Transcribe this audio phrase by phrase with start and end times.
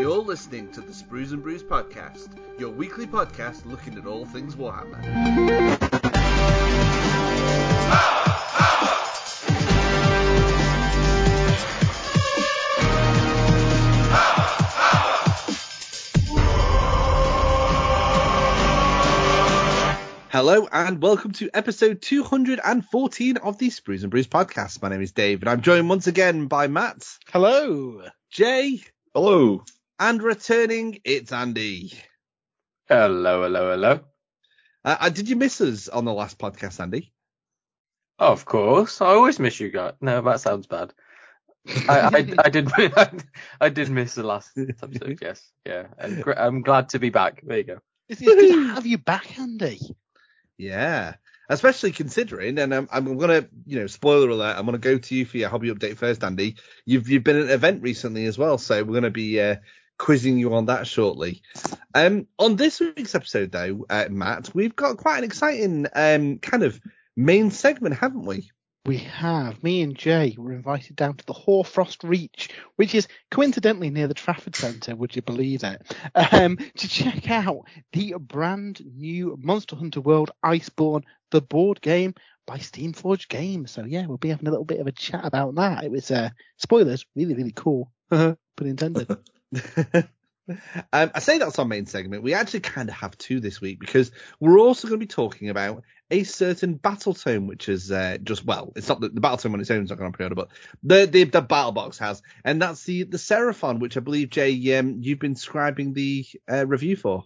[0.00, 4.56] You're listening to the Sprues and Brews podcast, your weekly podcast looking at all things
[4.56, 4.98] Warhammer.
[20.30, 24.80] Hello and welcome to episode 214 of the Sprues and Brews podcast.
[24.80, 28.02] My name is Dave and I'm joined once again by Matt, Hello.
[28.30, 28.80] Jay,
[29.12, 29.62] Hello.
[30.00, 31.92] And returning, it's Andy.
[32.88, 34.00] Hello, hello, hello.
[34.82, 37.12] Uh, uh, did you miss us on the last podcast, Andy?
[38.18, 39.02] Of course.
[39.02, 39.92] I always miss you guys.
[40.00, 40.94] No, that sounds bad.
[41.86, 43.10] I, I, I did I,
[43.60, 45.46] I did miss the last episode, yes.
[45.66, 45.88] Yeah.
[45.98, 47.42] And gr- I'm glad to be back.
[47.46, 47.78] There you go.
[48.08, 49.80] It's, it's good to have you back, Andy.
[50.56, 51.14] Yeah,
[51.50, 55.24] especially considering, and I'm, I'm gonna, you know, spoiler alert, I'm gonna go to you
[55.24, 56.56] for your hobby update first, Andy.
[56.84, 59.56] You've you've been at an event recently as well, so we're gonna be uh,
[60.00, 61.42] quizzing you on that shortly.
[61.94, 66.62] Um, on this week's episode, though, uh, Matt, we've got quite an exciting um kind
[66.62, 66.80] of
[67.16, 68.50] main segment, haven't we?
[68.86, 73.90] We have me and Jay were invited down to the Hoarfrost Reach, which is coincidentally
[73.90, 74.96] near the Trafford Centre.
[74.96, 75.82] Would you believe it?
[76.14, 82.14] Um, to check out the brand new Monster Hunter World Iceborne, the board game
[82.46, 83.70] by Steamforge Games.
[83.70, 85.84] So yeah, we'll be having a little bit of a chat about that.
[85.84, 87.92] It was uh, spoilers, really really cool.
[88.10, 89.14] Pun intended.
[90.92, 92.22] um, I say that's our main segment.
[92.22, 95.48] We actually kind of have two this week because we're also going to be talking
[95.48, 99.38] about a certain battle tome, which is uh, just well, it's not the, the battle
[99.38, 100.48] tome on its own is not going to pre-order, but
[100.82, 104.78] the, the the battle box has, and that's the the Seraphon, which I believe Jay,
[104.78, 107.24] um, you've been scribing the uh, review for.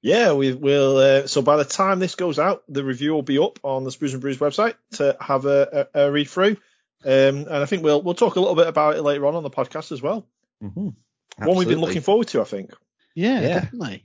[0.00, 0.98] Yeah, we will.
[0.98, 3.90] Uh, so by the time this goes out, the review will be up on the
[3.90, 6.56] Sprues and Brews website to have a, a, a read through.
[7.04, 9.42] Um, and I think we'll we'll talk a little bit about it later on on
[9.42, 10.26] the podcast as well.
[10.62, 10.90] Mm-hmm.
[11.38, 12.72] One we've been looking forward to, I think.
[13.14, 13.60] Yeah, Yeah.
[13.60, 14.04] definitely.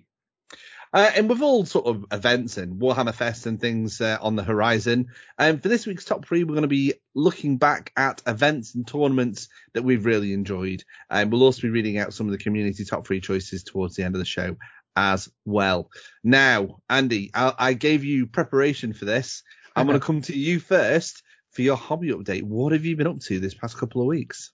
[0.94, 4.44] Uh, and with all sort of events and Warhammer Fest and things uh, on the
[4.44, 5.08] horizon,
[5.40, 8.88] um, for this week's top three, we're going to be looking back at events and
[8.88, 10.84] tournaments that we've really enjoyed.
[11.10, 14.04] And we'll also be reading out some of the community top three choices towards the
[14.04, 14.56] end of the show
[14.96, 15.90] as well.
[16.24, 19.42] Now, Andy, I, I gave you preparation for this.
[19.76, 21.24] I'm going to come to you first
[21.54, 22.44] for your hobby update.
[22.44, 24.52] What have you been up to this past couple of weeks?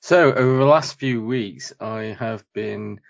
[0.00, 3.00] So over the last few weeks, I have been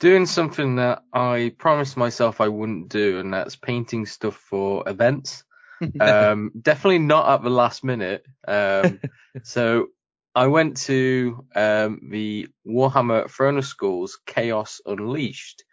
[0.00, 5.44] doing something that I promised myself I wouldn't do, and that's painting stuff for events.
[6.00, 8.24] um, definitely not at the last minute.
[8.46, 9.00] Um,
[9.42, 9.88] so
[10.34, 15.64] I went to um, the Warhammer Throne of Skulls Chaos Unleashed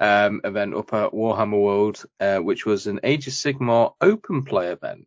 [0.00, 4.68] um, event up at Warhammer World, uh, which was an Age of Sigmar open play
[4.68, 5.06] event.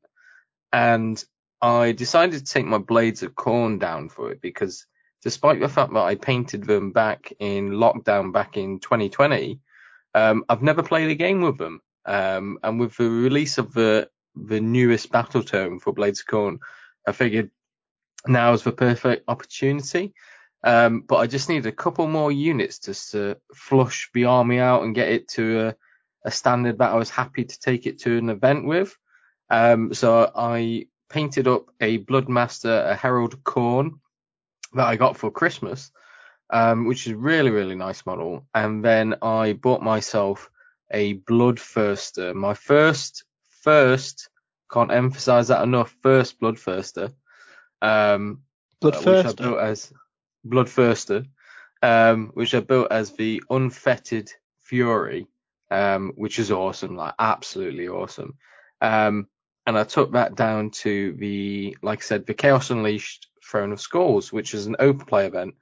[0.72, 1.24] And
[1.63, 4.85] I decided to take my Blades of Khorne down for it because
[5.22, 9.62] despite the fact that I painted them back in lockdown back in 2020,
[10.13, 11.81] um, I've never played a game with them.
[12.06, 16.59] Um, and with the release of the the newest battle tome for Blades of Khorne,
[17.07, 17.50] I figured
[18.28, 20.13] now is the perfect opportunity.
[20.66, 24.84] Um, but I just need a couple more units just to flush the army out
[24.84, 25.75] and get it to a,
[26.25, 28.97] a standard that I was happy to take it to an event with.
[29.50, 34.00] Um, so I painted up a Bloodmaster, a Herald Khorne
[34.74, 35.91] that I got for Christmas,
[36.50, 38.47] um, which is really, really nice model.
[38.56, 40.50] And then I bought myself
[40.90, 43.25] a Bloodthirster, my first,
[43.62, 44.29] first,
[44.72, 47.13] can't emphasize that enough, first Bloodthirster.
[47.79, 48.41] Um,
[48.81, 49.94] Blood uh, which I built as
[50.47, 51.28] Bloodthirster,
[51.84, 54.31] um, which I built as the Unfettered
[54.63, 55.28] Fury,
[55.69, 58.35] um, which is awesome, like absolutely awesome.
[58.81, 59.28] Um,
[59.66, 63.79] and I took that down to the, like I said, the Chaos Unleashed Throne of
[63.79, 65.56] Skulls, which is an open play event,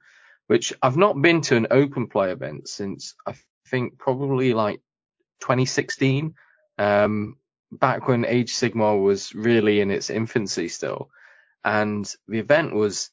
[0.48, 3.34] which I've not been to an open play event since I
[3.68, 4.80] think probably like
[5.40, 6.34] 2016,
[6.78, 7.36] um,
[7.70, 11.10] back when Age Sigmar was really in its infancy still.
[11.64, 13.10] And the event was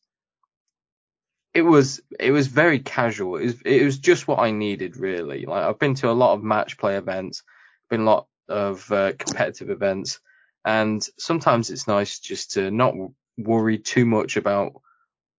[1.53, 3.37] it was it was very casual.
[3.37, 5.45] It was, it was just what I needed really.
[5.45, 7.43] Like I've been to a lot of match play events,
[7.89, 10.19] been a lot of uh, competitive events,
[10.65, 12.95] and sometimes it's nice just to not
[13.37, 14.81] worry too much about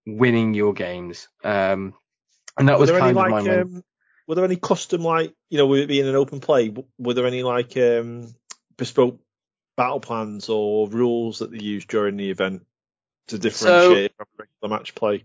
[0.07, 1.29] winning your games.
[1.45, 1.95] Um,
[2.59, 3.85] and that Were was there any kind of my like main- um,
[4.27, 6.73] were there any custom like you know with it being an open play?
[6.99, 8.33] Were there any like um,
[8.77, 9.21] bespoke
[9.77, 12.65] battle plans or rules that they used during the event
[13.29, 15.25] to differentiate from regular match play?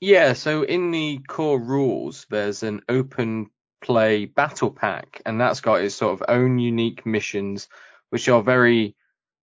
[0.00, 3.50] Yeah, so in the core rules, there's an open
[3.80, 7.68] play battle pack, and that's got its sort of own unique missions,
[8.10, 8.94] which are very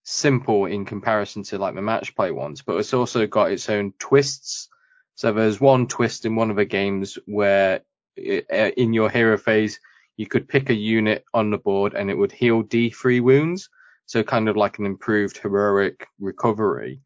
[0.03, 3.93] simple in comparison to like the match play ones, but it's also got its own
[3.99, 4.69] twists.
[5.15, 7.81] So there's one twist in one of the games where
[8.15, 9.79] in your hero phase,
[10.17, 13.69] you could pick a unit on the board and it would heal D3 wounds.
[14.05, 17.01] So kind of like an improved heroic recovery.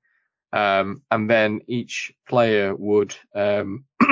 [0.51, 3.85] Um, and then each player would um,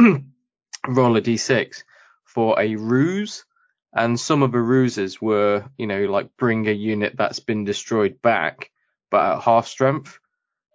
[0.88, 1.84] roll a d6
[2.24, 3.46] for a ruse.
[3.94, 8.22] And some of the ruses were, you know, like bring a unit that's been destroyed
[8.22, 8.70] back,
[9.16, 10.20] but at half strength.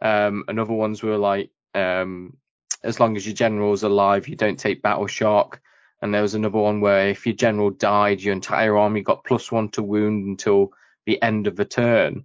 [0.01, 2.39] Um, and other ones were like, um,
[2.83, 5.61] as long as your general's alive, you don't take battle shock.
[6.01, 9.53] And there was another one where if your general died, your entire army got plus
[9.53, 10.73] one to wound until
[11.05, 12.25] the end of the turn.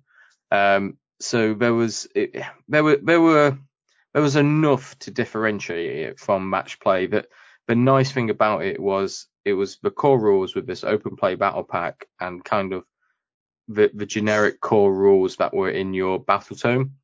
[0.51, 3.57] Um, so there was it, there were there were
[4.13, 7.07] there was enough to differentiate it from match play.
[7.07, 7.27] That
[7.67, 11.35] the nice thing about it was it was the core rules with this open play
[11.35, 12.85] battle pack and kind of
[13.67, 16.95] the the generic core rules that were in your battle tome.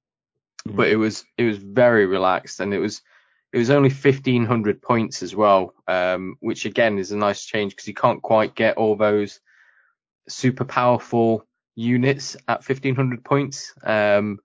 [0.67, 0.77] Mm-hmm.
[0.77, 3.01] But it was it was very relaxed and it was
[3.53, 7.87] it was only 1500 points as well, um, which again is a nice change because
[7.87, 9.39] you can't quite get all those
[10.29, 13.73] super powerful units at 1500 points.
[13.83, 14.39] Um,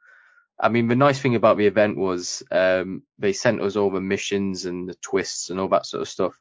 [0.59, 4.01] I mean, the nice thing about the event was um, they sent us all the
[4.01, 6.41] missions and the twists and all that sort of stuff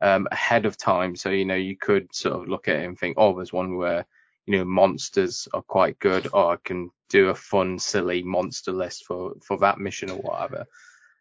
[0.00, 1.16] um, ahead of time.
[1.16, 3.76] So, you know, you could sort of look at it and think, oh, there's one
[3.76, 4.06] where,
[4.46, 9.04] you know, monsters are quite good, or I can do a fun, silly monster list
[9.06, 10.66] for, for that mission or whatever.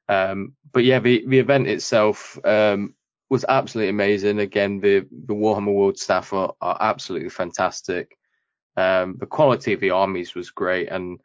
[0.09, 2.95] Um, but yeah, the, the event itself um,
[3.29, 4.39] was absolutely amazing.
[4.39, 8.17] Again, the, the Warhammer World staff are, are absolutely fantastic.
[8.75, 11.19] Um, the quality of the armies was great, and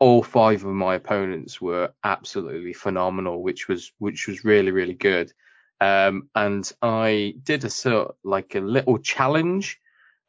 [0.00, 5.32] all five of my opponents were absolutely phenomenal, which was which was really really good.
[5.80, 9.78] Um, and I did a sort like a little challenge,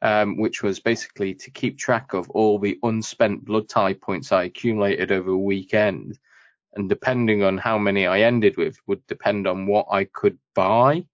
[0.02, 4.44] um, which was basically to keep track of all the unspent blood tithe points I
[4.44, 6.18] accumulated over a weekend.
[6.74, 11.04] And depending on how many I ended with would depend on what I could buy.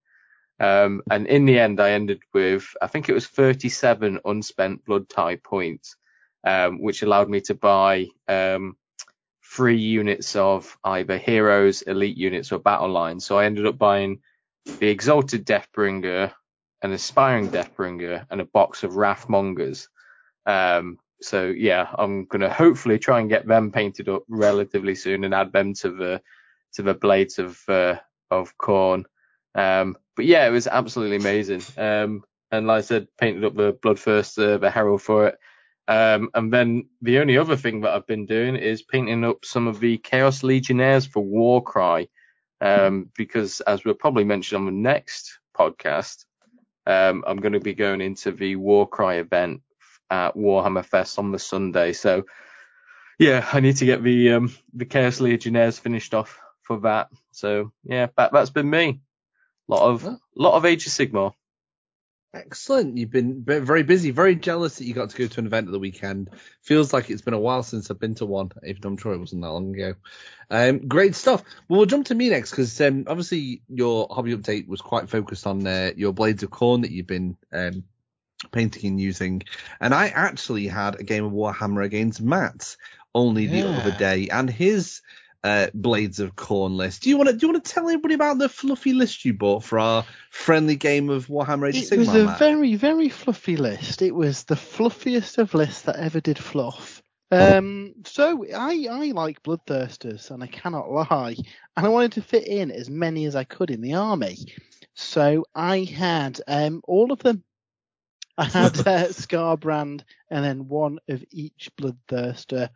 [0.59, 5.07] Um, and in the end, I ended with, I think it was 37 unspent blood
[5.07, 5.95] tithe points,
[6.43, 8.75] um, which allowed me to buy um,
[9.45, 13.25] three units of either heroes, elite units, or battle lines.
[13.25, 14.19] So I ended up buying
[14.79, 16.33] the Exalted Deathbringer,
[16.81, 19.87] an Aspiring Deathbringer, and a box of Wrathmongers.
[20.45, 25.33] Um, so yeah, I'm gonna hopefully try and get them painted up relatively soon and
[25.33, 26.21] add them to the
[26.73, 27.95] to the blades of uh,
[28.31, 29.05] of Khorne.
[29.55, 31.61] Um, but yeah, it was absolutely amazing.
[31.77, 35.37] Um, and like I said, painted up the Bloodthirster, uh, the Herald for it.
[35.87, 39.67] Um, and then the only other thing that I've been doing is painting up some
[39.67, 42.09] of the Chaos Legionnaires for Warcry.
[42.61, 46.25] Um, because as we'll probably mention on the next podcast,
[46.89, 49.61] um, I'm going to be going into the Warcry event
[50.09, 51.93] at Warhammer Fest on the Sunday.
[51.93, 52.25] So
[53.19, 57.09] yeah, I need to get the um, the Chaos Legionnaires finished off for that.
[57.31, 59.01] So yeah, that that's been me
[59.69, 60.17] lot of oh.
[60.35, 61.33] lot of Age of Sigmar.
[62.31, 62.95] Excellent.
[62.95, 64.11] You've been very busy.
[64.11, 66.29] Very jealous that you got to go to an event at the weekend.
[66.61, 69.13] Feels like it's been a while since I've been to one, even though I'm sure
[69.13, 69.95] it wasn't that long ago.
[70.51, 71.43] Um, great stuff.
[71.67, 75.47] Well, we'll jump to me next because um, obviously your hobby update was quite focused
[75.47, 77.83] on uh, your blades of Khorne that you've been um,
[78.51, 79.41] painting and using.
[79.81, 82.77] And I actually had a game of Warhammer against Matt
[83.15, 83.63] only yeah.
[83.63, 85.01] the other day, and his
[85.43, 87.03] uh, Blades of Khorne list.
[87.03, 89.33] Do you want to do you want to tell everybody about the fluffy list you
[89.33, 91.93] bought for our friendly game of Warhammer Age of Sigmar?
[91.93, 94.01] It was a very very fluffy list.
[94.01, 97.01] It was the fluffiest of lists that ever did fluff.
[97.31, 101.35] Um, so I I like bloodthirsters and I cannot lie,
[101.77, 104.37] and I wanted to fit in as many as I could in the army.
[104.95, 107.43] So I had um all of them.
[108.37, 112.69] I had uh, Skarbrand and then one of each bloodthirster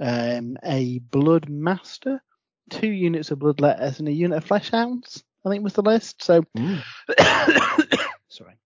[0.00, 2.22] um, a Blood Master,
[2.70, 5.22] two units of blood Bloodletters, and a unit of Fleshhounds.
[5.44, 6.22] I think was the list.
[6.22, 6.82] So, mm.
[8.28, 8.56] sorry.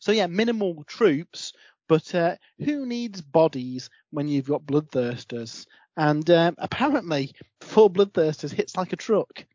[0.00, 1.52] So yeah, minimal troops,
[1.88, 5.66] but uh, who needs bodies when you've got bloodthirsters?
[5.96, 9.46] And um, apparently, four bloodthirsters hits like a truck.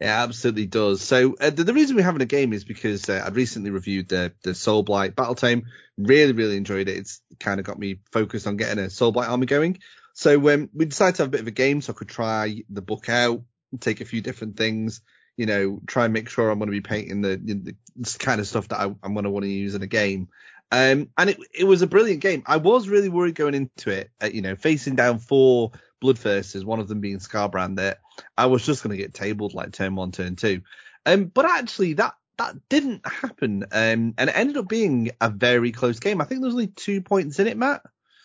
[0.00, 1.02] It absolutely does.
[1.02, 4.08] So uh, the, the, reason we're having a game is because uh, I've recently reviewed
[4.08, 5.64] the the Soul Blight Battle Tome.
[5.98, 6.96] Really, really enjoyed it.
[6.96, 9.78] It's kind of got me focused on getting a Soul Blight army going.
[10.14, 12.62] So um, we decided to have a bit of a game so I could try
[12.70, 13.42] the book out,
[13.78, 15.02] take a few different things,
[15.36, 17.74] you know, try and make sure I'm going to be painting the, the
[18.18, 20.28] kind of stuff that I, am going to want to use in a game.
[20.72, 22.42] Um, and it, it was a brilliant game.
[22.46, 26.80] I was really worried going into it, uh, you know, facing down four Bloodthirsters, one
[26.80, 28.00] of them being Skarbrand, that
[28.36, 30.62] I was just going to get tabled like turn one, turn two.
[31.06, 35.72] Um, but actually that that didn't happen, um, and it ended up being a very
[35.72, 36.20] close game.
[36.20, 37.82] I think there was only two points in it, Matt.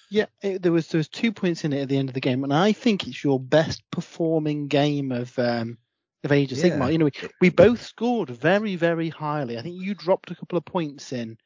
[0.09, 2.21] Yeah, it, there was there was two points in it at the end of the
[2.21, 5.77] game, and I think it's your best performing game of um,
[6.23, 6.79] of Age of Sigmar.
[6.79, 6.89] Yeah.
[6.89, 9.57] You know, we, we both scored very, very highly.
[9.57, 11.37] I think you dropped a couple of points in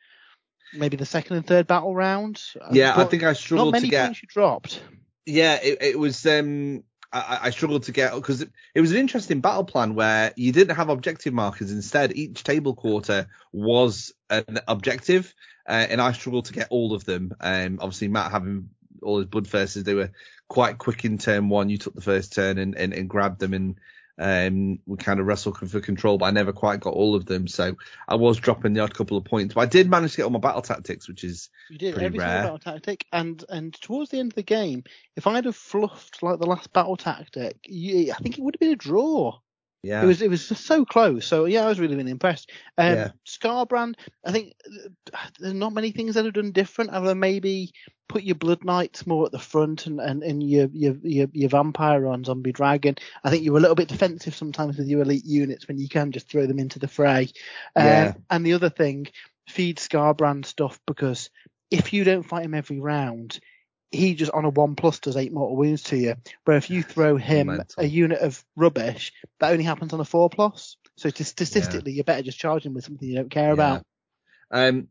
[0.74, 2.42] maybe the second and third battle round.
[2.72, 4.06] Yeah, I think I struggled not many to get.
[4.06, 4.82] points you dropped.
[5.30, 6.26] Yeah, it, it was.
[6.26, 10.34] Um, I, I struggled to get because it, it was an interesting battle plan where
[10.36, 11.72] you didn't have objective markers.
[11.72, 15.34] Instead, each table quarter was an objective,
[15.68, 17.36] uh, and I struggled to get all of them.
[17.40, 18.70] Um, obviously, Matt having
[19.02, 20.12] all his bloodthirsters, they were
[20.48, 21.70] quite quick in turn one.
[21.70, 23.80] You took the first turn and, and, and grabbed them, and
[24.20, 27.48] um, we kind of wrestled for control, but I never quite got all of them.
[27.48, 27.76] So
[28.08, 30.30] I was dropping the odd couple of points, but I did manage to get all
[30.30, 32.44] my battle tactics, which is You did Pretty every rare.
[32.44, 34.84] battle tactic, and and towards the end of the game,
[35.16, 38.60] if I'd have fluffed like the last battle tactic, you, I think it would have
[38.60, 39.40] been a draw.
[39.82, 41.26] Yeah, It was it was so close.
[41.26, 42.52] So yeah, I was really really impressed.
[42.78, 43.12] Um, Yeah.
[43.26, 43.96] Skarbrand,
[44.26, 44.54] I think
[45.40, 47.72] there's not many things that have done different, other than maybe
[48.10, 51.50] put your Blood Knights more at the front and and, and your, your your your
[51.50, 52.96] vampire on Zombie Dragon.
[53.24, 55.88] I think you were a little bit defensive sometimes with your elite units when you
[55.88, 57.30] can just throw them into the fray.
[57.76, 58.14] Um, Yeah.
[58.30, 59.08] And the other thing,
[59.48, 61.30] feed Skarbrand stuff because
[61.72, 63.40] if you don't fight him every round.
[63.92, 66.16] He just on a one plus does eight mortal wounds to you.
[66.46, 67.84] Where if you throw him Mental.
[67.84, 70.78] a unit of rubbish, that only happens on a four plus.
[70.96, 73.84] So statistically, you're better just charging with something you don't care about.
[74.52, 74.90] Um,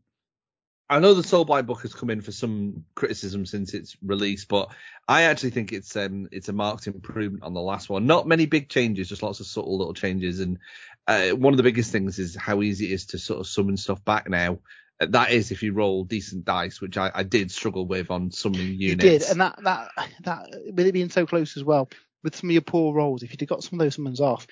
[0.91, 4.69] I know the Soulblight book has come in for some criticism since its release, but
[5.07, 8.07] I actually think it's um it's a marked improvement on the last one.
[8.07, 10.39] Not many big changes, just lots of subtle little changes.
[10.39, 10.57] And
[11.05, 13.77] uh, one of the biggest things is how easy it is to sort of summon
[13.77, 14.59] stuff back now.
[14.99, 18.51] That is if you roll decent dice, which I, I did struggle with on You
[18.89, 19.03] units.
[19.03, 19.91] did, and that that
[20.23, 21.89] that with it being so close as well,
[22.23, 24.45] with some of your poor rolls, if you'd have got some of those summons off,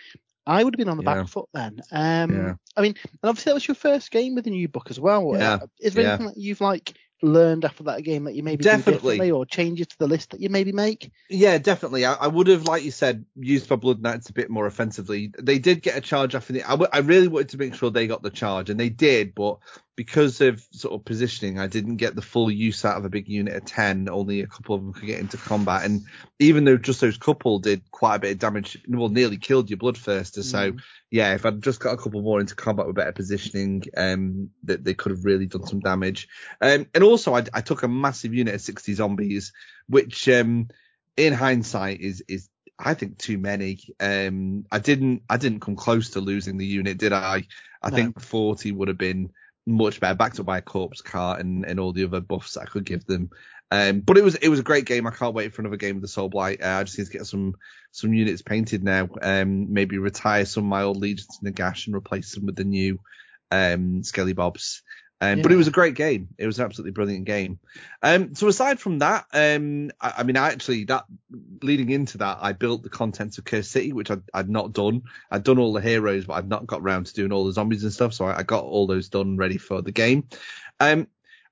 [0.45, 1.15] I would have been on the Yeah.
[1.15, 1.81] back foot then.
[1.91, 2.53] Um, Yeah.
[2.77, 5.33] I mean, and obviously that was your first game with the new book as well.
[5.33, 5.55] Yeah.
[5.55, 6.09] Uh, Is there Yeah.
[6.11, 9.31] anything that you've like learned after that game that you maybe Definitely.
[9.31, 11.11] or changes to the list that you maybe make?
[11.29, 12.05] Yeah, definitely.
[12.05, 15.33] I, I would have, like you said, used my Blood Knights a bit more offensively.
[15.37, 16.63] They did get a charge off in the.
[16.63, 19.33] I, w- I really wanted to make sure they got the charge, and they did,
[19.35, 19.57] but
[19.97, 23.27] because of sort of positioning, I didn't get the full use out of a big
[23.27, 24.07] unit of 10.
[24.09, 25.85] Only a couple of them could get into combat.
[25.85, 26.03] And
[26.37, 29.79] even though just those couple did quite a bit of damage, well, nearly killed your
[29.79, 30.43] Bloodthirster.
[30.43, 30.73] So,
[31.09, 34.83] yeah, if I'd just got a couple more into combat with better positioning, um, that
[34.83, 36.27] they could have really done some damage.
[36.61, 39.51] Um, and also I, I took a massive unit of 60 zombies,
[39.89, 40.67] which, um,
[41.17, 43.79] in hindsight is, is, I think too many.
[43.99, 47.47] Um, I didn't, I didn't come close to losing the unit, did I?
[47.81, 47.95] I No.
[47.95, 49.31] think 40 would have been
[49.67, 52.65] much better, backed up by a corpse cart and, and all the other buffs I
[52.65, 53.29] could give them.
[53.69, 55.05] Um, but it was it was a great game.
[55.05, 56.63] I can't wait for another game of the Soul Blight.
[56.63, 57.55] Uh, I just need to get some
[57.91, 59.09] some units painted now.
[59.21, 62.63] Um, maybe retire some of my old legions of Nagash and replace them with the
[62.63, 62.99] new
[63.51, 64.83] um Skelly Bobs.
[65.19, 66.29] Um, but it was a great game.
[66.37, 67.59] It was an absolutely brilliant game.
[68.03, 71.05] Um, so aside from that, um, I, I mean, I actually that
[71.63, 75.03] leading into that, I built the contents of Curse City, which I'd, I'd not done.
[75.31, 77.83] I'd done all the heroes, but I'd not got round to doing all the zombies
[77.83, 78.13] and stuff.
[78.13, 80.27] So I, I got all those done, ready for the game.
[80.79, 81.07] Um,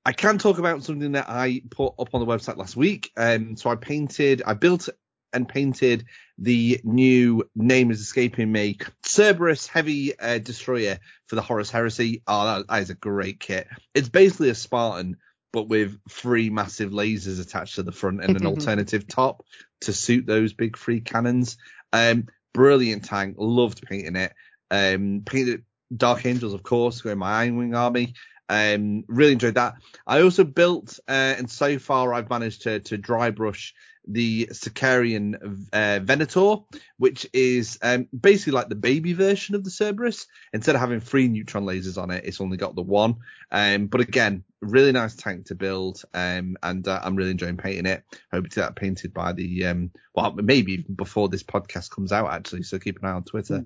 [0.06, 3.12] I can talk about something that I put up on the website last week.
[3.18, 4.90] Um, so I painted, I built
[5.34, 6.06] and painted
[6.38, 12.24] the new name is escaping me Cerberus Heavy uh, Destroyer for the Horus Heresy.
[12.28, 13.68] Oh, that, that is a great kit.
[13.94, 15.18] It's basically a Spartan,
[15.54, 19.46] but with three massive lasers attached to the front and an alternative top
[19.82, 21.58] to suit those big free cannons.
[21.94, 23.36] Um, brilliant tank.
[23.38, 24.34] Loved painting it.
[24.70, 25.64] Um, painted
[25.96, 28.16] Dark Angels, of course, going my Iron Wing army.
[28.50, 29.76] Um, really enjoyed that.
[30.06, 33.74] I also built, uh, and so far I've managed to to dry brush
[34.08, 36.58] the Sicaran uh, Venator,
[36.98, 40.28] which is um, basically like the baby version of the Cerberus.
[40.54, 43.16] Instead of having three neutron lasers on it, it's only got the one.
[43.52, 47.86] Um, but again, really nice tank to build, um, and uh, I'm really enjoying painting
[47.86, 48.04] it.
[48.32, 52.12] Hoping to get that painted by the um, well, maybe even before this podcast comes
[52.12, 52.64] out actually.
[52.64, 53.66] So keep an eye on Twitter.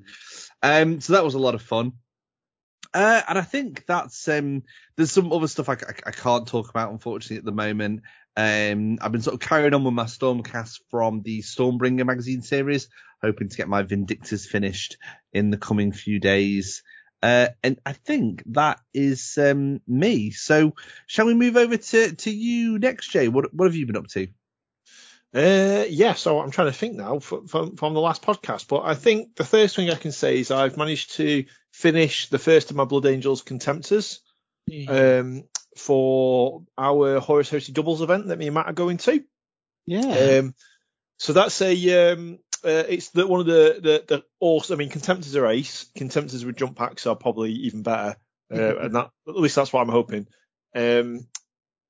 [0.63, 1.93] Um, so that was a lot of fun.
[2.93, 4.63] Uh, and I think that's um,
[4.95, 8.01] there's some other stuff I, I, I can't talk about unfortunately at the moment.
[8.36, 12.88] Um, I've been sort of carrying on with my Stormcast from the Stormbringer magazine series,
[13.21, 14.98] hoping to get my Vindictors finished
[15.33, 16.83] in the coming few days.
[17.21, 20.31] Uh, and I think that is um, me.
[20.31, 20.74] So
[21.05, 23.27] shall we move over to, to you next, Jay?
[23.27, 24.27] What what have you been up to?
[25.33, 28.81] Uh, yeah, so I'm trying to think now from, from, from the last podcast, but
[28.83, 32.69] I think the first thing I can say is I've managed to finish the first
[32.69, 34.19] of my Blood Angels Contemptors
[34.88, 35.43] um,
[35.77, 39.23] for our Horus Heresy doubles event that me and Matt are going to.
[39.85, 40.39] yeah.
[40.39, 40.55] Um,
[41.17, 44.75] so that's a um, uh, it's the, one of the the, the awesome.
[44.75, 45.85] I mean, Contemptors are ace.
[45.97, 48.15] Contemptors with jump packs are probably even better,
[48.53, 50.27] uh, and that at least that's what I'm hoping.
[50.75, 51.27] Um,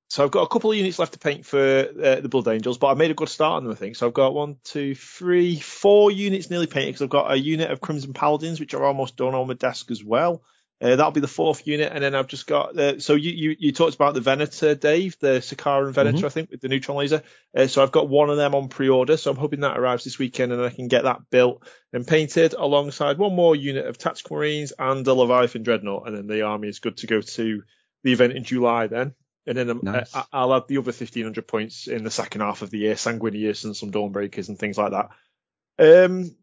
[0.10, 2.80] so I've got a couple of units left to paint for uh, the Blood Angels,
[2.80, 3.96] but I made a good start on them, I think.
[3.96, 7.70] So I've got one, two, three, four units nearly painted because I've got a unit
[7.70, 10.42] of Crimson Paladins, which are almost done on my desk as well.
[10.82, 12.76] Uh, that'll be the fourth unit, and then I've just got.
[12.76, 16.26] Uh, so you, you you talked about the Venator, Dave, the Sicaran Venator, mm-hmm.
[16.26, 17.22] I think, with the neutron laser.
[17.56, 20.18] Uh, so I've got one of them on pre-order, so I'm hoping that arrives this
[20.18, 24.38] weekend, and I can get that built and painted alongside one more unit of Tactical
[24.38, 27.62] Marines and a Leviathan Dreadnought, and then the army is good to go to
[28.04, 29.14] the event in July then.
[29.50, 30.16] And then um, nice.
[30.16, 33.66] I, I'll add the other 1500 points in the second half of the year, Sanguinius
[33.66, 35.10] and some Dawnbreakers and things like that.
[35.80, 36.36] Um,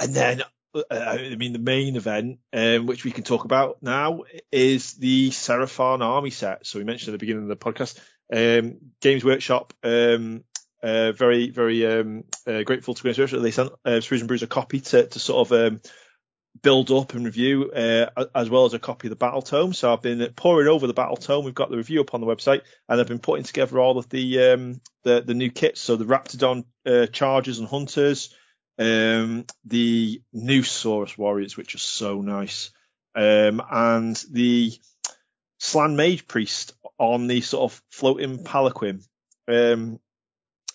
[0.00, 0.42] and then
[0.74, 5.30] uh, I mean, the main event, um, which we can talk about now, is the
[5.30, 6.66] Seraphon Army set.
[6.66, 8.00] So we mentioned at the beginning of the podcast,
[8.32, 10.42] um, Games Workshop, um,
[10.82, 13.42] uh, very, very um, uh, grateful to Games Workshop.
[13.42, 15.80] They sent uh, Sprues and Brews a copy to, to sort of um,
[16.60, 19.72] build up and review, uh, as well as a copy of the Battle Tome.
[19.72, 21.44] So I've been pouring over the Battle Tome.
[21.44, 24.08] We've got the review up on the website, and I've been putting together all of
[24.08, 25.80] the um, the, the new kits.
[25.80, 28.34] So the Raptadon uh, Chargers and Hunters.
[28.78, 32.70] Um, the new Saurus Warriors, which are so nice,
[33.14, 34.72] um, and the
[35.58, 39.04] Slann Mage Priest on the sort of floating Palanquin.
[39.46, 40.00] Um,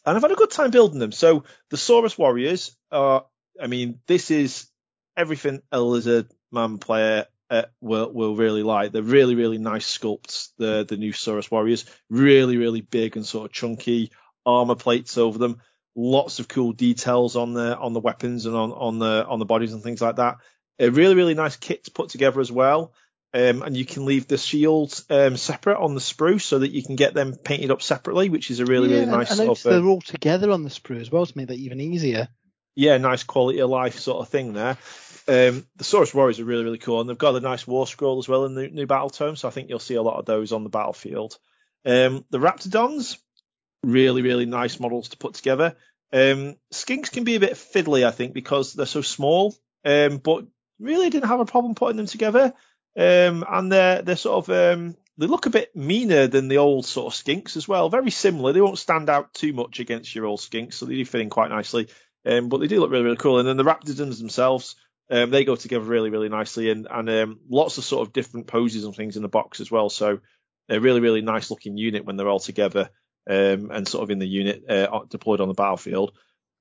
[0.05, 1.11] and I've had a good time building them.
[1.11, 3.25] So the Saurus Warriors are,
[3.61, 4.67] I mean, this is
[5.17, 8.91] everything a lizard man player uh, will will really like.
[8.91, 10.49] They're really really nice sculpts.
[10.57, 14.11] The the new Saurus Warriors, really really big and sort of chunky
[14.45, 15.61] armor plates over them
[15.97, 19.45] lots of cool details on the on the weapons and on on the on the
[19.45, 20.37] bodies and things like that.
[20.79, 22.93] A really really nice kit to put together as well.
[23.33, 26.81] Um, and you can leave the shields um, separate on the sprue so that you
[26.81, 29.31] can get them painted up separately, which is a really yeah, really nice.
[29.31, 32.29] And, and they're all together on the sprue as well to make that even easier.
[32.73, 34.77] Yeah, nice quality of life sort of thing there.
[35.27, 38.19] Um, the Saurus Warriors are really really cool, and they've got a nice war scroll
[38.19, 40.25] as well in the new battle tome, so I think you'll see a lot of
[40.25, 41.37] those on the battlefield.
[41.85, 43.17] Um, the Raptadons,
[43.83, 45.75] really, really nice models to put together.
[46.13, 49.55] Um, skinks can be a bit fiddly, I think, because they're so small.
[49.85, 50.45] Um, but
[50.79, 52.53] really didn't have a problem putting them together.
[52.97, 56.85] Um, and they're they're sort of um, they look a bit meaner than the old
[56.85, 57.89] sort of skinks as well.
[57.89, 58.53] Very similar.
[58.53, 61.29] They won't stand out too much against your old skinks, so they do fit in
[61.29, 61.87] quite nicely.
[62.23, 63.39] But they do look really really cool.
[63.39, 64.75] And then the Raptadons themselves,
[65.09, 68.47] um, they go together really really nicely, and and um, lots of sort of different
[68.47, 69.89] poses and things in the box as well.
[69.89, 70.19] So
[70.69, 72.89] a really really nice looking unit when they're all together
[73.29, 76.13] um, and sort of in the unit uh, deployed on the battlefield.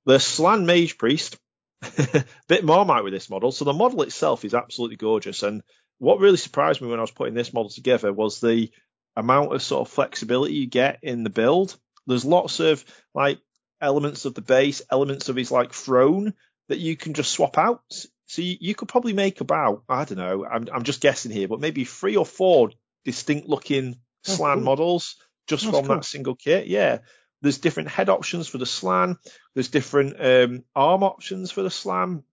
[0.05, 1.37] The Slann Mage Priest,
[2.49, 3.53] bit more Marmite with this model.
[3.53, 5.43] So the model itself is absolutely gorgeous.
[5.43, 5.63] And
[5.99, 8.71] what really surprised me when I was putting this model together was the
[9.17, 11.77] amount of sort of flexibility you get in the build.
[12.07, 13.39] There's lots of like
[13.81, 16.35] elements of the base, elements of his like throne
[16.69, 17.83] that you can just swap out.
[18.27, 21.49] So you, you could probably make about, I don't know, I'm, I'm just guessing here,
[21.49, 22.71] but maybe three or four
[23.05, 24.65] distinct looking Slann cool.
[24.65, 25.97] models just That's from cool.
[25.97, 26.67] that single kit.
[26.67, 26.99] Yeah.
[27.43, 29.17] There's different head options for the Slann.
[29.55, 32.25] There's different um, arm options for the Slann.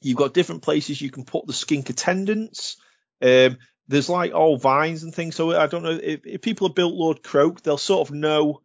[0.00, 2.76] You've got different places you can put the skink attendants.
[3.22, 5.36] Um, there's like all vines and things.
[5.36, 8.60] So I don't know if, if, people have built Lord Kroak, they'll sort of know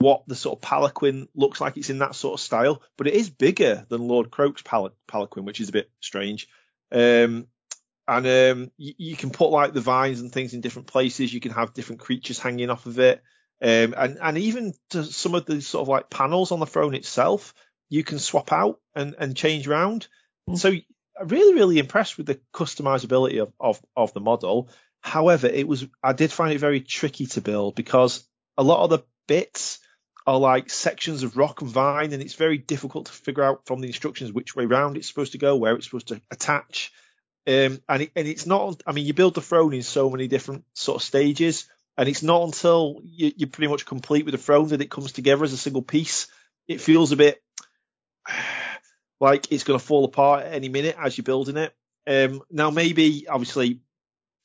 [0.00, 1.76] what the sort of palanquin looks like.
[1.76, 5.44] It's in that sort of style, but it is bigger than Lord Kroak's pal- palanquin,
[5.44, 6.48] which is a bit strange.
[6.90, 7.46] Um,
[8.08, 11.32] and um, you, you, can put like the vines and things in different places.
[11.32, 13.22] You can have different creatures hanging off of it,
[13.62, 17.54] um, and and even some of the sort of like panels on the throne itself,
[17.90, 20.08] you can swap out and and change around.
[20.48, 20.58] Mm.
[20.58, 24.70] So I'm really really impressed with the customizability of, of of the model.
[25.02, 28.90] However, it was I did find it very tricky to build because a lot of
[28.90, 29.78] the bits
[30.26, 33.80] are like sections of rock and vine, and it's very difficult to figure out from
[33.80, 36.92] the instructions which way round it's supposed to go, where it's supposed to attach.
[37.46, 38.82] Um, and it, and it's not.
[38.86, 42.22] I mean, you build the throne in so many different sort of stages, and it's
[42.22, 45.52] not until you, you're pretty much complete with the throne that it comes together as
[45.52, 46.26] a single piece.
[46.68, 47.42] It feels a bit
[49.20, 51.74] like it's going to fall apart at any minute as you're building it.
[52.06, 53.80] Um, now, maybe obviously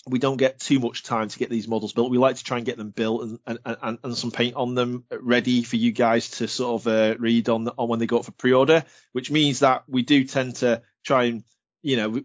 [0.08, 2.12] we don't get too much time to get these models built.
[2.12, 4.76] We like to try and get them built and, and, and, and some paint on
[4.76, 8.20] them ready for you guys to sort of uh, read on, on when they go
[8.20, 11.44] up for pre-order, which means that we do tend to try and
[11.86, 12.24] you know, we,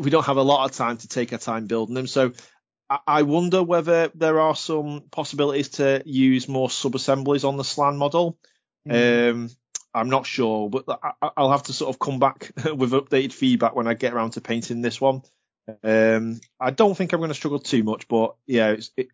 [0.00, 2.06] we don't have a lot of time to take our time building them.
[2.06, 2.32] So
[3.06, 7.96] I wonder whether there are some possibilities to use more sub assemblies on the Slann
[7.96, 8.38] model.
[8.86, 9.30] Mm.
[9.30, 9.50] Um,
[9.94, 10.84] I'm not sure, but
[11.22, 14.32] I, will have to sort of come back with updated feedback when I get around
[14.32, 15.22] to painting this one.
[15.82, 19.08] Um, I don't think I'm going to struggle too much, but yeah, it,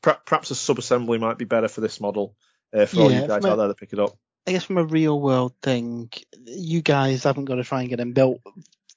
[0.00, 2.34] perhaps a sub assembly might be better for this model
[2.74, 4.16] uh, for yeah, all you guys out there to pick it up.
[4.46, 6.10] I guess from a real world thing,
[6.44, 8.40] you guys haven't got to try and get them built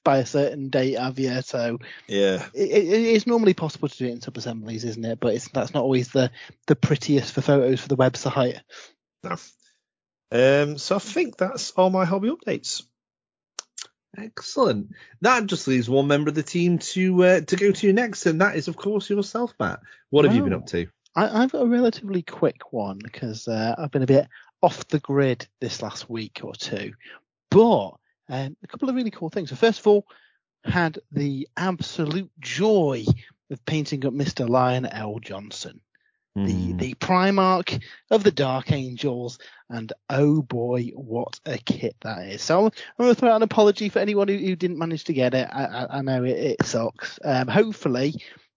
[0.04, 1.42] by a certain date, have you?
[1.42, 2.46] So Yeah.
[2.54, 5.20] it, it, it's normally possible to do it in sub assemblies, isn't it?
[5.20, 6.30] But it's that's not always the
[6.66, 8.60] the prettiest for photos for the website.
[9.22, 9.36] No.
[10.32, 12.84] Um, so I think that's all my hobby updates.
[14.16, 14.90] Excellent.
[15.20, 18.40] That just leaves one member of the team to uh, to go to next, and
[18.40, 19.80] that is, of course, yourself, Matt.
[20.10, 20.88] What have you been up to?
[21.14, 24.28] I, I've got a relatively quick one because uh, I've been a bit
[24.62, 26.94] off the grid this last week or two,
[27.50, 27.90] but
[28.28, 29.50] um, a couple of really cool things.
[29.50, 30.06] So first of all,
[30.64, 33.04] had the absolute joy
[33.50, 34.48] of painting up Mr.
[34.48, 35.80] Lion El'Jonson,
[36.34, 36.76] the Hmm.
[36.76, 39.38] the Primarch of the Dark Angels,
[39.68, 42.42] and oh boy, what a kit that is!
[42.42, 45.12] So I'm going to throw out an apology for anyone who, who didn't manage to
[45.12, 45.48] get it.
[45.50, 47.18] I, I, I know it, it sucks.
[47.24, 48.14] Um, hopefully,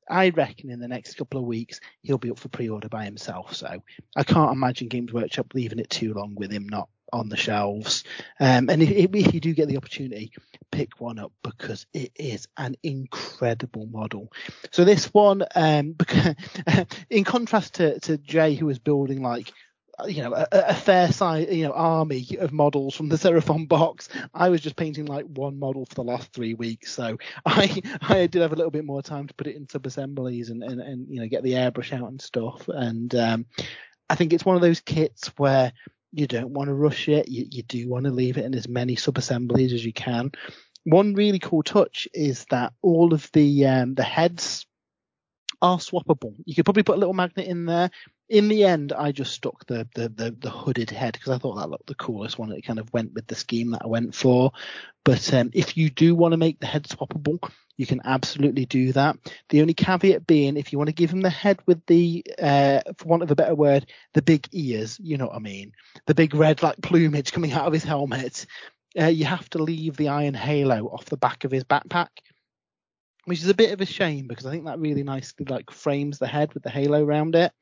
[0.10, 3.56] I reckon in the next couple of weeks he'll be up for pre-order by himself.
[3.56, 3.82] So
[4.16, 8.04] I can't imagine Games Workshop leaving it too long with him not on the shelves.
[8.40, 10.34] Um, and if, if you do get the opportunity,
[10.72, 14.34] pick one up because it is an incredible model.
[14.72, 15.96] So this one, um,
[17.10, 19.54] in contrast to, to Jay, who was building like
[20.00, 23.68] uh, you know, a, a fair size, you know, army of models from the Seraphon
[23.68, 24.10] box.
[24.34, 28.26] I was just painting like one model for the last three weeks, so I I
[28.26, 30.82] did have a little bit more time to put it in sub assemblies and, and
[30.82, 32.68] and you know get the airbrush out and stuff.
[32.70, 33.46] And um,
[34.10, 35.72] I think it's one of those kits where
[36.14, 37.28] you don't want to rush it.
[37.28, 40.32] You you do want to leave it in as many sub assemblies as you can.
[40.86, 44.66] One really cool touch is that all of the um, the heads
[45.62, 46.36] are swappable.
[46.46, 47.90] You could probably put a little magnet in there.
[48.34, 51.54] In the end, I just stuck the the the, the hooded head because I thought
[51.58, 52.52] that looked the coolest one.
[52.52, 54.52] It kind of went with the scheme that I went for.
[55.06, 58.92] But um, if you do want to make the head swappable, you can absolutely do
[58.94, 59.18] that.
[59.50, 62.82] The only caveat being, if you want to give him the head with the, uh,
[62.98, 65.74] for want of a better word, the big ears, you know what I mean,
[66.08, 68.48] the big red like plumage coming out of his helmet,
[69.00, 72.10] uh, you have to leave the iron halo off the back of his backpack
[73.26, 76.20] which is a bit of a shame because I think that really nicely like frames
[76.20, 77.54] the head with the halo around it.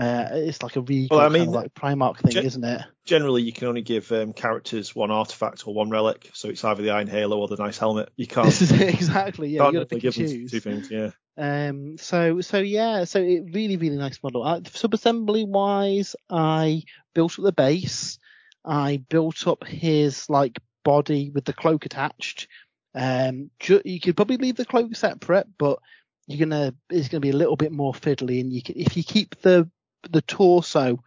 [0.00, 2.64] Uh, it's like a really Well, I mean, kind of like Primarch thing, ge- isn't
[2.64, 2.82] it?
[3.04, 6.82] Generally, you can only give um, characters one artifact or one relic, so it's either
[6.82, 8.10] the Iron Halo or the nice helmet.
[8.16, 9.50] You can't, This is it exactly.
[9.50, 10.50] Yeah, can't you got to pick and give them choose.
[10.50, 10.90] two things.
[10.90, 11.10] Yeah.
[11.36, 14.42] Um, so so yeah, so it really really nice model.
[14.42, 16.82] Uh, Sub assembly wise, I
[17.14, 18.18] built up the base.
[18.64, 22.48] I built up his like body with the cloak attached.
[22.96, 25.78] Um, ju- you could probably leave the cloak separate, but
[26.26, 28.40] you're gonna it's gonna be a little bit more fiddly.
[28.40, 29.68] And you can, if you keep the
[30.10, 31.02] the torso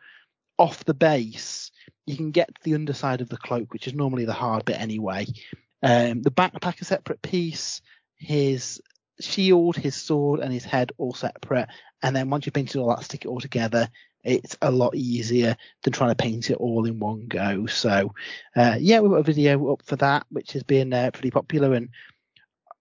[0.58, 1.72] off the base,
[2.06, 5.26] you can get the underside of the cloak, which is normally the hard bit anyway.
[5.84, 7.82] Um, the backpack a separate piece.
[8.18, 8.82] His
[9.20, 11.68] shield, his sword, and his head all separate.
[12.02, 13.90] And then once you've painted all that, stick it all together.
[14.24, 17.66] It's a lot easier than trying to paint it all in one go.
[17.68, 18.14] So,
[18.56, 21.74] uh, yeah, we've got a video up for that, which has been uh, pretty popular.
[21.74, 21.90] And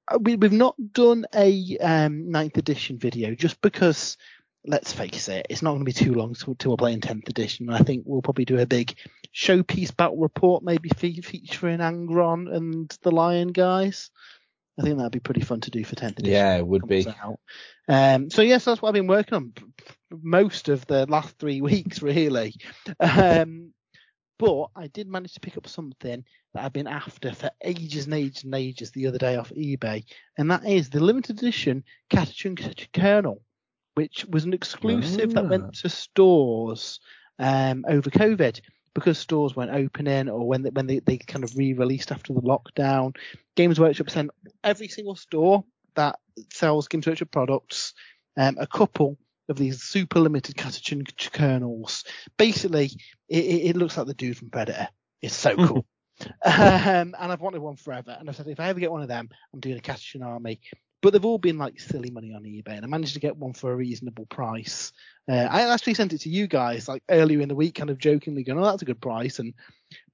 [0.08, 4.16] uh, we, we've not done a um, ninth edition video just because,
[4.66, 7.28] let's face it, it's not going to be too long till, till we're playing 10th
[7.28, 7.70] edition.
[7.70, 8.94] I think we'll probably do a big
[9.34, 14.10] showpiece battle report, maybe fe- featuring Angron and the Lion guys.
[14.78, 16.32] I think that'd be pretty fun to do for 10th edition.
[16.32, 17.06] Yeah, it would be.
[17.88, 19.52] Um, so yes, that's what I've been working on
[20.10, 22.54] most of the last three weeks, really.
[23.00, 23.72] Um,
[24.38, 28.14] but I did manage to pick up something that I've been after for ages and
[28.14, 30.04] ages and ages the other day off eBay,
[30.36, 33.42] and that is the limited edition Catachan Colonel,
[33.96, 35.48] which was an exclusive that Ah.
[35.48, 37.00] went to stores
[37.38, 38.60] um, over COVID
[38.94, 42.40] because stores weren't opening or when they, when they, they kind of re-released after the
[42.40, 43.16] lockdown.
[43.56, 44.30] Games Workshop sent
[44.62, 46.18] every single store that
[46.52, 47.94] sells Games Workshop products
[48.36, 52.04] um, a couple of these super limited Catachan Colonels.
[52.36, 52.90] Basically,
[53.28, 54.88] it, it, it looks like the dude from Predator.
[55.22, 55.86] It's so cool.
[56.44, 58.14] um, and I've wanted one forever.
[58.18, 60.60] And I said, if I ever get one of them, I'm doing a Catachan army.
[61.06, 63.52] But they've all been like silly money on eBay, and I managed to get one
[63.52, 64.90] for a reasonable price.
[65.30, 67.98] Uh, I actually sent it to you guys like earlier in the week, kind of
[67.98, 69.54] jokingly going, "Oh, that's a good price." And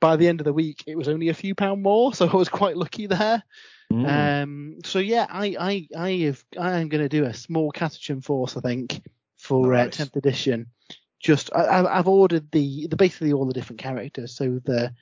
[0.00, 2.36] by the end of the week, it was only a few pound more, so I
[2.36, 3.42] was quite lucky there.
[3.90, 4.42] Mm.
[4.42, 8.22] Um, so yeah, I I I have I am going to do a small Catachan
[8.22, 9.00] force, I think,
[9.38, 9.96] for uh, Nice.
[9.96, 10.66] 10th edition.
[11.20, 14.36] Just I, I- I've ordered the the basically all the different characters.
[14.36, 14.92] So the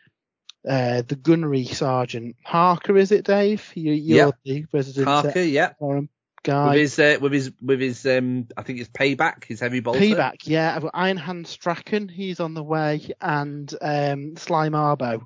[0.68, 3.70] uh the gunnery sergeant Harker, is it, Dave?
[3.75, 4.31] You, you're Yeah.
[4.44, 5.73] the resident Harker, yeah.
[5.79, 6.09] forum
[6.46, 10.01] With his uh, with his with his um I think it's payback, his heavy bolter.
[10.01, 10.75] Payback, yeah.
[10.75, 15.23] I've got Iron Hand Straken, he's on the way, and um, Sly Marbo.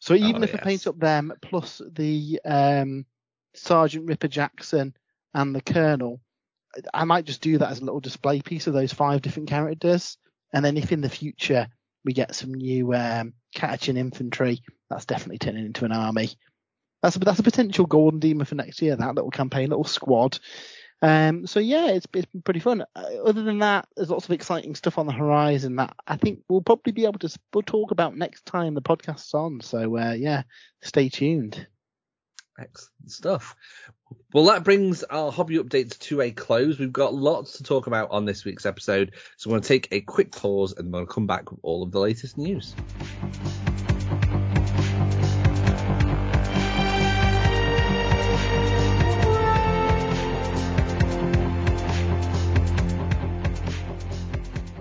[0.00, 3.04] So even Oh, if I paint up them plus the um,
[3.54, 4.94] Sergeant Ripper Jackson
[5.34, 6.20] and the Colonel,
[6.94, 10.16] I might just do that as a little display piece of those five different characters.
[10.52, 11.66] And then if in the future
[12.04, 16.30] we get some new um, Catachan infantry, that's definitely turning into an army.
[17.02, 18.96] That's a, that's a potential golden demon for next year.
[18.96, 20.38] That little campaign, little squad.
[21.00, 22.84] Um, so yeah, it's, it's been pretty fun.
[22.96, 26.40] Uh, other than that, there's lots of exciting stuff on the horizon that I think
[26.48, 29.60] we'll probably be able to we'll talk about next time the podcast's on.
[29.60, 30.42] So uh, yeah,
[30.82, 31.66] stay tuned.
[32.58, 33.54] Excellent stuff.
[34.32, 36.78] Well, that brings our hobby updates to a close.
[36.78, 39.88] We've got lots to talk about on this week's episode, so we're going to take
[39.90, 42.74] a quick pause and we'll come back with all of the latest news.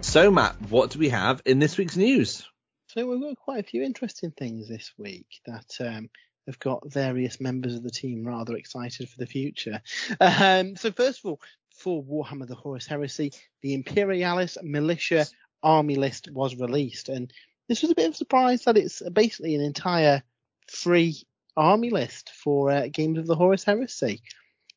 [0.01, 2.47] So, Matt, what do we have in this week's news?
[2.87, 6.09] So we've got quite a few interesting things this week that um,
[6.47, 9.81] have got various members of the team rather excited for the future.
[10.19, 11.41] Um, so first of all,
[11.75, 15.25] for Warhammer: The Horus Heresy, the Imperialis Militia
[15.61, 17.31] Army list was released, and
[17.67, 20.23] this was a bit of a surprise that it's basically an entire
[20.67, 21.21] free
[21.55, 24.21] army list for uh, Games of the Horus Heresy.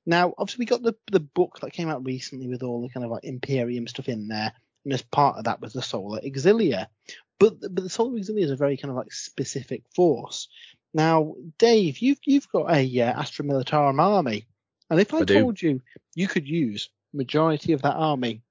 [0.07, 3.05] Now, obviously, we got the the book that came out recently with all the kind
[3.05, 4.53] of like Imperium stuff in there
[4.85, 6.87] and as part of that was the Solar Auxilia.
[7.39, 10.49] But but the Solar Auxilia is a very kind of like specific force.
[10.93, 14.47] Now, Dave, you've you've got a uh, Astra Militarum army,
[14.89, 15.69] and if I, I told do.
[15.69, 15.83] you
[16.15, 18.43] you could use majority of that army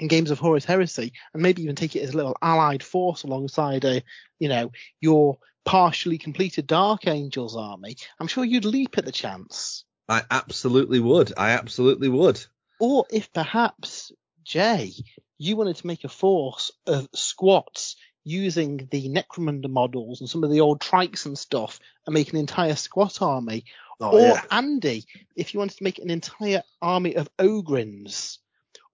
[0.00, 3.22] in games of Horus Heresy, and maybe even take it as a little allied force
[3.22, 4.02] alongside a,
[4.38, 9.84] you know, your partially completed Dark Angels army, I'm sure you'd leap at the chance.
[10.08, 11.32] I absolutely would.
[11.36, 12.44] I absolutely would.
[12.80, 14.92] Or if perhaps Jay,
[15.38, 20.50] you wanted to make a force of squats using the Necromunda models and some of
[20.50, 23.64] the old trikes and stuff and make an entire squat army.
[24.00, 24.42] Oh, or yeah.
[24.50, 25.04] Andy,
[25.36, 28.38] if you wanted to make an entire army of Ogryns.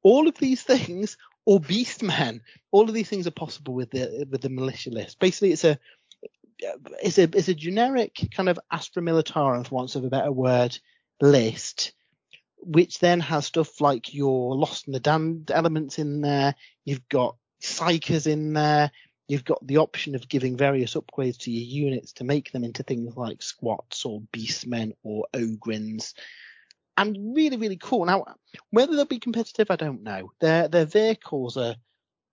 [0.02, 2.40] All of these things, or Beastmen,
[2.70, 5.18] all of these things are possible with the with the militia list.
[5.18, 5.78] Basically, it's a
[7.02, 10.78] it's a it's a generic kind of Astra Militarum, for want of a better word,
[11.20, 11.92] list
[12.62, 16.54] which then has stuff like your Lost and the Damned elements in there.
[16.84, 18.90] You've got psykers in there.
[19.30, 22.82] You've got the option of giving various upgrades to your units to make them into
[22.82, 26.14] things like squats or beastmen or ogryns.
[26.96, 28.06] And really, really cool.
[28.06, 28.24] Now,
[28.70, 30.32] whether they'll be competitive, I don't know.
[30.40, 31.76] Their their vehicles are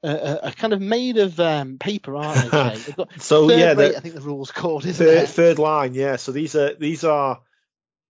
[0.04, 2.96] are, are kind of made of um, paper, aren't they?
[3.20, 5.94] so yeah, rate, I think the rules called is third, third line.
[5.94, 7.42] Yeah, so these are these are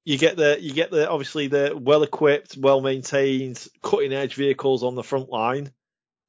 [0.06, 4.82] you get the you get the obviously the well equipped, well maintained, cutting edge vehicles
[4.82, 5.74] on the front line.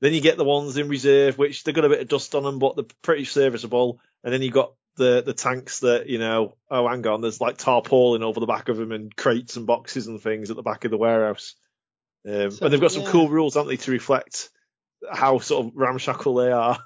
[0.00, 2.44] Then you get the ones in reserve, which they've got a bit of dust on
[2.44, 4.00] them, but they're pretty serviceable.
[4.22, 7.56] And then you got the the tanks that you know, oh hang on, there's like
[7.56, 10.84] tarpaulin over the back of them and crates and boxes and things at the back
[10.84, 11.54] of the warehouse.
[12.28, 13.10] Um, so, and they've got some yeah.
[13.10, 14.50] cool rules, haven't they, to reflect
[15.10, 16.78] how sort of ramshackle they are.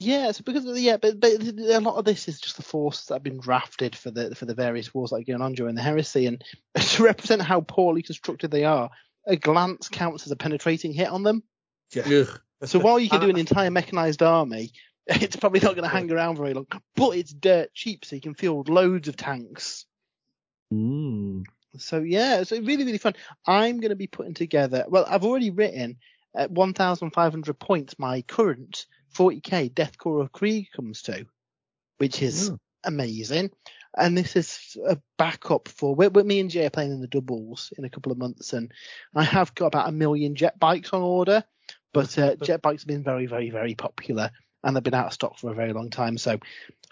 [0.00, 3.14] Yeah, so because yeah, but, but a lot of this is just the forces that
[3.14, 5.82] have been drafted for the for the various wars that are going on during the
[5.82, 6.42] heresy, and
[6.76, 8.90] to represent how poorly constructed they are,
[9.26, 11.42] a glance counts as a penetrating hit on them.
[11.92, 12.24] Yeah.
[12.64, 14.72] So while you can do an entire mechanized army,
[15.06, 18.22] it's probably not going to hang around very long, but it's dirt cheap, so you
[18.22, 19.86] can field loads of tanks.
[20.72, 21.44] Mm.
[21.78, 23.14] So yeah, so really really fun.
[23.46, 24.84] I'm going to be putting together.
[24.88, 25.96] Well, I've already written
[26.34, 31.26] at 1,500 points my current 40k Death Korps of Krieg comes to,
[31.98, 32.58] which is mm.
[32.84, 33.50] amazing.
[33.96, 37.72] And this is a backup for we're, me and Jay are playing in the doubles
[37.78, 38.72] in a couple of months, and
[39.14, 41.42] I have got about a million jet bikes on order.
[41.92, 44.30] But uh, jet bikes have been very, very, very popular,
[44.62, 46.18] and they've been out of stock for a very long time.
[46.18, 46.38] So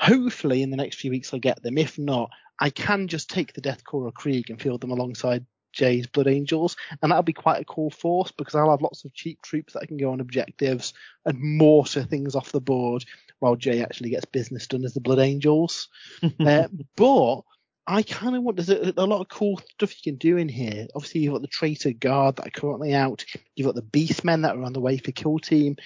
[0.00, 1.78] hopefully in the next few weeks I'll get them.
[1.78, 2.30] If not,
[2.61, 6.28] I can just take the Death Korps of Krieg and field them alongside Jay's Blood
[6.28, 9.74] Angels, and that'll be quite a cool force because I'll have lots of cheap troops
[9.74, 10.94] that I can go on objectives
[11.26, 13.04] and mortar things off the board
[13.40, 15.88] while Jay actually gets business done as the Blood Angels.
[16.40, 17.42] uh, but
[17.87, 20.49] I kind of want there's a, a, lot of cool stuff you can do in
[20.49, 20.87] here.
[20.94, 23.25] Obviously, you've got the Traitor Guard that are currently out.
[23.55, 25.77] You've got the Beastmen that are on the way for Kill Team.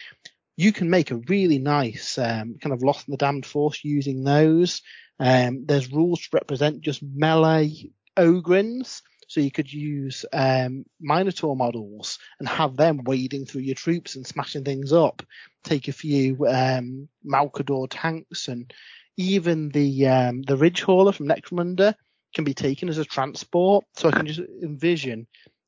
[0.56, 4.24] You can make a really nice um, kind of Lost and the Damned force using
[4.24, 4.82] those.
[5.18, 9.02] Um, there's rules to represent just melee Ogryns.
[9.28, 14.26] So you could use um, Minotaur models and have them wading through your troops and
[14.26, 15.22] smashing things up.
[15.62, 18.72] Take a few um, Malcador tanks and
[19.20, 21.94] even the um, the Ridge Hauler from Necromunda
[22.34, 23.84] can be taken as a transport.
[23.94, 25.26] So I can just envision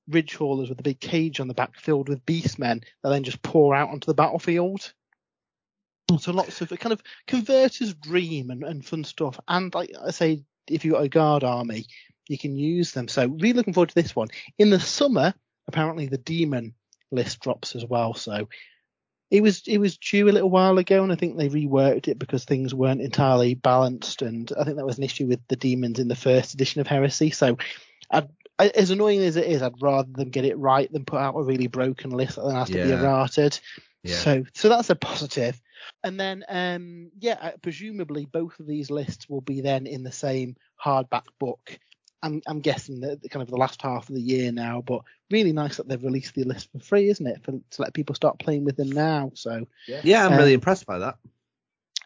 [0.08, 3.42] Ridge Haulers with a big cage on the back filled with beastmen that then just
[3.42, 4.92] pour out onto the battlefield.
[6.18, 9.40] So lots of kind of converter's dream and, and fun stuff.
[9.48, 11.86] And like I say, if you've got a guard army,
[12.28, 13.08] you can use them.
[13.08, 14.28] So really looking forward to this one.
[14.58, 15.32] In the summer,
[15.68, 16.74] apparently the demon
[17.10, 18.14] list drops as well.
[18.14, 18.48] So
[19.32, 22.18] it was it was due a little while ago, and I think they reworked it
[22.18, 25.98] because things weren't entirely balanced, and I think that was an issue with the demons
[25.98, 27.30] in the first edition of Heresy.
[27.30, 27.56] So,
[28.10, 31.34] I'd, as annoying as it is, I'd rather them get it right than put out
[31.34, 33.00] a really broken list that then has to be Yeah.
[33.00, 33.58] errated.
[34.02, 34.16] Yeah.
[34.16, 35.58] So so that's a positive.
[36.04, 40.56] And then um yeah, presumably both of these lists will be then in the same
[40.84, 41.78] hardback book.
[42.22, 45.02] I'm I'm guessing that the kind of the last half of the year now, but
[45.30, 47.42] really nice that they've released the list for free, isn't it?
[47.44, 49.32] For to let people start playing with them now.
[49.34, 49.66] So
[50.04, 51.18] Yeah, I'm Uh, really impressed by that.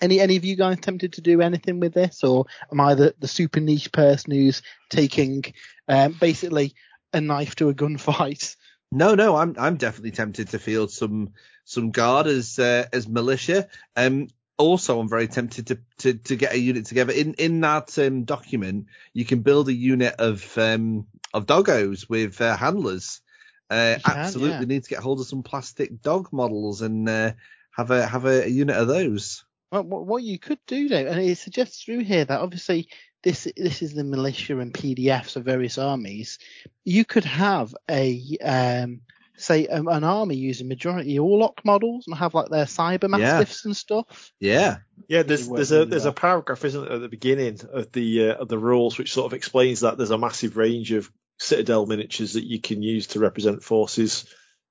[0.00, 3.14] any any of you guys tempted to do anything with this, or am I the,
[3.18, 5.44] the super niche person who's taking
[5.88, 6.74] um, basically
[7.12, 8.56] a knife to a gunfight?
[8.92, 11.32] No, no, I'm I'm definitely tempted to field some
[11.64, 13.68] some guard as uh, as militia.
[13.96, 17.12] Um, also, I'm very tempted to, to to get a unit together.
[17.12, 22.40] In in that um, document, you can build a unit of um of doggos with
[22.40, 23.20] uh, handlers.
[23.68, 24.64] Uh, can, absolutely yeah.
[24.64, 27.32] need to get hold of some plastic dog models and uh,
[27.70, 29.44] have a have a, a unit of those.
[29.70, 32.88] Well, what, what you could do, though, and it suggests through here that obviously
[33.22, 36.38] this this is the militia and PDFs of various armies.
[36.84, 39.00] You could have a um,
[39.36, 43.08] say um, an army using majority Orlock models and have like their cyber Yeah.
[43.08, 44.32] mastiffs and stuff.
[44.40, 46.10] Yeah, Yeah, there's there's a there's well.
[46.10, 49.26] a paragraph, isn't it, at the beginning of the uh, of the rules, which sort
[49.26, 53.20] of explains that there's a massive range of Citadel miniatures that you can use to
[53.20, 54.24] represent forces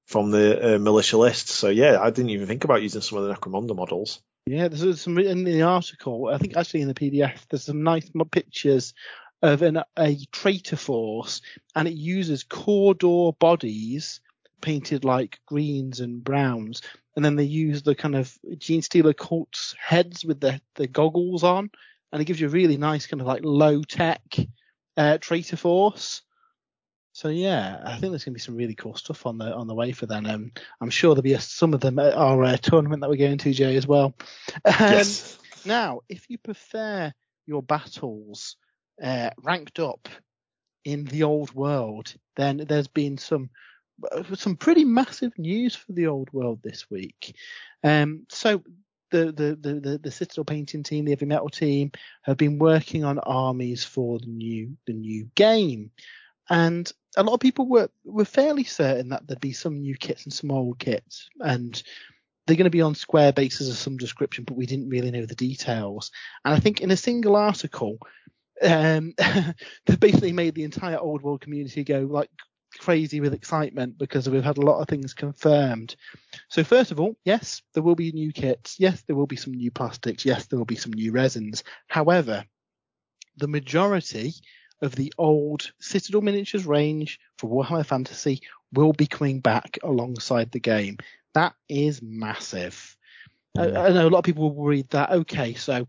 [0.07, 1.49] from the uh, militia list.
[1.49, 4.19] So yeah, I didn't even think about using some of the Necromunda models.
[4.47, 6.29] Yeah, there's some in the article.
[6.31, 8.93] I think actually in the PDF, there's some nice pictures
[9.41, 11.41] of an, a traitor force,
[11.75, 14.21] and it uses corridor bodies
[14.65, 16.81] painted like greens and browns,
[17.15, 21.69] and then they use the kind of Genestealer cult's heads with the the goggles on,
[22.11, 24.23] and it gives you a really nice kind of like low tech
[24.97, 26.23] uh, traitor force.
[27.13, 29.67] So yeah, I think there's going to be some really cool stuff on the on
[29.67, 30.25] the way for them.
[30.25, 30.51] Um,
[30.81, 33.37] I'm sure there'll be a, some of them at our uh, tournament that we're going
[33.37, 34.15] to, Jay, as well.
[34.65, 35.37] Um, yes.
[35.63, 37.13] Now, if you prefer
[37.45, 38.57] your battles
[39.01, 40.09] uh, ranked up
[40.83, 43.49] in the old world, then there's been some
[44.35, 47.35] some pretty massive news for the old world this week.
[47.83, 48.63] Um, so
[49.11, 51.91] the, the the the the Citadel painting team, the heavy metal team,
[52.23, 55.91] have been working on armies for the new the new game,
[56.49, 60.25] and a lot of people were were fairly certain that there'd be some new kits
[60.25, 61.81] and some old kits, and
[62.45, 65.25] they're going to be on square bases of some description, but we didn't really know
[65.25, 66.11] the details.
[66.43, 67.97] And I think in a single article,
[68.61, 69.13] um,
[69.85, 72.29] they basically made the entire old world community go like
[72.77, 75.95] crazy with excitement because we've had a lot of things confirmed.
[76.49, 78.79] So first of all, yes, there will be new kits.
[78.79, 80.25] Yes, there will be some new plastics.
[80.25, 81.63] Yes, there will be some new resins.
[81.87, 82.45] However,
[83.37, 84.33] the majority
[84.81, 88.41] of the old Citadel miniatures range for Warhammer Fantasy
[88.73, 90.97] will be coming back alongside the game.
[91.33, 92.97] That is massive.
[93.57, 95.87] I, I know a lot of people were worried that okay, so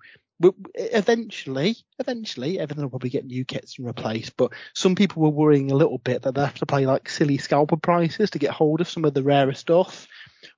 [0.74, 4.36] eventually, eventually, everything will probably get new kits and replaced.
[4.36, 7.38] But some people were worrying a little bit that they have to pay like silly
[7.38, 10.06] scalper prices to get hold of some of the rarer stuff.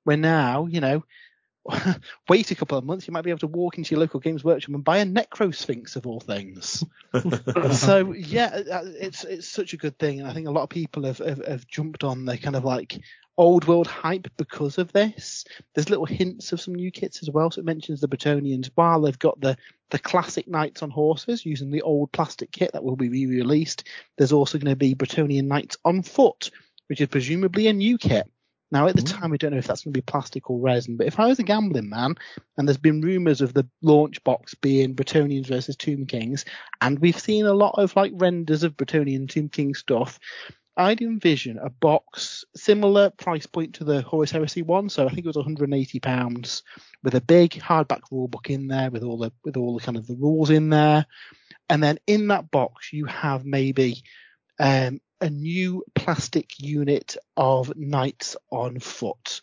[0.04, 1.04] Where now, you know,
[2.28, 4.44] wait a couple of months, you might be able to walk into your local games
[4.44, 6.84] workshop and buy a Necrosphinx of all things.
[7.72, 10.70] so yeah, uh, it's it's such a good thing, and I think a lot of
[10.70, 12.98] people have have, have jumped on the kind of like
[13.38, 15.44] old world hype because of this.
[15.74, 17.50] There's little hints of some new kits as well.
[17.50, 19.56] So it mentions the Bretonnians while they've got the
[19.90, 23.84] the classic knights on horses using the old plastic kit that will be re-released.
[24.18, 26.50] There's also going to be Bretonnian knights on foot,
[26.88, 28.30] which is presumably a new kit.
[28.70, 29.18] Now at the mm.
[29.18, 31.26] time we don't know if that's going to be plastic or resin, but if I
[31.26, 32.16] was a gambling man
[32.58, 36.44] and there's been rumours of the launch box being Bretonnians versus Tomb Kings,
[36.82, 40.18] and we've seen a lot of like renders of Bretonnian Tomb King stuff,
[40.78, 45.26] I'd envision a box similar price point to the Horus Heresy one, so I think
[45.26, 46.62] it was 180 pounds,
[47.02, 49.98] with a big hardback rule book in there with all the with all the kind
[49.98, 51.06] of the rules in there,
[51.68, 54.04] and then in that box you have maybe
[54.60, 59.40] um, a new plastic unit of knights on foot.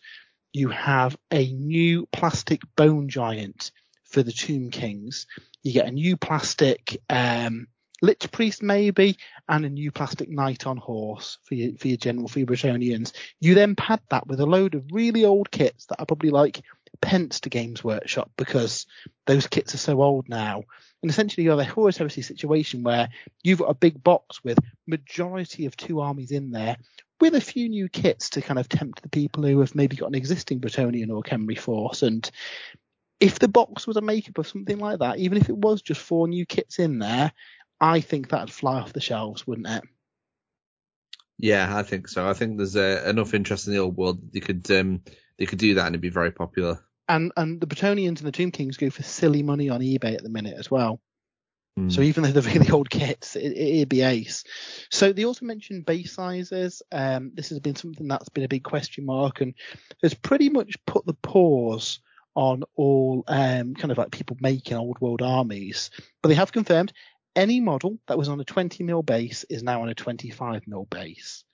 [0.54, 3.72] You have a new plastic bone giant
[4.04, 5.26] for the Tomb Kings.
[5.62, 7.66] You get a new plastic um,
[8.02, 9.16] Liche Priest maybe,
[9.48, 13.12] and a new plastic knight on horse for your for your general for your Bretonnians.
[13.40, 16.62] You then pad that with a load of really old kits that are probably like
[17.00, 18.86] pence to Games Workshop because
[19.26, 20.64] those kits are so old now.
[21.02, 23.08] And essentially you have a Horus Heresy situation where
[23.42, 26.76] you've got a big box with majority of two armies in there
[27.20, 30.08] with a few new kits to kind of tempt the people who have maybe got
[30.08, 32.02] an existing Bretonnian or Khemri force.
[32.02, 32.28] And
[33.20, 36.00] if the box was a makeup of something like that, even if it was just
[36.00, 37.32] four new kits in there,
[37.80, 39.82] I think that'd fly off the shelves, wouldn't it?
[41.38, 42.28] Yeah, I think so.
[42.28, 45.02] I think there's uh, enough interest in the old world that you could um,
[45.38, 46.80] they could do that and it'd be very popular.
[47.08, 50.22] And and the Bretonnians and the Tomb Kings go for silly money on eBay at
[50.22, 51.00] the minute as well.
[51.78, 51.92] Mm.
[51.92, 54.44] So even though they're really old kits, it, it'd be ace.
[54.90, 56.82] So they also mentioned base sizes.
[56.90, 59.54] Um, this has been something that's been a big question mark and
[60.02, 62.00] has pretty much put the pause
[62.34, 65.90] on all um, kind of like people making old world armies.
[66.22, 66.92] But they have confirmed
[67.36, 70.86] any model that was on a 20 mil base is now on a 25 mil
[70.86, 71.44] base.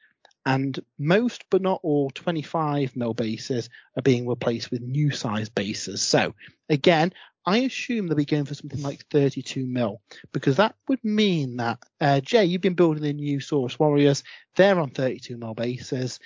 [0.45, 6.03] And most, but not all, 25 mil bases are being replaced with new size bases.
[6.03, 6.35] So
[6.69, 7.13] again,
[7.45, 10.01] I assume they'll be going for something like 32 mil
[10.33, 14.23] because that would mean that uh, Jay, you've been building the new Saurus Warriors.
[14.57, 16.21] They're on 32 mil bases.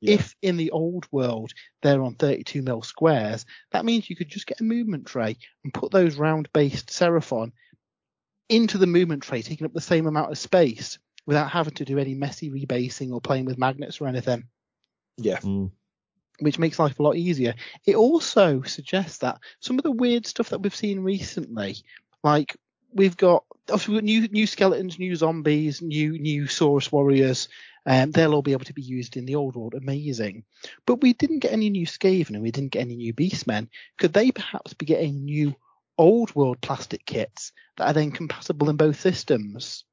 [0.00, 0.14] Yeah.
[0.14, 1.52] If in the old world
[1.82, 5.72] they're on 32 mil squares, that means you could just get a movement tray and
[5.72, 7.52] put those round based Seraphon
[8.52, 11.98] into the movement tray, taking up the same amount of space without having to do
[11.98, 14.44] any messy rebasing or playing with magnets or anything.
[15.16, 15.38] Yeah.
[15.38, 15.70] Mm.
[16.40, 17.54] Which makes life a lot easier.
[17.86, 21.76] It also suggests that some of the weird stuff that we've seen recently,
[22.22, 22.56] like
[22.92, 27.48] we've got obviously we've got new new skeletons, new zombies, new new Saurus warriors.
[27.84, 29.74] Um, they'll all be able to be used in the old world.
[29.74, 30.44] Amazing.
[30.86, 33.68] But we didn't get any new Skaven and we didn't get any new Beastmen.
[33.98, 35.54] Could they perhaps be getting new
[35.98, 39.84] old world plastic kits that are then compatible in both systems?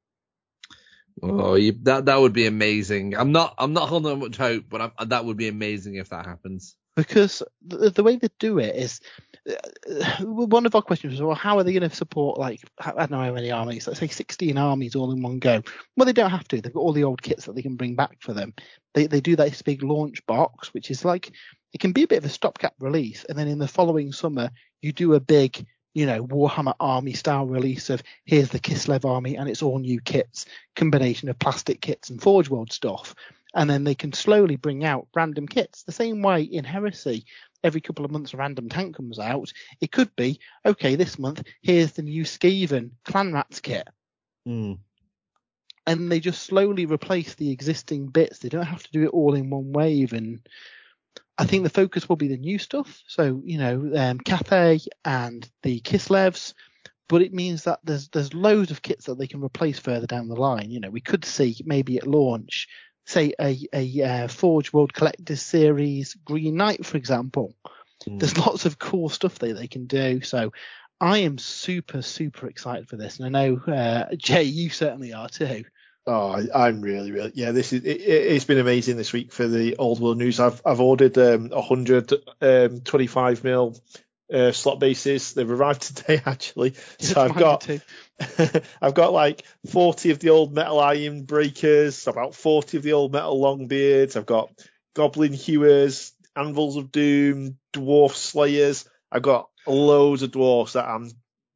[1.22, 3.16] Oh, you, that that would be amazing.
[3.16, 6.26] I'm not I'm not holding much hope, but I'm, that would be amazing if that
[6.26, 6.76] happens.
[6.96, 9.00] Because the, the way they do it is,
[9.48, 12.92] uh, one of our questions was, well, how are they going to support like I
[12.92, 13.86] don't know how many armies?
[13.86, 15.62] Let's say 16 armies all in one go.
[15.96, 16.60] Well, they don't have to.
[16.60, 18.54] They've got all the old kits that they can bring back for them.
[18.94, 21.32] They they do this big launch box, which is like
[21.72, 24.50] it can be a bit of a stopgap release, and then in the following summer
[24.80, 29.36] you do a big you know, Warhammer Army style release of here's the Kislev army
[29.36, 33.14] and it's all new kits, combination of plastic kits and Forge World stuff.
[33.54, 35.82] And then they can slowly bring out random kits.
[35.82, 37.24] The same way in Heresy,
[37.64, 39.52] every couple of months a random tank comes out.
[39.80, 43.88] It could be, okay, this month, here's the new Skaven Clanrats kit.
[44.46, 44.78] Mm.
[45.86, 48.38] And they just slowly replace the existing bits.
[48.38, 50.40] They don't have to do it all in one wave and
[51.38, 53.02] I think the focus will be the new stuff.
[53.06, 56.52] So, you know, um, Cathay and the Kislevs,
[57.08, 60.28] but it means that there's there's loads of kits that they can replace further down
[60.28, 60.70] the line.
[60.70, 62.68] You know, we could see maybe at launch,
[63.06, 67.54] say a a uh, Forge World Collectors Series Green Knight, for example.
[68.06, 68.20] Mm.
[68.20, 70.20] There's lots of cool stuff that they can do.
[70.20, 70.52] So
[71.00, 75.28] I am super super excited for this, and I know uh, Jay, you certainly are
[75.28, 75.64] too.
[76.06, 77.52] Oh, I'm really, really, yeah.
[77.52, 80.40] This is it, has been amazing this week for the old world news.
[80.40, 83.76] I've I've ordered um, 100 um, 25 mil
[84.32, 85.34] uh, slot bases.
[85.34, 86.74] They've arrived today actually.
[86.98, 87.68] So I've got
[88.82, 93.40] I've got like 40 of the old metal Ironbreakers, about 40 of the old metal
[93.40, 94.16] longbeards.
[94.16, 94.50] I've got
[94.94, 98.88] goblin hewers, anvils of doom, dwarf slayers.
[99.12, 101.10] I've got loads of dwarfs that I'm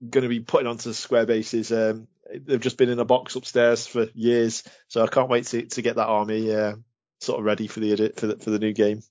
[0.09, 3.86] going to be putting onto square bases um, they've just been in a box upstairs
[3.86, 6.76] for years, so I can't wait to, to get that army uh,
[7.20, 9.02] sort of ready for the for the for the new game.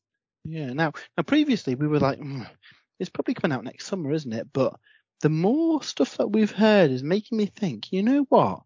[0.45, 0.73] Yeah.
[0.73, 2.47] Now, now previously we were like, mm,
[2.99, 4.47] it's probably coming out next summer, isn't it?
[4.51, 4.75] But
[5.21, 8.61] the more stuff that we've heard is making me think, you know what?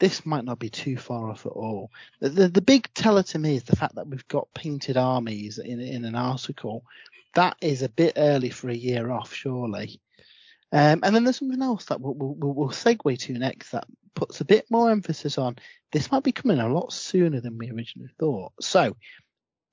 [0.00, 1.90] This might not be too far off at all.
[2.20, 5.58] The, the, the big teller to me is the fact that we've got painted armies
[5.58, 6.84] in in an article.
[7.34, 10.00] That is a bit early for a year off, surely.
[10.72, 14.40] Um, and then there's something else that we'll, we'll, we'll segue to next that puts
[14.40, 15.56] a bit more emphasis on
[15.92, 18.52] this might be coming a lot sooner than we originally thought.
[18.60, 18.96] So,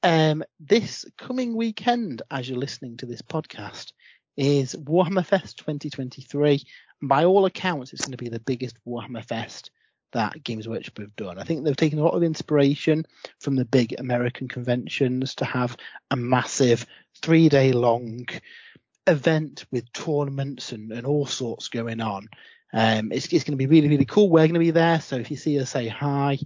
[0.04, 3.92] um, this coming weekend, as you're listening to this podcast,
[4.38, 6.62] is Warhammer Fest 2023.
[7.02, 9.72] And by all accounts, it's going to be the biggest Warhammer Fest
[10.14, 11.40] that Games Workshop have done.
[11.40, 13.06] I think they've taken a lot of inspiration
[13.40, 15.76] from the big American conventions to have
[16.12, 16.86] a massive
[17.22, 18.26] three day long
[19.08, 22.28] event with tournaments and, and all sorts going on.
[22.74, 24.30] Um, it's, it's going to be really, really cool.
[24.30, 25.00] We're going to be there.
[25.00, 26.40] So if you see us, say hi.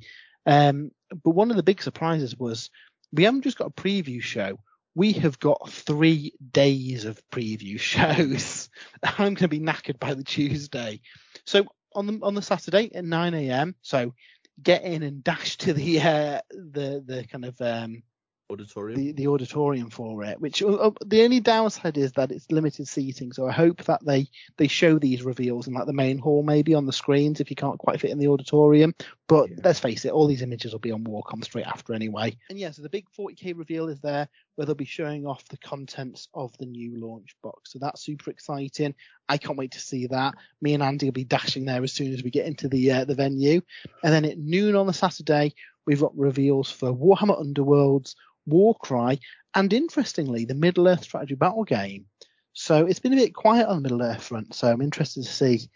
[0.45, 0.91] Um,
[1.23, 2.69] but one of the big surprises was
[3.11, 4.59] we haven't just got a preview show.
[4.95, 8.69] We have got three days of preview shows.
[9.03, 11.01] I'm going to be knackered by the Tuesday.
[11.45, 13.75] So on the, on the Saturday at 9 a.m.
[13.81, 14.13] So
[14.61, 18.03] get in and dash to the, uh, the, the kind of, um,
[18.49, 18.99] auditorium.
[18.99, 20.39] The, the auditorium for it.
[20.39, 23.31] Which uh, uh, the only downside is that it's limited seating.
[23.33, 24.27] So I hope that they
[24.57, 27.55] they show these reveals in like the main hall, maybe on the screens if you
[27.55, 28.93] can't quite fit in the auditorium.
[29.27, 29.57] But yeah.
[29.63, 32.37] let's face it, all these images will be on Warcom straight after anyway.
[32.49, 35.57] And yeah, so the big 40k reveal is there, where they'll be showing off the
[35.57, 37.73] contents of the new launch box.
[37.73, 38.95] So that's super exciting.
[39.27, 40.33] I can't wait to see that.
[40.61, 43.05] Me and Andy will be dashing there as soon as we get into the uh,
[43.05, 43.61] the venue.
[44.03, 45.53] And then at noon on the Saturday,
[45.85, 48.15] we've got reveals for Warhammer Underworlds,
[48.45, 49.19] Warcry,
[49.55, 52.05] and interestingly, the Middle Earth strategy battle game.
[52.53, 54.53] So it's been a bit quiet on the Middle Earth front.
[54.53, 55.69] So I'm interested to see,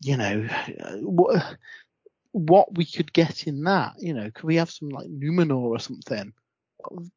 [0.00, 0.48] you know,
[1.02, 1.56] what
[2.32, 3.94] what we could get in that.
[3.98, 6.32] You know, could we have some like Numenor or something?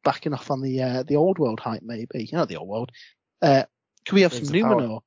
[0.04, 2.28] Backing off on the uh, the old world hype, maybe.
[2.30, 2.92] You know, the old world.
[3.42, 3.64] Uh,
[4.06, 5.00] could we have Rings some Numenor?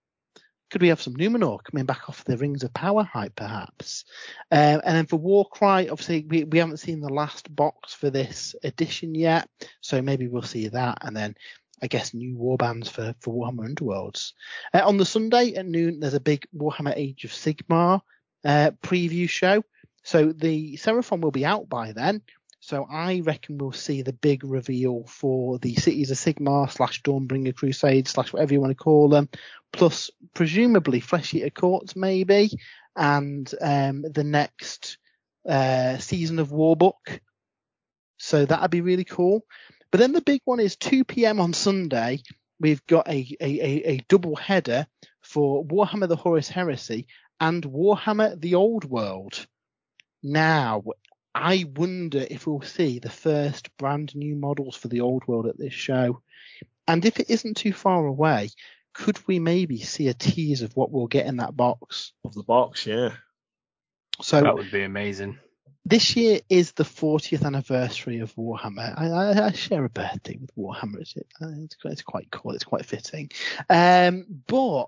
[0.72, 4.05] Could we have some Numenor coming back off the Rings of Power hype, perhaps?
[4.51, 8.55] Um, and then for Warcry, obviously we, we haven't seen the last box for this
[8.63, 9.49] edition yet,
[9.82, 10.99] so maybe we'll see that.
[11.01, 11.36] And then
[11.84, 14.32] I guess new warbands for for Warhammer Underworlds.
[14.74, 18.01] Uh, on the Sunday at noon, there's a big Warhammer Age of Sigmar
[18.45, 19.63] uh, preview show.
[20.03, 22.22] So the Seraphon will be out by then.
[22.64, 27.55] So I reckon we'll see the big reveal for the Cities of Sigmar slash Dawnbringer
[27.55, 29.30] Crusade slash whatever you want to call them,
[29.74, 32.51] plus presumably Flesh Eater Courts maybe,
[32.95, 34.99] and um, the next
[35.49, 37.20] uh, season of Warbook.
[38.18, 39.43] So that'd be really cool.
[39.89, 41.39] But then the big one is 2 p.m.
[41.39, 42.22] on Sunday.
[42.59, 44.86] We've got a, a, a, a double header
[45.22, 47.07] for Warhammer the Horus Heresy
[47.39, 49.47] and Warhammer the Old World.
[50.22, 50.84] Now,
[51.34, 55.58] I wonder if we'll see the first brand new models for the old world at
[55.58, 56.22] this show.
[56.88, 58.50] And if it isn't too far away,
[58.94, 62.12] could we maybe see a tease of what we'll get in that box?
[62.26, 63.14] Of the box, yeah.
[64.22, 65.40] So that would be amazing.
[65.86, 68.94] This year is the 40th anniversary of Warhammer.
[68.96, 71.02] I, I, I share a birthday with Warhammer.
[71.02, 72.54] It's, it's, it's quite cool.
[72.54, 73.32] It's quite fitting.
[73.68, 74.86] Um, but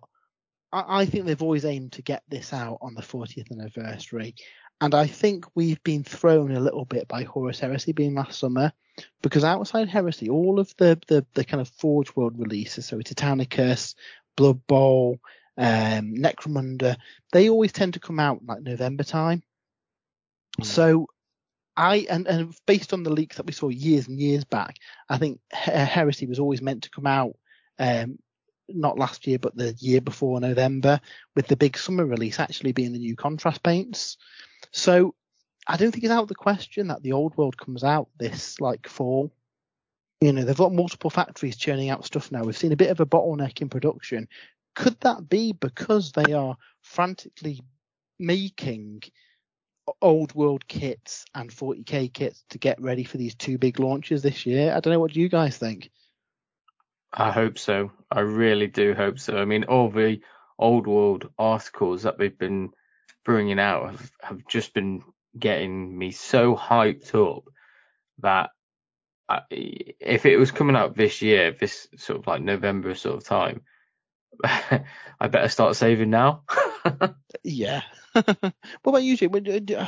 [0.72, 4.36] I, I think they've always aimed to get this out on the 40th anniversary.
[4.84, 8.74] And I think we've been thrown a little bit by Horus Heresy being last summer,
[9.22, 13.96] because outside Heresy, all of the, the, the kind of Forge World releases, so Titanicus,
[14.36, 15.20] Blood Bowl,
[15.58, 16.98] um, Necromunda,
[17.32, 19.42] they always tend to come out like November time.
[20.60, 20.66] Mm.
[20.66, 21.08] So
[21.78, 24.76] I and, and based on the leaks that we saw years and years back,
[25.08, 27.38] I think Heresy was always meant to come out
[27.80, 28.20] um,
[28.68, 31.00] not last year but the year before November,
[31.38, 34.18] with the big summer release actually being the new contrast paints.
[34.72, 35.16] So
[35.68, 38.60] I don't think it's out of the question that the old world comes out this
[38.60, 39.32] like fall.
[40.22, 42.44] You know, they've got multiple factories churning out stuff now.
[42.44, 44.28] We've seen a bit of a bottleneck in production.
[44.76, 47.62] Could that be because they are frantically
[48.20, 49.04] making
[50.02, 54.46] old world kits and 40k kits to get ready for these two big launches this
[54.46, 54.74] year?
[54.74, 55.00] I don't know.
[55.00, 55.92] What do you guys think?
[57.12, 57.92] I hope so.
[58.10, 59.38] I really do hope so.
[59.38, 60.22] I mean, all the
[60.58, 62.72] old world articles that they've been
[63.24, 65.04] bringing out have, have just been
[65.38, 67.44] getting me so hyped up
[68.20, 68.52] that
[69.28, 73.24] I, if it was coming out this year, this sort of like November sort of
[73.24, 73.62] time,
[74.44, 76.44] I better start saving now.
[77.44, 77.82] yeah.
[78.14, 78.54] what
[78.86, 79.32] about you, Jim?
[79.32, 79.88] Do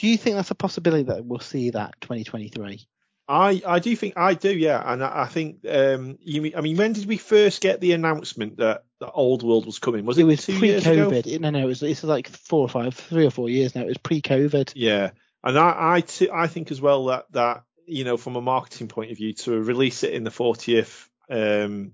[0.00, 2.86] you think that's a possibility that we'll see that 2023?
[3.26, 6.52] I, I do think I do, yeah, and I, I think um, you.
[6.56, 10.04] I mean, when did we first get the announcement that the Old World was coming?
[10.04, 11.40] Was it, it was pre-COVID?
[11.40, 11.82] No, no, it was.
[11.82, 13.82] It's like four or five, three or four years now.
[13.82, 14.72] It was pre-COVID.
[14.74, 15.10] Yeah,
[15.42, 18.88] and I, I, t- I think as well that that you know, from a marketing
[18.88, 21.92] point of view, to release it in the 40th um,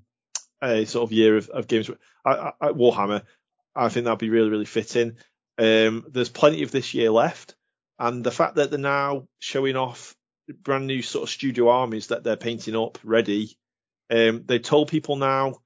[0.62, 1.90] uh, sort of year of, of games
[2.24, 3.22] I, I, Warhammer,
[3.74, 5.16] I think that'd be really, really fitting.
[5.58, 7.54] Um, there's plenty of this year left,
[7.98, 10.14] and the fact that they're now showing off
[10.62, 13.56] brand new sort of studio armies that they're painting up ready.
[14.10, 15.56] Um, they told people now,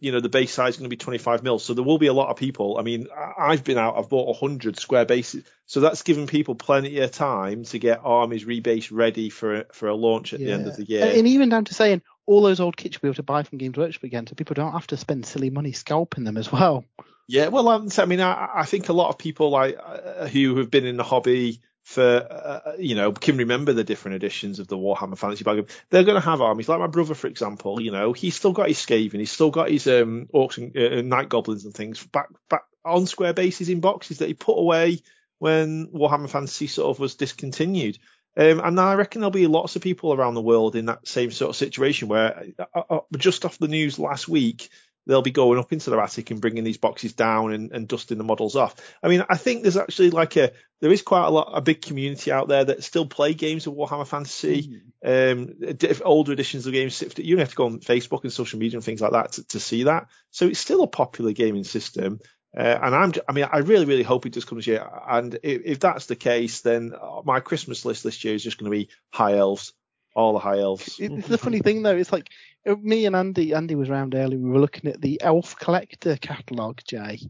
[0.00, 1.58] you know, the base size is going to be 25 mil.
[1.58, 2.78] So there will be a lot of people.
[2.78, 3.06] I mean,
[3.38, 5.44] I've been out, I've bought 100 square bases.
[5.66, 9.88] So that's given people plenty of time to get armies rebase ready for a, for
[9.88, 10.46] a launch at yeah.
[10.46, 11.12] the end of the year.
[11.14, 13.58] And even down to saying all those old kits you'll be able to buy from
[13.58, 16.84] Games Workshop again, so people don't have to spend silly money scalping them as well.
[17.28, 20.70] Yeah, well, I mean, I, I think a lot of people like uh, who have
[20.70, 24.76] been in the hobby for uh, you know can remember the different editions of the
[24.76, 25.66] Warhammer Fantasy Battle.
[25.90, 27.80] They're going to have armies like my brother, for example.
[27.80, 31.02] You know, he's still got his Skaven, he's still got his um, orcs and uh,
[31.02, 35.00] night goblins and things back back on square bases in boxes that he put away
[35.38, 37.98] when Warhammer Fantasy sort of was discontinued.
[38.36, 41.32] Um, and I reckon there'll be lots of people around the world in that same
[41.32, 44.68] sort of situation where uh, uh, just off the news last week,
[45.06, 48.18] they'll be going up into their attic and bringing these boxes down and, and, dusting
[48.18, 48.76] the models off.
[49.02, 51.82] I mean, I think there's actually like a there is quite a lot a big
[51.82, 55.90] community out there that still play games of Warhammer Fantasy, mm.
[55.90, 57.02] um, older editions of games.
[57.18, 59.44] You don't have to go on Facebook and social media and things like that to,
[59.48, 60.06] to see that.
[60.30, 62.20] So it's still a popular gaming system.
[62.56, 64.84] Uh, and I'm, I mean, I really, really hope it does come this year.
[65.08, 66.92] And if, if that's the case, then
[67.24, 69.72] my Christmas list this year is just going to be high elves,
[70.14, 70.96] all the high elves.
[70.98, 71.96] It's the funny thing though.
[71.96, 72.28] It's like
[72.66, 74.38] uh, me and Andy, Andy was around earlier.
[74.38, 77.20] We were looking at the Elf Collector catalogue, Jay,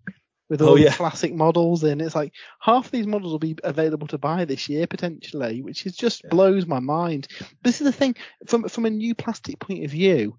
[0.49, 0.91] with oh, all oh, yeah.
[0.91, 2.01] the classic models in.
[2.01, 5.87] It's like half of these models will be available to buy this year potentially, which
[5.87, 6.31] is just yeah.
[6.31, 7.29] blows my mind.
[7.63, 8.17] This is the thing
[8.47, 10.37] from from a new plastic point of view.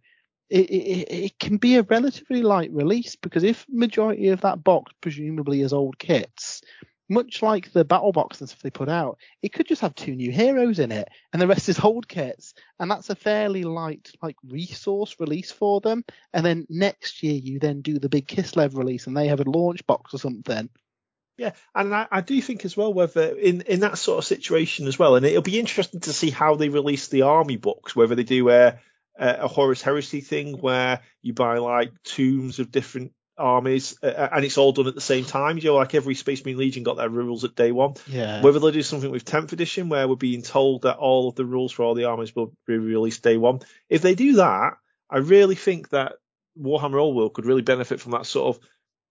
[0.49, 4.91] It, it, it can be a relatively light release because if majority of that box
[4.99, 6.61] presumably is old kits,
[7.11, 10.15] much like the battle box and stuff they put out, it could just have two
[10.15, 14.09] new heroes in it, and the rest is old kits, and that's a fairly light
[14.21, 16.03] like resource release for them.
[16.33, 19.49] And then next year you then do the big Kislev release, and they have a
[19.49, 20.69] launch box or something.
[21.37, 24.87] Yeah, and I, I, do think as well whether in in that sort of situation
[24.87, 28.15] as well, and it'll be interesting to see how they release the army books, whether
[28.15, 28.79] they do a
[29.17, 34.45] a Horus Heresy thing where you buy like tombs of different armies, uh, uh, and
[34.45, 35.57] it's all done at the same time.
[35.57, 37.95] You know, like every Space Marine Legion got their rules at day one.
[38.07, 38.41] Yeah.
[38.41, 41.45] Whether they do something with 10th edition, where we're being told that all of the
[41.45, 43.59] rules for all the armies will be released day one.
[43.89, 44.73] If they do that,
[45.09, 46.13] I really think that
[46.59, 48.63] Warhammer Old World could really benefit from that sort of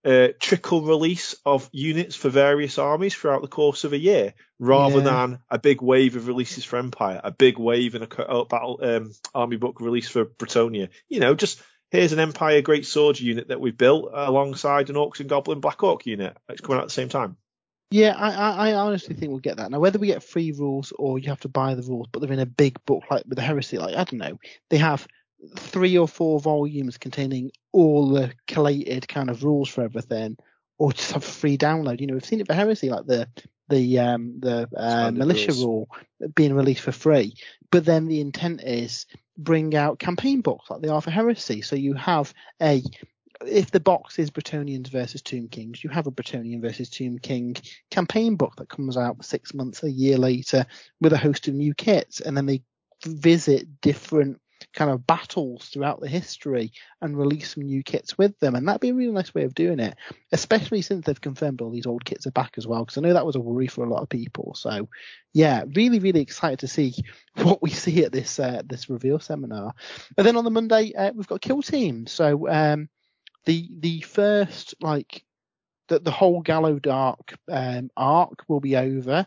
[0.02, 4.98] uh, trickle release of units for various armies throughout the course of a year, rather
[4.98, 5.04] yeah.
[5.04, 9.12] than a big wave of releases for Empire, a big wave in a battle um,
[9.34, 10.88] army book release for Bretonnia.
[11.08, 11.60] You know, just
[11.90, 16.06] here's an Empire Greatswords unit that we've built alongside an Orcs and Goblin Black Orc
[16.06, 16.36] unit.
[16.48, 17.36] It's coming out at the same time.
[17.90, 19.68] Yeah, I, I, honestly think we'll get that.
[19.72, 22.32] Now, whether we get free rules or you have to buy the rules, but they're
[22.32, 24.38] in a big book like with the Heresy, like, I don't know,
[24.68, 25.08] they have
[25.56, 30.36] three or four volumes containing all the collated kind of rules for everything,
[30.78, 32.00] or just have free download.
[32.00, 33.26] You know, we've seen it for Heresy, like the
[33.70, 35.64] the um, the uh, militia rules.
[35.64, 35.88] rule
[36.34, 37.34] being released for free.
[37.70, 39.06] But then the intent is
[39.38, 41.62] bring out campaign books like they are for Heresy.
[41.62, 42.82] So you have a
[43.46, 47.56] if the box is Bretonnians versus Tomb Kings, you have a Bretonnian versus Tomb King
[47.90, 50.66] campaign book that comes out six months, a year later
[51.00, 52.62] with a host of new kits, and then they
[53.06, 54.40] visit different
[54.72, 58.54] kind of battles throughout the history and release some new kits with them.
[58.54, 59.96] And that'd be a really nice way of doing it,
[60.32, 62.84] especially since they've confirmed all these old kits are back as well.
[62.84, 64.54] Because I know that was a worry for a lot of people.
[64.54, 64.88] So
[65.32, 66.94] yeah, really, really excited to see
[67.42, 69.74] what we see at this uh, this reveal seminar.
[70.16, 72.06] And then on the Monday uh, we've got Kill Team.
[72.06, 72.88] So um,
[73.44, 75.24] the the first like
[75.88, 79.26] the the whole Gallowdark um, arc will be over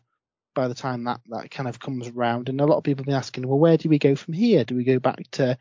[0.54, 2.50] by the time that that kind of comes around.
[2.50, 4.64] And a lot of people have been asking, well, where do we go from here?
[4.64, 5.58] Do we go back to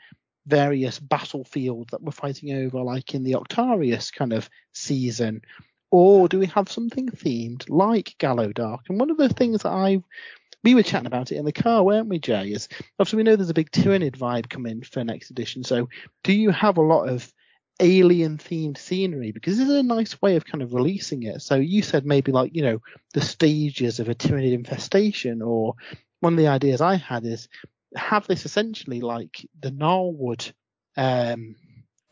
[0.47, 5.43] various battlefields that we're fighting over, like in the Octarius kind of season?
[5.91, 8.89] Or do we have something themed like Gallowdark?
[8.89, 10.03] And one of the things that I
[10.65, 12.53] we were chatting about it in the car, weren't we, Jay?
[12.53, 12.69] Is
[12.99, 15.65] obviously we know there's a big Tyranid vibe coming for next edition.
[15.65, 15.89] So
[16.23, 17.33] do you have a lot of
[17.81, 21.43] alien themed scenery because this is a nice way of kind of releasing it.
[21.43, 22.81] So you said maybe like, you know,
[23.15, 25.75] the stages of a Tyranid infestation or
[26.21, 27.49] one of the ideas I had is
[27.97, 30.53] have this essentially like the Gnarlwood
[30.97, 31.57] um,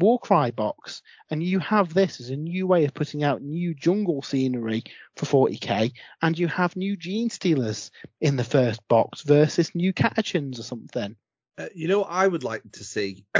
[0.00, 4.22] Warcry box, and you have this as a new way of putting out new jungle
[4.22, 4.84] scenery
[5.16, 5.92] for 40k,
[6.22, 7.90] and you have new Genestealers
[8.20, 11.16] in the first box versus new Catachans or something.
[11.60, 13.26] Uh, you know, I would like to see.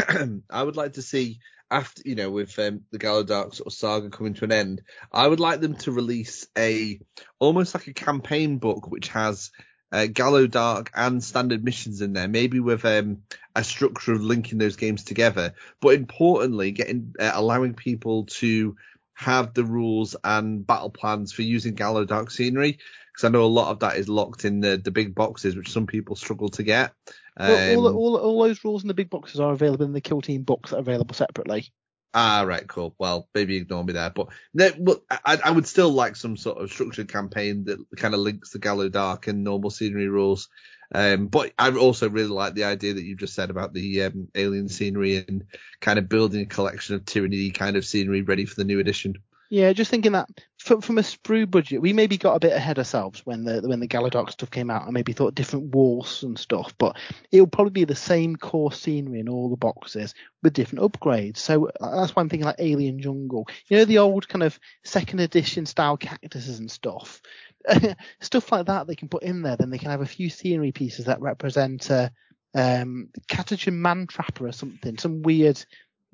[0.51, 1.39] I would like to see
[1.71, 5.27] after you know with um, the Gallowdark sort of saga coming to an end, I
[5.27, 7.01] would like them to release a
[7.39, 9.53] almost like a campaign book which has
[9.91, 13.23] uh, Gallowdark and standard missions in there, maybe with um,
[13.57, 15.55] a structure of linking those games together.
[15.81, 18.77] But importantly, getting uh, allowing people to
[19.15, 22.81] have the rules and battle plans for using Gallowdark scenery
[23.13, 25.73] because I know a lot of that is locked in the, the big boxes, which
[25.73, 26.93] some people struggle to get.
[27.37, 30.21] Um, all, all, all, those rules in the big boxes are available in the Kill
[30.21, 31.73] Team books that are available separately.
[32.13, 32.95] Ah, right, cool.
[32.99, 34.71] Well, maybe ignore me there, but no,
[35.09, 38.59] I, I would still like some sort of structured campaign that kind of links the
[38.59, 40.49] Gallowdark and normal scenery rules.
[40.93, 44.29] Um, but I also really like the idea that you just said about the um,
[44.35, 45.45] alien scenery and
[45.81, 49.15] kind of building a collection of Tyranid kind of scenery ready for the new edition.
[49.53, 50.29] Yeah, just thinking that
[50.59, 53.81] from, from a sprue budget, we maybe got a bit ahead ourselves when the when
[53.81, 56.73] the Gallowdark stuff came out, and maybe thought different walls and stuff.
[56.79, 56.97] But
[57.33, 61.39] it'll probably be the same core scenery in all the boxes with different upgrades.
[61.39, 63.49] So uh, that's why I'm thinking like Alien Jungle.
[63.67, 67.21] You know the old kind of second edition style cactuses and stuff,
[68.21, 68.87] stuff like that.
[68.87, 69.57] They can put in there.
[69.57, 72.13] Then they can have a few scenery pieces that represent a
[72.55, 75.65] um, Catachan Man Trapper or something, some weird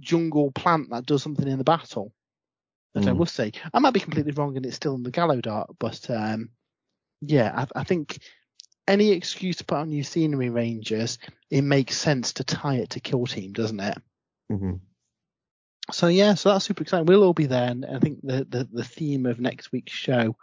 [0.00, 2.14] jungle plant that does something in the battle.
[2.96, 3.08] But mm.
[3.10, 6.08] I will say, I might be completely wrong and it's still in the Gallowdark, but
[6.08, 6.48] um,
[7.20, 8.18] yeah, I, I, think
[8.88, 11.18] any excuse to put on new scenery rangers,
[11.50, 13.98] it makes sense to tie it to Kill Team, doesn't it?
[14.50, 14.76] Mm-hmm.
[15.92, 17.04] So yeah, so that's super exciting.
[17.04, 20.34] We'll all be there, and I think the, the, the theme of next week's show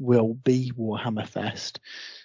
[0.00, 1.78] will be Warhammer Fest.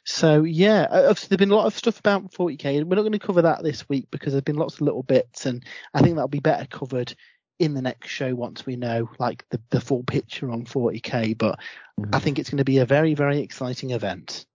[0.04, 3.12] So yeah, obviously there's been a lot of stuff about 40k, and we're not going
[3.12, 5.64] to cover that this week because there's been lots of little bits, and
[5.94, 7.14] I think that'll be better covered
[7.60, 11.38] in the next show once we know like the, the full picture on 40k.
[11.38, 11.60] But
[12.00, 12.14] mm-hmm.
[12.14, 14.46] I think it's going to be a very, very exciting event.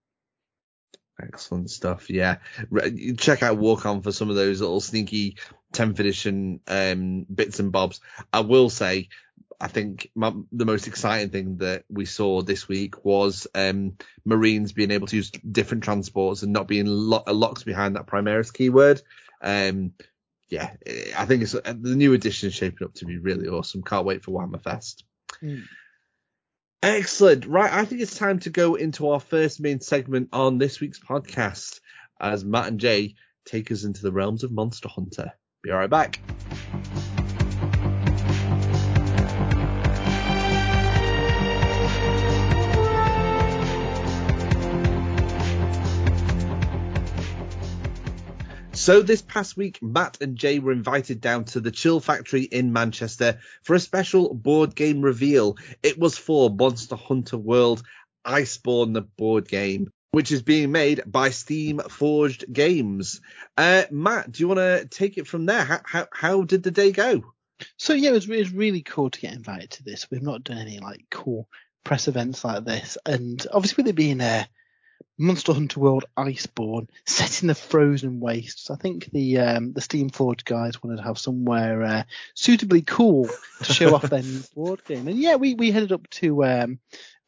[1.23, 2.09] Excellent stuff.
[2.09, 2.37] Yeah.
[3.19, 5.37] Check out Warcom for some of those little sneaky
[5.73, 8.01] 10th edition um, bits and bobs.
[8.33, 9.09] I will say,
[9.61, 14.73] I think my, the most exciting thing that we saw this week was um, Marines
[14.73, 19.03] being able to use different transports and not being lo- locked behind that Primaris keyword.
[19.43, 19.93] Um,
[20.51, 20.75] yeah,
[21.17, 23.83] I think it's the new edition is shaping up to be really awesome.
[23.83, 25.05] Can't wait for Warhammer Fest.
[25.43, 25.63] Mm.
[26.83, 27.47] Excellent.
[27.47, 30.99] Right, I think it's time to go into our first main segment on this week's
[30.99, 31.81] podcast
[32.21, 35.33] as Matt and Jay take us into the realms of Monster Hunter.
[35.63, 36.21] Be right back.
[48.73, 52.73] So this past week, Matt and Jay were invited down to the Chill Factore in
[52.73, 55.59] Manchester for a special board game reveal.
[55.83, 57.83] It was for Monster Hunter World
[58.25, 63.21] Iceborne, the board game, which is being made by Steamforged Games.
[63.57, 65.65] Uh, Matt, do you want to take it from there?
[65.65, 67.35] How, how, how did the day go?
[67.77, 70.11] So yeah, it was, it was really cool to get invited to this.
[70.11, 71.49] We've not done any like cool
[71.85, 74.49] press events like this, and obviously with it being a
[75.19, 78.71] Monster Hunter World Iceborne, set in the frozen wastes.
[78.71, 82.03] I think the um, the Steamforged guys wanted to have somewhere uh,
[82.35, 83.29] suitably cool
[83.63, 85.09] to show off their new board game.
[85.09, 86.79] And yeah, we, we headed up to, um,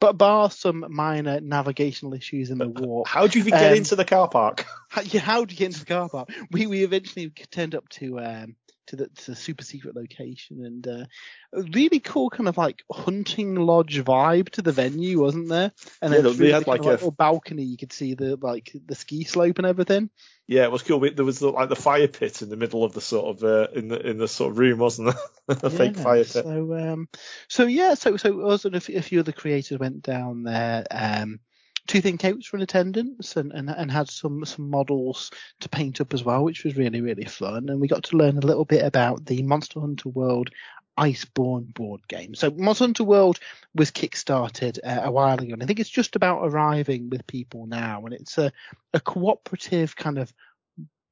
[0.00, 3.08] but bar some minor navigational issues in the walk.
[3.08, 4.64] How do you even get um, into the car park?
[4.88, 6.30] How, yeah, how do you get into the car park?
[6.50, 8.56] We we eventually turned up to um,
[8.88, 11.04] to the, to the super secret location and uh,
[11.52, 15.72] a really cool kind of like hunting lodge vibe to the venue, wasn't there?
[16.00, 18.94] And yeah, then they had like, a little balcony, you could see the like the
[18.94, 20.10] ski slope and everything.
[20.48, 21.00] Yeah, it was cool.
[21.00, 23.88] There was like the fire pit in the middle of the sort of uh, in
[23.88, 25.14] the in the sort of room, wasn't
[25.46, 25.56] there?
[25.56, 26.26] the yeah, fake fire pit.
[26.26, 27.08] So um,
[27.48, 30.84] so yeah, so so us and a few of the creators went down there.
[30.90, 31.40] Um,
[31.86, 35.30] Two Thin Coats were in attendance and, and, and had some, some models
[35.60, 37.68] to paint up as well, which was really, really fun.
[37.68, 40.50] And we got to learn a little bit about the Monster Hunter World
[40.98, 42.34] Iceborne board game.
[42.34, 43.40] So Monster Hunter World
[43.74, 47.66] was kickstarted uh, a while ago, and I think it's just about arriving with people
[47.66, 48.04] now.
[48.04, 48.52] And it's a,
[48.92, 50.32] a cooperative kind of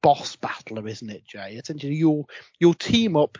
[0.01, 1.55] boss battler, isn't it, Jay?
[1.55, 3.37] Essentially, you'll you'll team up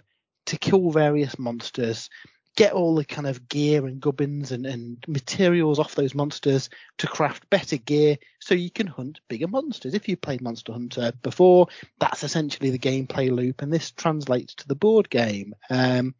[0.48, 2.10] to kill various monsters
[2.56, 7.08] get all the kind of gear and gubbins and, and materials off those monsters to
[7.08, 9.94] craft better gear so you can hunt bigger monsters.
[9.94, 11.68] If you played Monster Hunter before,
[12.00, 15.56] that's essentially the gameplay loop, and this translates to the board game.
[15.70, 16.14] Um,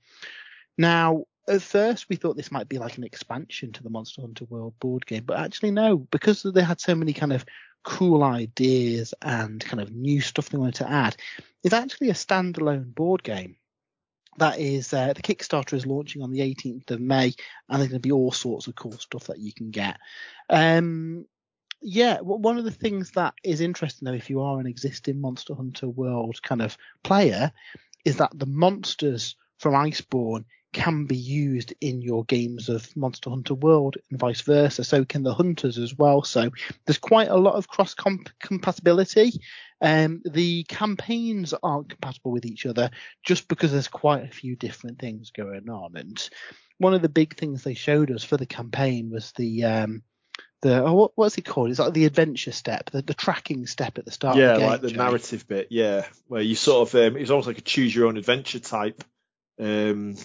[0.78, 4.46] now, at first we thought this might be like an expansion to the Monster Hunter
[4.46, 7.46] World board game, but actually no, because they had so many kind of
[7.84, 11.18] cool ideas and kind of new stuff they wanted to add,
[11.64, 13.58] it's actually a standalone board game
[14.38, 17.34] that is uh, the Kickstarter is launching on the 18th of May,
[17.70, 19.98] and there's going to be all sorts of cool stuff that you can get.
[20.50, 21.26] Um,
[21.82, 25.56] yeah, one of the things that is interesting though, if you are an existing Monster
[25.56, 27.52] Hunter World kind of player,
[28.06, 33.54] is that the monsters from Iceborne can be used in your games of Monster Hunter
[33.54, 34.84] World and vice versa.
[34.84, 36.24] So can the hunters as well.
[36.24, 36.50] So
[36.86, 39.42] there's quite a lot of cross compatibility.
[39.82, 42.92] Um, the campaigns aren't compatible with each other
[43.24, 45.96] just because there's quite a few different things going on.
[45.96, 46.30] And
[46.78, 50.04] one of the big things they showed us for the campaign was the um,
[50.62, 51.70] the oh, what, what's it called?
[51.70, 54.38] It's like the adventure step, the, the tracking step at the start.
[54.38, 55.68] Yeah, the game, like the narrative bit.
[55.72, 59.04] Yeah, where you sort of um, it's almost like a choose your own adventure type
[59.60, 60.16] um,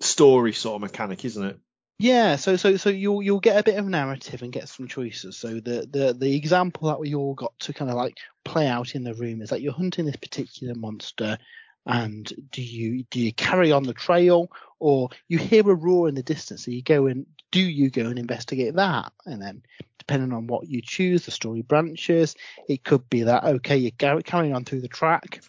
[0.00, 1.58] story sort of mechanic, isn't it?
[1.98, 5.36] Yeah, so so so you'll you'll get a bit of narrative and get some choices.
[5.36, 8.94] So the the the example that we all got to kind of like play out
[8.94, 11.36] in the room is that you're hunting this particular monster,
[11.84, 16.14] and do you do you carry on the trail or you hear a roar in
[16.14, 19.62] the distance, so you go and do you go and investigate that, and then
[19.98, 22.34] depending on what you choose, the story branches.
[22.66, 25.42] It could be that okay, you're carrying on through the track,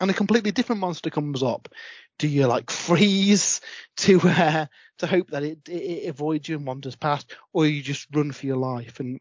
[0.00, 1.68] and a completely different monster comes up
[2.18, 3.60] do you like freeze
[3.98, 4.66] to uh,
[4.98, 8.46] to hope that it, it, avoids you and wanders past, or you just run for
[8.46, 9.00] your life?
[9.00, 9.20] And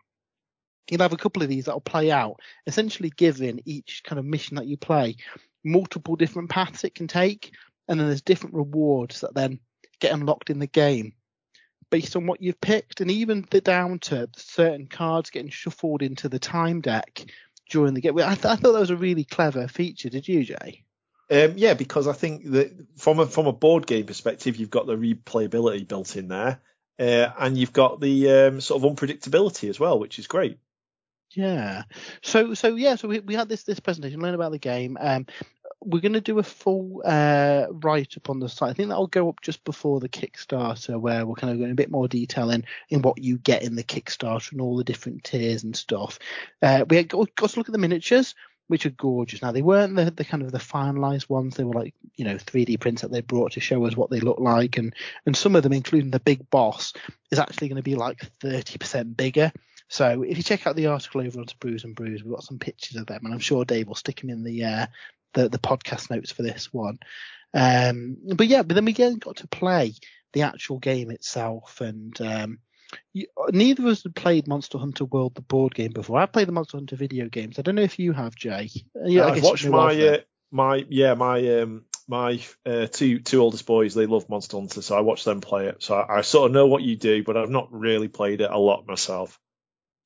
[0.90, 4.56] you'll have a couple of these that'll play out, essentially giving each kind of mission
[4.56, 5.16] that you play
[5.64, 7.54] multiple different paths it can take,
[7.88, 9.60] and then there's different rewards that then
[10.00, 11.14] get unlocked in the game
[11.90, 16.28] based on what you've picked, and even the down to certain cards getting shuffled into
[16.28, 17.24] the time deck
[17.70, 18.18] during the game.
[18.18, 20.10] I, th- I thought that was a really clever feature.
[20.10, 20.83] Did you, Jay?
[21.32, 24.88] Um, yeah, because I think that from a from a board game perspective, you've got
[24.88, 26.60] the replayability built in there,
[27.00, 30.60] uh, and you've got the um, sort of unpredictability as well, which is great.
[31.32, 31.84] Yeah.
[32.22, 32.96] So so yeah.
[32.96, 34.98] So we, we had this this presentation, learn about the game.
[35.00, 35.26] Um,
[35.86, 38.70] we're going to do a full uh, write up on the site.
[38.70, 41.76] I think that'll go up just before the Kickstarter, where we're kind of going a
[41.76, 45.24] bit more detail in in what you get in the Kickstarter and all the different
[45.24, 46.20] tiers and stuff.
[46.62, 48.36] Uh, we got, got to look at the miniatures
[48.74, 49.44] which are gorgeous.
[49.44, 51.56] Now they weren't the, the kind of the finalized ones.
[51.56, 54.20] They were like you know 3D prints that they brought to show us what they
[54.20, 54.96] look like, and
[55.28, 56.92] and some of them, including the big boss,
[57.30, 59.52] is actually going to be like 30% bigger.
[59.90, 62.58] So if you check out the article over on Sprues and Brews, we've got some
[62.58, 64.88] pictures of them, and I'm sure Dave will stick them in the uh,
[65.34, 66.98] the, the podcast notes for this one.
[67.54, 69.94] Um, but yeah, but then we again got to play
[70.32, 72.58] the actual game itself, and um,
[73.14, 76.20] you, neither of us had played Monster Hunter World, the board game, before.
[76.20, 77.60] I've played the Monster Hunter video games.
[77.60, 78.70] I don't know if you have, Jay.
[79.04, 80.18] Yeah, I've watched my uh,
[80.52, 83.94] my yeah my um my uh, two two oldest boys.
[83.94, 85.84] They love Monster Hunter, so I watch them play it.
[85.84, 88.52] So I, I sort of know what you do, but I've not really played it
[88.52, 89.40] a lot myself.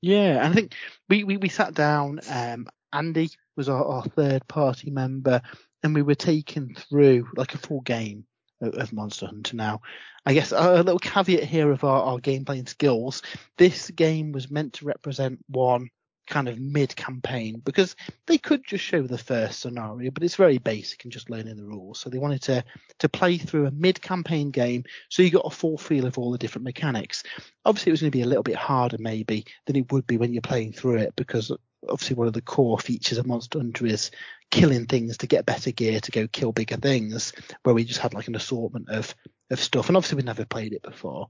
[0.01, 0.75] Yeah, and I think
[1.09, 2.19] we, we, we sat down.
[2.29, 5.41] Um, Andy was our, our third party member,
[5.83, 8.25] and we were taken through like a full game
[8.61, 9.55] of Monster Hunter.
[9.55, 9.81] Now,
[10.27, 13.21] I guess a, little caveat here of our, our playing skills.
[13.57, 15.89] This game was meant to represent one
[16.27, 20.57] kind of mid campaign because they could just show the first scenario, but it's very
[20.57, 22.01] basic and just learning the rules.
[22.01, 22.65] So they wanted to
[22.99, 26.33] to play through a mid campaign game so you got a full feel of all
[26.33, 27.23] the different mechanics.
[27.63, 30.17] Obviously, it was going to be a little bit harder maybe than it would be
[30.17, 31.53] when you're playing through it because
[31.87, 34.11] obviously one of the core features of Monster Hunter is
[34.51, 37.33] killing things to get better gear to go kill bigger things,
[37.63, 39.13] where we just had like an assortment of
[39.49, 39.87] of stuff.
[39.87, 41.29] And obviously we'd never played it before.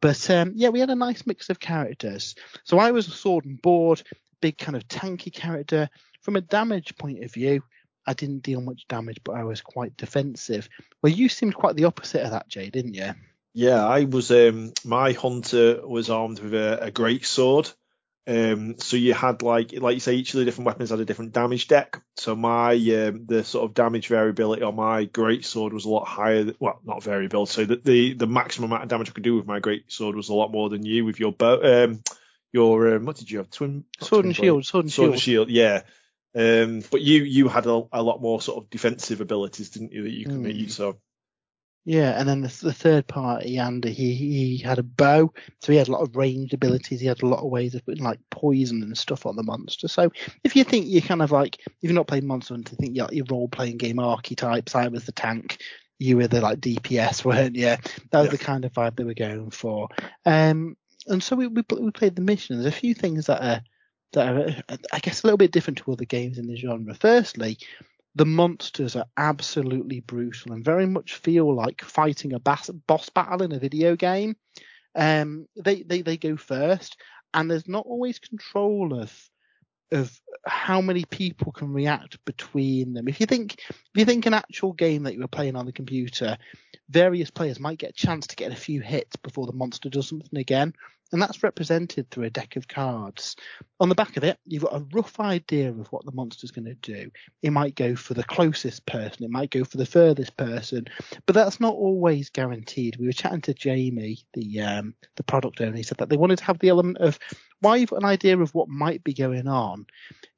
[0.00, 2.34] But um, yeah, we had a nice mix of characters.
[2.64, 4.02] So I was a sword and board,
[4.40, 5.88] big kind of tanky character.
[6.22, 7.62] From a damage point of view,
[8.06, 10.68] I didn't deal much damage, but I was quite defensive.
[11.02, 13.14] Well, you seemed quite the opposite of that, Jay, didn't you?
[13.52, 14.30] Yeah, I was.
[14.30, 17.70] Um, my hunter was armed with a, a great sword.
[18.30, 21.04] Um, so you had like, like you say, each of the different weapons had a
[21.04, 22.00] different damage deck.
[22.16, 26.06] So my um, the sort of damage variability on my great sword was a lot
[26.06, 26.44] higher.
[26.44, 27.50] Than, well, not variability.
[27.50, 30.14] So the, the the maximum amount of damage I could do with my great sword
[30.14, 31.60] was a lot more than you with your bow.
[31.60, 32.04] Um,
[32.52, 33.50] your um, what did you have?
[33.50, 34.64] Twin sword and shield.
[34.64, 35.48] Sword and sword shield.
[35.48, 35.50] And shield.
[35.50, 35.82] Yeah.
[36.32, 40.04] Um, but you you had a, a, lot more sort of defensive abilities, didn't you,
[40.04, 40.54] that you could mm.
[40.54, 40.76] use?
[40.76, 40.98] So.
[41.86, 45.78] Yeah, and then the, the third party, Andy, he he had a bow, so he
[45.78, 47.00] had a lot of ranged abilities.
[47.00, 49.88] He had a lot of ways of putting like poison and stuff on the monster.
[49.88, 50.12] So
[50.44, 53.08] if you think you're kind of like, if you've not played Monster Hunter, think you're
[53.10, 54.74] your role playing game archetypes.
[54.74, 55.58] I was the tank,
[55.98, 57.76] you were the like DPS, weren't you?
[58.10, 58.30] That was yeah.
[58.30, 59.88] the kind of vibe they were going for.
[60.26, 60.76] Um,
[61.06, 62.56] and so we, we we played the mission.
[62.56, 63.62] There's a few things that are
[64.12, 64.36] that
[64.68, 66.94] are, I guess, a little bit different to other games in the genre.
[66.94, 67.58] Firstly,
[68.20, 73.52] the monsters are absolutely brutal and very much feel like fighting a boss battle in
[73.52, 74.36] a video game.
[74.94, 76.98] Um, they, they they go first,
[77.32, 79.10] and there's not always control of
[79.90, 83.08] of how many people can react between them.
[83.08, 85.72] If you think if you think an actual game that you were playing on the
[85.72, 86.36] computer,
[86.90, 90.10] various players might get a chance to get a few hits before the monster does
[90.10, 90.74] something again
[91.12, 93.36] and that's represented through a deck of cards.
[93.80, 96.66] On the back of it, you've got a rough idea of what the monster's going
[96.66, 97.10] to do.
[97.42, 100.86] It might go for the closest person, it might go for the furthest person,
[101.26, 102.96] but that's not always guaranteed.
[102.96, 106.38] We were chatting to Jamie, the um, the product owner, he said that they wanted
[106.38, 107.18] to have the element of
[107.60, 109.86] while you've got an idea of what might be going on,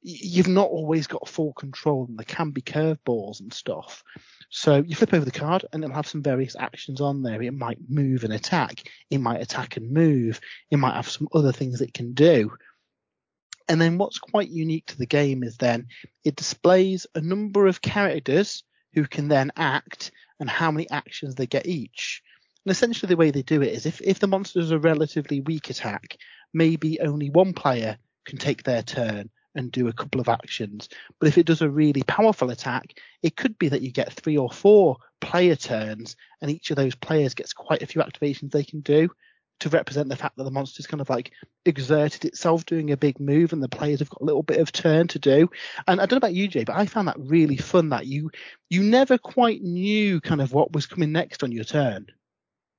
[0.01, 4.03] you've not always got full control, and there can be curveballs and stuff.
[4.49, 7.41] So you flip over the card and it'll have some various actions on there.
[7.41, 8.83] It might move and attack.
[9.09, 10.39] It might attack and move.
[10.69, 12.51] It might have some other things it can do.
[13.67, 15.87] And then what's quite unique to the game is then
[16.23, 18.63] it displays a number of characters
[18.93, 22.21] who can then act and how many actions they get each.
[22.65, 25.69] And essentially the way they do it is if, if the monster's a relatively weak
[25.69, 26.17] attack,
[26.53, 30.89] maybe only one player can take their turn and do a couple of actions.
[31.19, 34.37] But if it does a really powerful attack, it could be that you get three
[34.37, 38.63] or four player turns, and each of those players gets quite a few activations they
[38.63, 39.09] can do
[39.59, 41.31] to represent the fact that the monster's kind of like
[41.65, 44.71] exerted itself doing a big move and the players have got a little bit of
[44.71, 45.49] turn to do.
[45.87, 48.31] And I don't know about you, Jay, but I found that really fun that you
[48.69, 52.07] you never quite knew kind of what was coming next on your turn.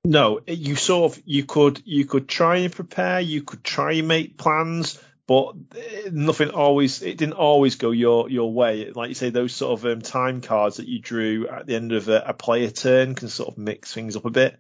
[0.05, 4.07] No, you sort of you could you could try and prepare, you could try and
[4.07, 5.55] make plans, but
[6.13, 8.91] nothing always it didn't always go your your way.
[8.91, 11.93] Like you say, those sort of um, time cards that you drew at the end
[11.93, 14.59] of a, a, player turn can sort of mix things up a bit.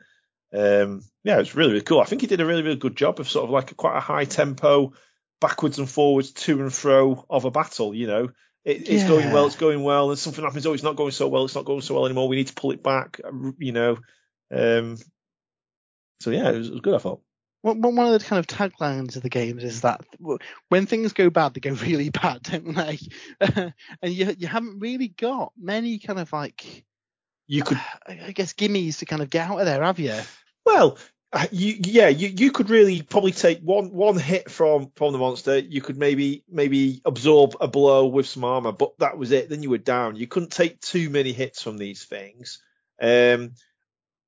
[0.55, 2.01] Um, yeah, it's really really cool.
[2.01, 3.99] I think he did a really really good job of sort of like a, quite
[3.99, 4.95] a high tempo,
[5.42, 7.95] backwards and forwards, to and fro of a battle.
[7.95, 8.24] You know,
[8.64, 9.09] it, it's yeah.
[9.09, 10.64] going well, it's going well, and something happens.
[10.64, 12.28] Oh, it's not going so well, it's not going so well anymore.
[12.28, 13.20] We need to pull it back.
[13.59, 13.99] You know,
[14.51, 14.97] um,
[16.21, 16.95] so yeah, it was, it was good.
[16.95, 17.21] I thought.
[17.62, 20.01] one of the kind of taglines of the games is that
[20.69, 22.99] when things go bad, they go really bad, don't they?
[24.03, 26.85] and you you haven't really got many kind of like
[27.47, 30.19] you could, I guess, gimmies to kind of get out of there, have you?
[30.65, 30.99] Well,
[31.33, 35.19] uh, you yeah, you, you could really probably take one one hit from from the
[35.19, 35.59] monster.
[35.59, 39.49] You could maybe maybe absorb a blow with some armor, but that was it.
[39.49, 40.17] Then you were down.
[40.17, 42.62] You couldn't take too many hits from these things.
[43.03, 43.55] Um,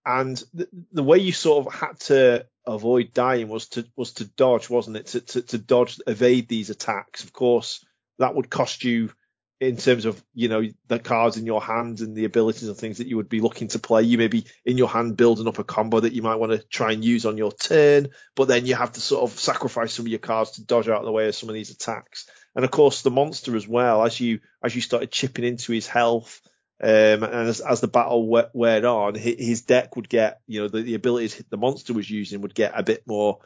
[0.07, 4.25] and the, the way you sort of had to avoid dying was to was to
[4.25, 5.07] dodge, wasn't it?
[5.09, 7.25] To, to, to dodge, evade these attacks.
[7.25, 7.85] Of course,
[8.21, 9.11] that would cost you
[9.59, 12.99] in terms of you know the cards in your hand and the abilities and things
[12.99, 14.05] that you would be looking to play.
[14.05, 16.59] You may be in your hand building up a combo that you might want to
[16.59, 20.07] try and use on your turn, but then you have to sort of sacrifice some
[20.07, 22.29] of your cards to dodge out of the way of some of these attacks.
[22.55, 24.05] And of course, the monster as well.
[24.05, 26.41] As you as you started chipping into his health,
[26.83, 30.83] um, and as, as the battle went, on, his deck would get, you know, the,
[30.83, 33.39] the abilities the monster was using would get a bit more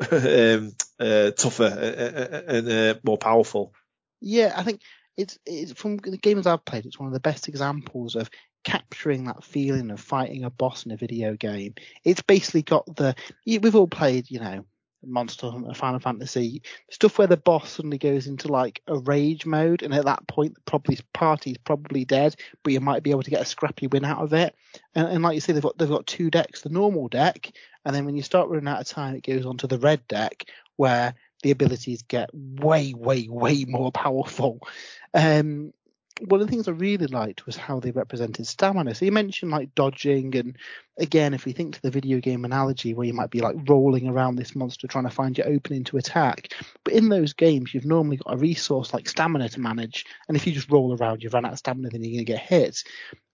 [0.10, 3.72] um, uh, tougher and uh, more powerful.
[4.20, 4.82] Yeah, I think
[5.16, 8.28] it's, it's from the games I've played, it's one of the best examples of
[8.64, 11.74] capturing that feeling of fighting a boss in a video game.
[12.02, 13.14] It's basically got the
[13.46, 14.64] we've all played, you know,
[15.06, 19.82] Monster Hunter, Final Fantasy, stuff where the boss suddenly goes into like a rage mode,
[19.82, 23.42] and at that point, probably party's probably dead, but you might be able to get
[23.42, 24.54] a scrappy win out of it.
[24.94, 27.52] And, and like you say, they've got they've got two decks: the normal deck,
[27.84, 30.44] and then when you start running out of time, it goes onto the red deck,
[30.76, 34.66] where the abilities get way, way, way more powerful.
[35.12, 35.72] Um,
[36.20, 38.94] one of the things I really liked was how they represented stamina.
[38.94, 40.56] So you mentioned like dodging, and
[40.96, 44.08] again, if we think to the video game analogy where you might be like rolling
[44.08, 46.52] around this monster trying to find your opening to attack,
[46.84, 50.46] but in those games you've normally got a resource like stamina to manage, and if
[50.46, 52.84] you just roll around, you've run out of stamina, then you're going to get hit.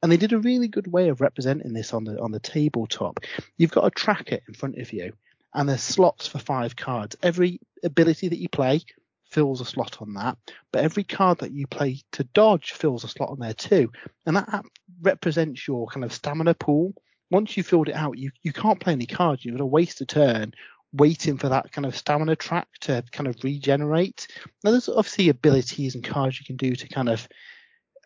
[0.03, 3.21] And they did a really good way of representing this on the on the tabletop.
[3.59, 5.13] You've got a tracker in front of you,
[5.53, 7.17] and there's slots for five cards.
[7.23, 8.81] Every ability that you play
[9.31, 10.37] fills a slot on that,
[10.73, 13.91] but every card that you play to dodge fills a slot on there too.
[14.27, 14.65] And that
[15.03, 16.95] represents your kind of stamina pool.
[17.31, 19.45] Once you've filled it out, you, you can't play any cards.
[19.45, 20.53] You're going to waste a turn
[20.93, 24.27] waiting for that kind of stamina track to kind of regenerate.
[24.65, 27.29] Now, there's obviously abilities and cards you can do to kind of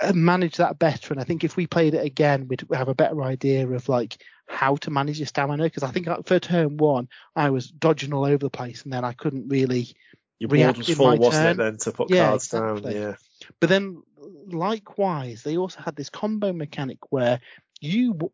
[0.01, 1.15] uh, manage that better.
[1.15, 4.23] And I think if we played it again, we'd have a better idea of like
[4.47, 5.65] how to manage your stamina.
[5.65, 9.05] Because I think for turn one, I was dodging all over the place, and then
[9.05, 9.97] I couldn't really
[10.39, 11.53] your board was full, wasn't turn.
[11.53, 12.95] it, then to put yeah, cards exactly.
[12.95, 13.03] down?
[13.03, 13.15] Yeah.
[13.61, 14.03] But then,
[14.47, 17.41] likewise, they also had this combo mechanic where
[17.81, 18.33] you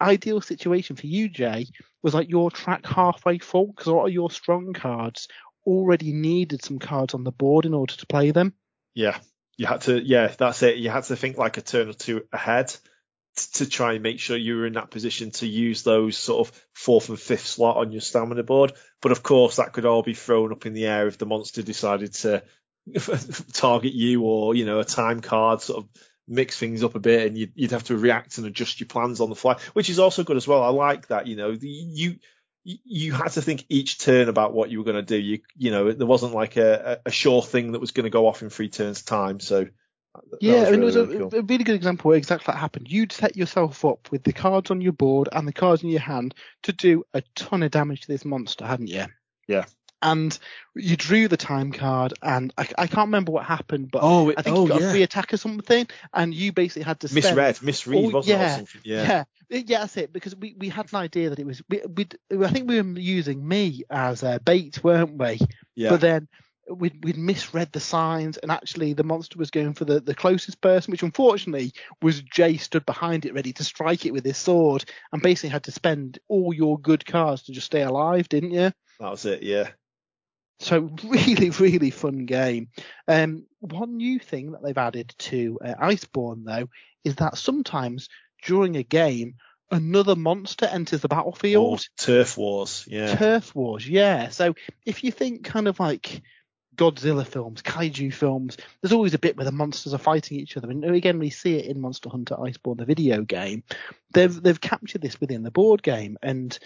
[0.00, 1.66] ideal situation for you, Jay,
[2.02, 5.28] was like your track halfway full because a lot of your strong cards
[5.66, 8.54] already needed some cards on the board in order to play them.
[8.94, 9.18] Yeah,
[9.56, 10.00] you had to.
[10.00, 10.76] Yeah, that's it.
[10.76, 12.74] You had to think like a turn or two ahead
[13.48, 16.66] to try and make sure you were in that position to use those sort of
[16.72, 18.72] fourth and fifth slot on your stamina board.
[19.00, 21.62] But of course, that could all be thrown up in the air if the monster
[21.62, 22.42] decided to
[23.52, 25.90] target you or, you know, a time card sort of
[26.28, 29.20] mix things up a bit and you'd, you'd have to react and adjust your plans
[29.20, 30.62] on the fly, which is also good as well.
[30.62, 32.16] I like that, you know, you,
[32.62, 35.16] you had to think each turn about what you were going to do.
[35.16, 38.26] You, you know, there wasn't like a, a sure thing that was going to go
[38.26, 39.40] off in three turns time.
[39.40, 39.66] So
[40.40, 41.38] yeah, I mean, really, it was a, really cool.
[41.38, 42.90] a, really good example where exactly that happened.
[42.90, 46.00] You'd set yourself up with the cards on your board and the cards in your
[46.00, 49.06] hand to do a ton of damage to this monster, hadn't you?
[49.46, 49.64] Yeah.
[50.02, 50.38] And
[50.74, 54.36] you drew the time card, and I, I can't remember what happened, but oh, it,
[54.38, 54.88] I think oh, you got yeah.
[54.88, 58.38] a free attack or something, and you basically had to spend, misread, misread, oh, wasn't
[58.38, 58.68] yeah, it?
[58.82, 60.10] Yeah, yeah, yeah, that's it.
[60.10, 62.06] Because we, we had an idea that it was we, we
[62.42, 65.38] I think we were using me as a bait, weren't we?
[65.74, 65.90] Yeah.
[65.90, 66.28] But then
[66.70, 70.60] we'd, we'd misread the signs and actually the monster was going for the, the closest
[70.60, 74.84] person, which unfortunately was Jay stood behind it ready to strike it with his sword
[75.12, 78.72] and basically had to spend all your good cards to just stay alive, didn't you?
[78.98, 79.70] That was it, yeah.
[80.60, 82.68] So really, really fun game.
[83.08, 86.68] Um, one new thing that they've added to uh, Iceborne though
[87.04, 88.08] is that sometimes
[88.44, 89.34] during a game,
[89.70, 91.80] another monster enters the battlefield.
[91.80, 93.14] Oh, turf wars, yeah.
[93.14, 94.28] Turf wars, yeah.
[94.28, 94.54] So
[94.84, 96.22] if you think kind of like
[96.76, 100.70] Godzilla films, kaiju films, there's always a bit where the monsters are fighting each other.
[100.70, 103.62] And again, we see it in Monster Hunter Iceborne, the video game.
[104.12, 106.58] They've they've captured this within the board game, and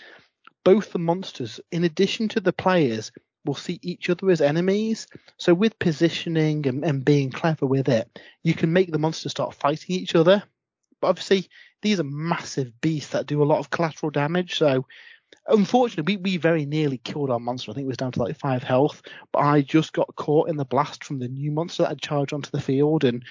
[0.64, 3.12] both the monsters, in addition to the players,
[3.44, 5.06] will see each other as enemies.
[5.36, 9.54] So with positioning and, and being clever with it, you can make the monsters start
[9.54, 10.42] fighting each other.
[11.00, 11.48] But obviously,
[11.82, 14.56] these are massive beasts that do a lot of collateral damage.
[14.56, 14.86] So
[15.46, 17.70] Unfortunately, we, we very nearly killed our monster.
[17.70, 20.56] I think it was down to like five health, but I just got caught in
[20.56, 23.24] the blast from the new monster that had charged onto the field, and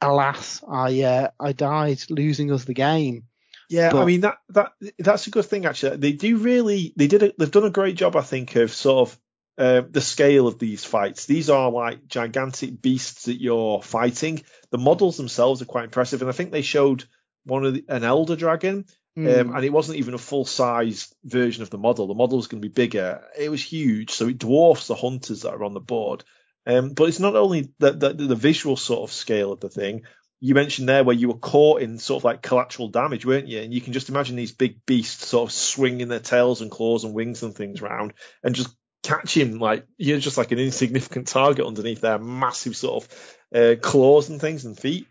[0.00, 3.24] alas, I uh, I died, losing us the game.
[3.68, 5.96] Yeah, But- I mean that that that's a good thing actually.
[5.98, 9.08] They do really they did a, they've done a great job I think of sort
[9.08, 9.18] of
[9.58, 11.26] uh, the scale of these fights.
[11.26, 14.44] These are like gigantic beasts that you're fighting.
[14.70, 17.04] The models themselves are quite impressive, and I think they showed
[17.44, 18.84] one of the, an elder dragon,
[19.18, 19.56] um, Mm.
[19.56, 22.06] and it wasn't even a full size version of the model.
[22.06, 23.22] The model was going to be bigger.
[23.36, 26.24] It was huge, so it dwarfs the hunters that are on the board.
[26.66, 30.02] Um, but it's not only the, the the visual sort of scale of the thing.
[30.40, 33.60] You mentioned there where you were caught in sort of like collateral damage, weren't you?
[33.60, 37.02] And you can just imagine these big beasts sort of swinging their tails and claws
[37.04, 38.12] and wings and things around
[38.44, 38.68] and just
[39.02, 43.08] catching like you're just like an insignificant target underneath their massive sort of
[43.54, 45.06] uh, claws and things and feet.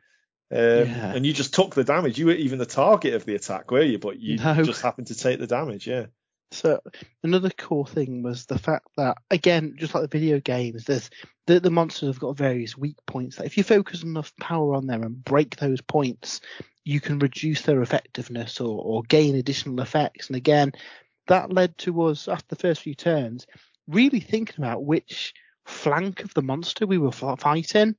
[0.51, 1.13] Um, Yeah.
[1.13, 2.17] And you just took the damage.
[2.17, 3.99] You were even the target of the attack, were you?
[3.99, 4.63] But you No.
[4.63, 5.87] just happened to take the damage.
[5.87, 6.07] Yeah.
[6.51, 6.79] So
[7.23, 11.09] another cool thing was the fact that again, just like the video games, there's
[11.45, 13.35] the, the monsters have got various weak points.
[13.35, 16.39] That if you focus enough power on them and break those points,
[16.85, 20.27] you can reduce their effectiveness or, or gain additional effects.
[20.27, 20.71] And again,
[21.27, 23.45] that led to us after the first few turns
[23.87, 25.33] really thinking about which
[25.65, 27.95] flank of the monster we were fighting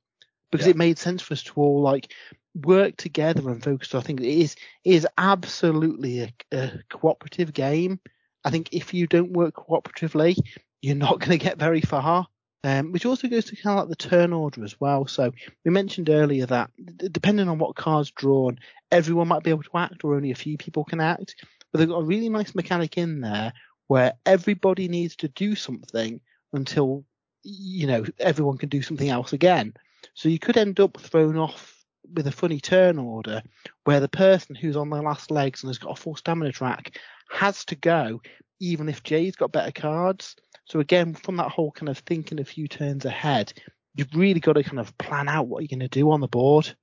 [0.51, 0.71] because Yeah.
[0.71, 2.13] it made sense for us to all like
[2.55, 3.95] work together and focus.
[3.95, 7.99] I think it is it is absolutely a, a cooperative game.
[8.43, 10.37] I think if you don't work cooperatively,
[10.81, 12.27] you're not going to get very far.
[12.65, 15.07] Um, which also goes to kind of like the turn order as well.
[15.07, 15.31] So
[15.63, 18.59] we mentioned earlier that d- depending on what card's drawn,
[18.91, 21.35] everyone might be able to act or only a few people can act.
[21.71, 23.53] But they've got a really nice mechanic in there
[23.87, 26.19] where everybody needs to do something
[26.51, 27.05] until,
[27.43, 29.73] you know, everyone can do something else again.
[30.13, 31.79] So you could end up thrown off
[32.13, 33.41] with a funny turn order
[33.83, 36.97] where the person who's on their last legs and has got a full stamina track
[37.29, 38.21] has to go,
[38.59, 40.35] even if Jay's got better cards.
[40.65, 43.53] So again, from that whole kind of thinking a few turns ahead,
[43.95, 46.27] you've really got to kind of plan out what you're going to do on the
[46.27, 46.73] board.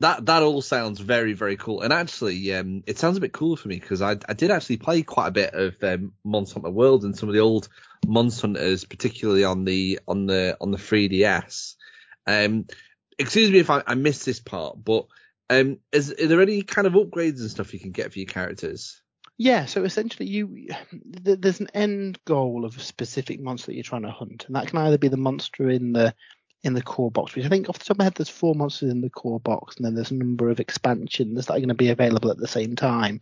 [0.00, 3.56] That that all sounds very very cool, and actually, um, it sounds a bit cool
[3.56, 7.02] for me because I I did actually play quite a bit of um, Monster World
[7.02, 7.68] and some of the old
[8.06, 11.74] Monster Hunters, particularly on the on the on the 3DS.
[12.28, 12.66] Um,
[13.18, 15.06] excuse me if I, I missed this part, but
[15.50, 18.26] um, is are there any kind of upgrades and stuff you can get for your
[18.26, 19.00] characters?
[19.38, 20.68] Yeah, so essentially, you
[21.24, 24.56] th- there's an end goal of a specific monster that you're trying to hunt, and
[24.56, 26.14] that can either be the monster in the
[26.64, 28.54] in the core box, which I think off the top of my head there's four
[28.54, 31.68] monsters in the core box, and then there's a number of expansions that are going
[31.68, 33.20] to be available at the same time.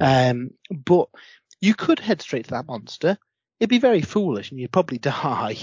[0.00, 1.08] Um, but
[1.60, 3.18] you could head straight to that monster.
[3.58, 5.56] It'd be very foolish, and you'd probably die.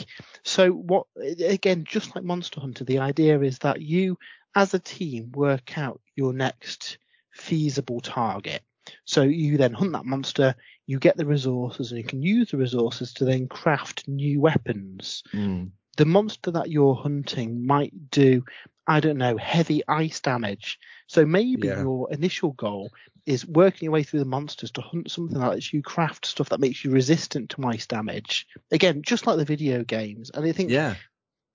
[0.43, 1.07] So what?
[1.45, 4.17] Again, just like Monster Hunter, the idea is that you,
[4.55, 6.97] as a team, work out your next
[7.31, 8.61] feasible target.
[9.05, 12.57] So you then hunt that monster, you get the resources, and you can use the
[12.57, 15.23] resources to then craft new weapons.
[15.31, 15.65] Hmm.
[15.95, 18.43] The monster that you're hunting might do,
[18.87, 20.79] I don't know, heavy ice damage.
[21.13, 21.81] So maybe Yeah.
[21.81, 22.91] your initial goal
[23.27, 26.49] is working your way through the monsters to hunt something that lets you craft stuff
[26.49, 28.47] that makes you resistant to ice damage.
[28.71, 30.31] Again, just like the video games.
[30.33, 30.95] And I think Yeah,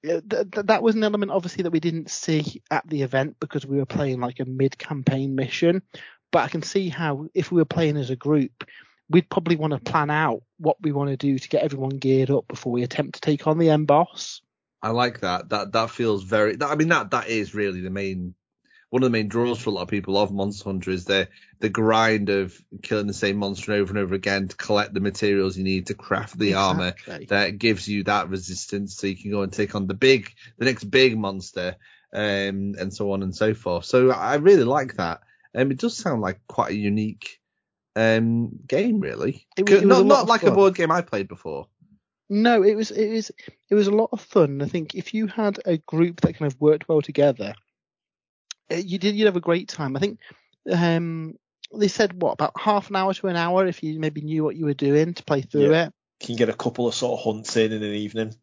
[0.05, 3.67] th- th- that was an element obviously that we didn't see at the event because
[3.67, 5.83] we were playing like a mid-campaign mission.
[6.31, 8.63] But I can see how if we were playing as a group,
[9.11, 12.31] we'd probably want to plan out what we want to do to get everyone geared
[12.31, 14.41] up before we attempt to take on the end boss.
[14.83, 15.49] I like that.
[15.49, 16.55] That that feels very.
[16.55, 18.35] That, I mean, that that is really the main.
[18.91, 21.29] One of the main draws for a lot of people of Monster Hunter is the
[21.61, 25.59] the grind of killing the same monster over and over again to collect the materials
[25.59, 26.95] you need to craft the armor
[27.29, 28.97] that gives you that resistance.
[28.97, 31.77] So you can go and take on the big the next big monster
[32.15, 33.85] um and so on and so forth.
[33.85, 35.21] So i really like that.
[35.55, 37.41] Um it does sound like quite a unique
[37.97, 39.47] um game really.
[39.57, 41.69] It was- it not not like a board game i played before.
[42.31, 43.31] No, it was it was
[43.71, 44.63] it was a lot of fun.
[44.63, 47.55] I think if you had a group that kind of worked well together,
[48.71, 49.97] you did you'd have a great time.
[49.97, 50.19] I think
[50.71, 51.35] um,
[51.75, 54.57] they said what about half an hour to an hour if you maybe knew what
[54.57, 55.87] you were doing to play through Yeah.
[55.87, 55.93] it.
[56.21, 58.35] Can you get a couple of sort of hunts in in an evening.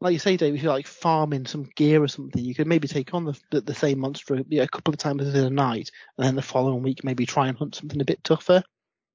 [0.00, 2.86] Like you say, Dave, if you're like farming some gear or something, you could maybe
[2.86, 5.50] take on the the, the same monster you know, a couple of times in a
[5.50, 8.62] night, and then the following week maybe try and hunt something a bit tougher.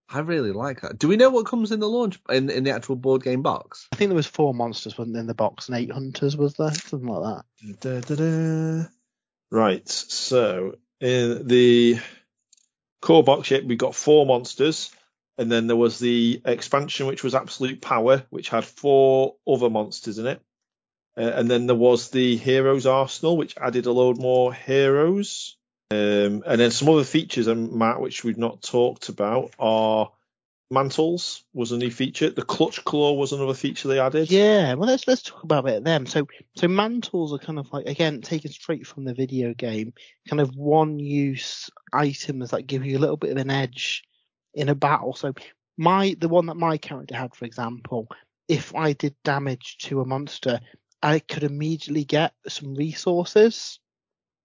[0.09, 2.71] i really like that do we know what comes in the launch in in the
[2.71, 5.69] actual board game box I think there was four monsters wasn't there, in the box
[5.69, 7.79] and eight hunters was there something like that.
[7.79, 8.89] Da, da, da.
[9.53, 11.99] Right, so in the
[13.03, 14.89] core box, yeah, we got four monsters,
[15.37, 20.17] and then there was the expansion, which was Absolute Power, which had four other monsters
[20.17, 20.41] in it.
[21.15, 25.55] Uh, and then there was the Heroes Arsenal, which added a load more heroes.
[25.91, 30.11] Um, and then some other features, and Matt, which we've not talked about, are
[30.71, 32.29] mantles was a new feature.
[32.29, 34.31] The clutch claw was another feature they added.
[34.31, 36.05] Yeah, well let's let's talk about it them.
[36.05, 39.93] So so mantles are kind of like again taken straight from the video game,
[40.27, 44.03] kind of one use items that give you a little bit of an edge
[44.53, 45.13] in a battle.
[45.13, 45.33] So
[45.77, 48.07] my the one that my character had, for example,
[48.47, 50.59] if I did damage to a monster,
[51.01, 53.79] I could immediately get some resources.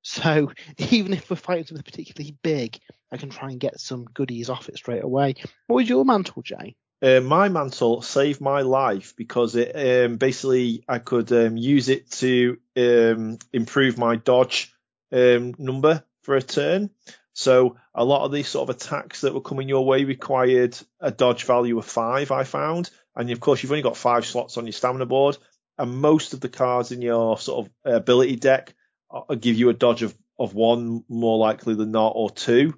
[0.02, 0.52] So
[0.90, 2.78] even if we're fighting something particularly big,
[3.10, 5.34] I can try and get some goodies off it straight away.
[5.66, 6.76] What was your mantle, Jay?
[7.00, 12.10] Uh, my mantle saved my life because it um, basically I could um, use it
[12.12, 14.74] to um, improve my dodge
[15.12, 16.90] um, number for a turn.
[17.34, 21.12] So a lot of these sort of attacks that were coming your way required a
[21.12, 22.32] dodge value of five.
[22.32, 25.38] I found, and of course you've only got five slots on your stamina board,
[25.78, 28.74] and most of the cards in your sort of ability deck
[29.08, 32.74] uh, give you a dodge of, of one more likely than not or two.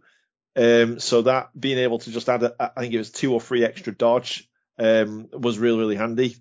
[0.56, 3.40] Um, so that being able to just add, a, I think it was two or
[3.40, 4.48] three extra dodge,
[4.78, 6.36] um, was really, really handy.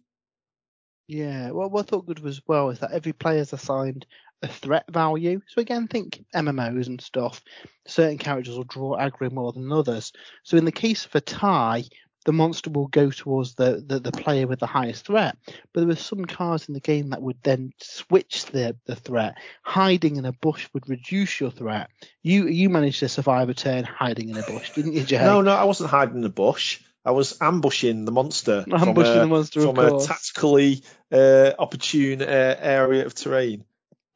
[1.07, 4.06] Yeah, well, what I thought good was well is that every player is assigned
[4.41, 5.41] a threat value.
[5.48, 7.41] So again, think MMOs and stuff.
[7.88, 10.14] Certain characters will draw aggro more than others.
[10.44, 11.84] So in the case of a tie,
[12.26, 15.38] the monster will go towards the, the, the, player with the highest threat.
[15.46, 19.36] But there were some cards in the game that would then switch the, the threat.
[19.62, 21.90] Hiding in a bush would reduce your threat.
[22.22, 25.20] You you managed to survive a turn hiding in a bush, didn't you, Jay?
[25.20, 26.82] No, no, I wasn't hiding in a bush.
[27.06, 28.66] I was ambushing the monster.
[28.72, 33.64] Ambushing a, the monster from a tactically uh, opportune uh, area of terrain.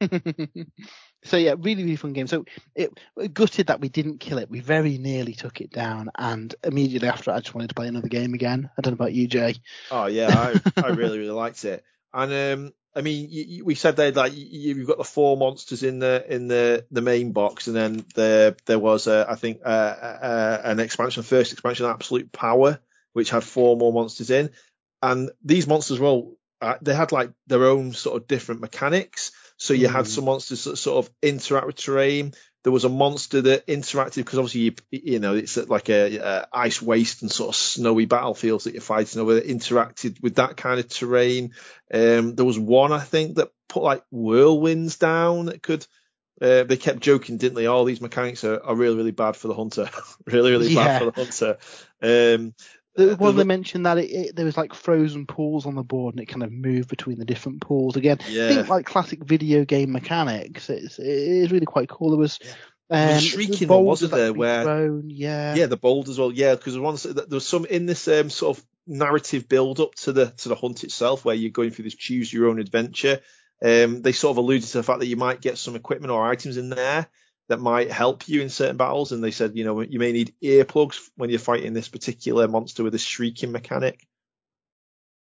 [1.24, 2.26] So yeah, really, really fun game.
[2.26, 2.44] So
[2.74, 4.50] it, it, gutted that we didn't kill it.
[4.50, 8.08] We very nearly took it down, and immediately after, I just wanted to play another
[8.08, 8.70] game again.
[8.76, 9.56] I don't know about you, Jay.
[9.90, 10.28] Oh yeah,
[10.76, 11.82] I, I really, really liked it.
[12.12, 15.36] And um, I mean, you, you, we said there like you, have got the four
[15.36, 19.60] monsters in the in the the main box, and then there there was I think
[19.64, 22.80] uh, uh, an expansion, first expansion, Absolute Power,
[23.12, 24.50] which had four more monsters in,
[25.02, 29.32] and these monsters well, uh, they had like their own sort of different mechanics.
[29.56, 29.92] So you mm.
[29.92, 30.10] had hmm.
[30.10, 32.32] some monsters that sort of interact with terrain.
[32.62, 36.48] There was a monster that interacted because obviously you, you know it's like a, a,
[36.52, 39.34] ice waste and sort of snowy battlefields that you're fighting over.
[39.34, 41.52] That interacted with that kind of terrain.
[41.92, 45.86] Um, there was one I think that put like whirlwinds down that could.
[46.42, 47.66] Uh, they kept joking, didn't they?
[47.66, 49.88] All oh, these mechanics are, are really, really bad for the hunter.
[50.26, 50.98] really, really yeah.
[50.98, 51.58] bad for the hunter.
[52.02, 52.54] Um,
[52.96, 56.22] one they mentioned that it, it, there was like frozen pools on the board and
[56.22, 57.96] it kind of moved between the different pools.
[57.96, 58.48] Again, yeah.
[58.48, 60.70] think like classic video game mechanics.
[60.70, 62.10] It's it is really quite cool.
[62.10, 62.38] There was
[62.90, 67.04] um, shrieking one wasn't there where thrown, yeah yeah the boulders well yeah because once
[67.04, 70.54] there was some in this um, sort of narrative build up to the to the
[70.54, 73.20] hunt itself where you're going through this choose your own adventure.
[73.64, 76.26] Um, they sort of alluded to the fact that you might get some equipment or
[76.26, 77.08] items in there
[77.48, 79.12] that might help you in certain battles.
[79.12, 82.82] And they said, you know, you may need earplugs when you're fighting this particular monster
[82.82, 84.06] with a shrieking mechanic.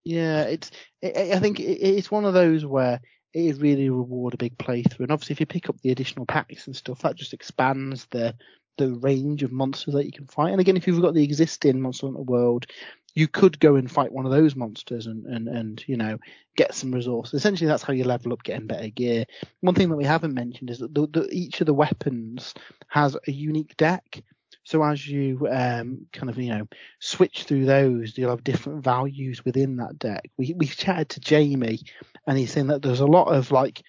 [0.03, 0.71] Yeah, it's.
[1.01, 3.01] It, I think it's one of those where
[3.33, 6.65] it really reward a big playthrough, and obviously if you pick up the additional packs
[6.65, 8.35] and stuff, that just expands the
[8.79, 10.51] the range of monsters that you can fight.
[10.51, 12.65] And again, if you've got the existing Monster Hunter World,
[13.13, 16.17] you could go and fight one of those monsters and, and, and, you know,
[16.55, 17.35] get some resources.
[17.35, 19.25] Essentially, that's how you level up, getting better gear.
[19.61, 22.53] One thing that we haven't mentioned is that the, the, each of the weapons
[22.87, 24.23] has a unique deck.
[24.63, 26.67] So as you um, kind of you know
[26.99, 30.29] switch through those, you'll have different values within that deck.
[30.37, 31.79] We we chatted to Jamie,
[32.27, 33.81] and he's saying that there's a lot of like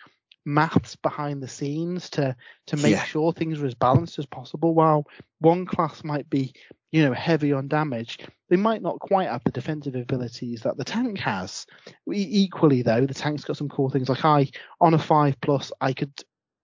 [0.45, 2.35] maths behind the scenes to
[2.67, 3.05] to make yeah.
[3.05, 4.75] sure things are as balanced as possible.
[4.75, 5.07] While
[5.39, 6.53] one class might be,
[6.93, 8.19] you know, heavy on damage,
[8.49, 11.67] they might not quite have the defensive abilities that the tank has.
[12.13, 14.49] Equally though, the tank's got some cool things like I
[14.81, 16.13] on a five plus I could,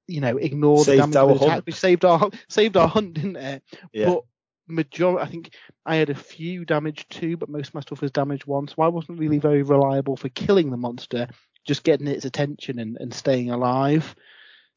[0.06, 3.62] you know, ignore saved the damage attack, which saved our saved our hunt, didn't it?
[3.92, 4.06] Yeah.
[4.06, 4.24] But
[4.68, 5.54] majority, I think
[5.84, 8.82] I had a few damage two, but most of my stuff was damage one, so
[8.82, 11.28] I wasn't really very reliable for killing the monster
[11.66, 14.14] just getting its attention and, and staying alive.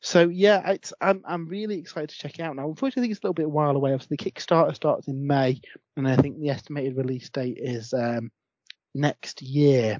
[0.01, 2.69] So yeah, it's I'm I'm really excited to check it out now.
[2.69, 3.93] Unfortunately, I think it's a little bit while away.
[3.93, 5.61] Obviously, the Kickstarter starts in May,
[5.97, 8.31] and I think the estimated release date is um,
[8.95, 9.99] next year.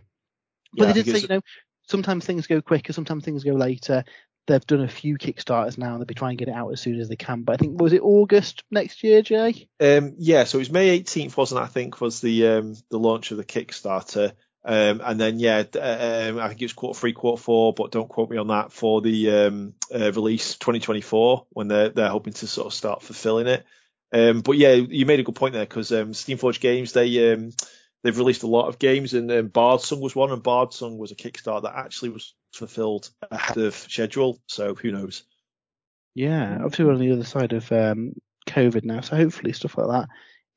[0.74, 1.42] But yeah, they did say, you know,
[1.88, 4.06] sometimes things go quicker, sometimes things go later.
[4.48, 6.82] They've done a few Kickstarters now, and they'll be trying to get it out as
[6.82, 7.44] soon as they can.
[7.44, 9.68] But I think was it August next year, Jay?
[9.82, 11.66] Um, yeah, so it was May 18th, wasn't it?
[11.66, 14.32] I think was the um, the launch of the Kickstarter.
[14.66, 18.10] Um, and then yeah, uh, um, I think it's quarter three, quarter four, but don't
[18.10, 22.48] quote me on that for the um, uh, release 2024 when they're they're hoping to
[22.48, 23.66] sort of start fulfilling it.
[24.12, 27.52] Um, but yeah, you made a good point there because um, Steamforged Games they um,
[28.04, 31.16] they've released a lot of games and um, Bardsung was one, and Bardsung was a
[31.16, 34.40] Kickstarter that actually was fulfilled ahead of schedule.
[34.48, 35.24] So who knows?
[36.16, 38.14] Yeah, obviously we're on the other side of um,
[38.48, 40.10] COVID now, so hopefully stuff like that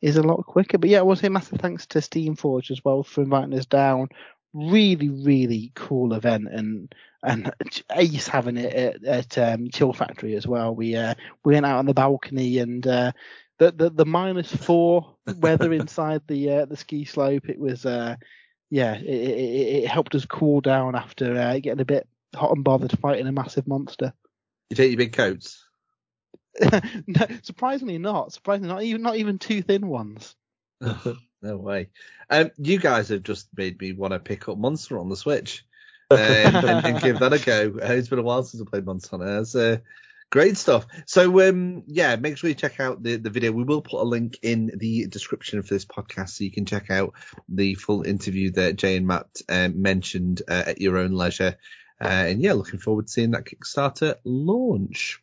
[0.03, 0.77] is a lot quicker.
[0.77, 3.67] But yeah, I want to say massive thanks to Steamforge as well for inviting us
[3.67, 4.09] down.
[4.53, 7.53] Really, really cool event and and
[7.93, 10.75] Ace having it at, at um, Chill Factore as well.
[10.75, 11.15] We uh,
[11.45, 13.13] we went out on the balcony and uh,
[13.59, 17.49] the, the the minus four weather inside the uh, the ski slope.
[17.49, 18.17] It was uh,
[18.71, 22.65] yeah, it, it, it helped us cool down after uh, getting a bit hot and
[22.65, 24.13] bothered fighting a massive monster.
[24.71, 25.65] You take your big coats.
[26.61, 28.33] No, surprisingly not.
[28.33, 30.35] Surprisingly not even not even two thin ones.
[30.81, 31.91] no way.
[32.29, 35.65] Um, you guys have just made me want to pick up Monster on the Switch
[36.11, 37.79] um, and, and, give that a go.
[37.83, 39.39] Uh, it's been a while since I played Monster Hunter.
[39.41, 39.79] It's uh,
[40.31, 40.87] great stuff.
[41.07, 43.53] So um, yeah, make sure you check out the, the video.
[43.53, 46.91] We will put a link in the description for this podcast so you can check
[46.91, 47.15] out
[47.49, 51.57] the full interview that Jay and Matt um, mentioned uh, at your own leisure.
[52.01, 55.23] Uh, and yeah, looking forward to seeing that Kickstarter launch.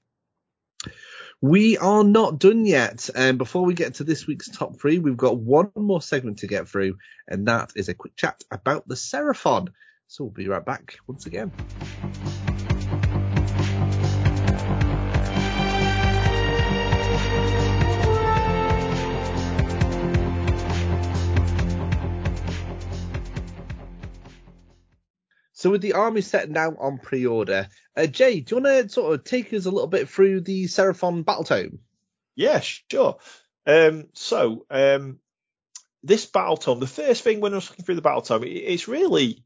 [1.41, 3.09] We are not done yet.
[3.15, 6.47] And before we get to this week's top three, we've got one more segment to
[6.47, 6.97] get through,
[7.29, 9.69] and that is a quick chat about the Seraphon.
[10.07, 11.51] So we'll be right back once again.
[25.59, 29.13] So with the army set now on pre-order, uh, Jay, do you want to sort
[29.13, 31.79] of take us a little bit through the Seraphon Battletome?
[32.33, 33.17] Yeah, sure.
[33.67, 35.19] Um, so um,
[36.01, 39.43] this Battletome, the first thing when I was looking through the Battletome, it's really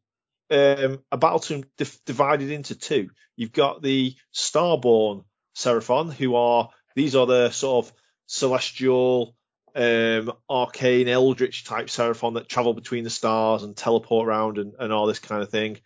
[0.52, 1.66] um, a Battletome
[2.06, 3.10] divided into two.
[3.36, 5.26] You've got the Starborn
[5.56, 7.94] Seraphon, who are these are the sort of
[8.28, 9.36] celestial,
[9.76, 14.94] um, arcane, eldritch type Seraphon that travel between the stars and teleport around and, and
[14.94, 15.80] all this kind of thing.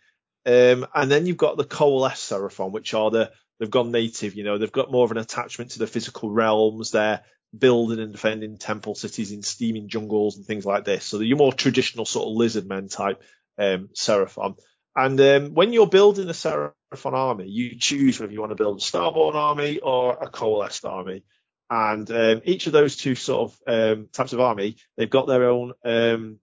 [0.48, 3.30] Um, and then you've got the Coalesce Seraphon, which are the
[3.60, 4.34] they've gone native.
[4.34, 6.90] You know, they've got more of an attachment to the physical realms.
[6.90, 7.20] They're
[7.56, 11.04] building and defending temple cities in steaming jungles and things like this.
[11.04, 13.22] So you're more traditional sort of lizard men type
[13.58, 14.56] um, Seraphon.
[14.96, 16.72] And um, when you're building a Seraphon
[17.12, 21.24] army, you choose whether you want to build a Starborn army or a Coalesced army.
[21.70, 25.50] And um, each of those two sort of um, types of army, they've got their
[25.50, 26.38] own um,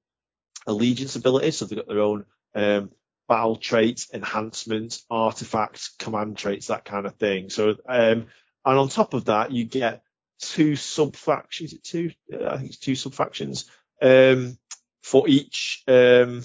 [0.68, 1.58] allegiance abilities.
[1.58, 2.92] So they've got their own um,
[3.28, 7.50] battle traits, enhancements, artifacts, command traits, that kind of thing.
[7.50, 8.28] So, um,
[8.66, 10.04] and on top of that, you get
[10.40, 11.74] two sub factions.
[11.82, 12.12] Two?
[12.32, 13.70] I think it's two sub factions
[14.02, 14.58] um,
[15.04, 16.44] for each um,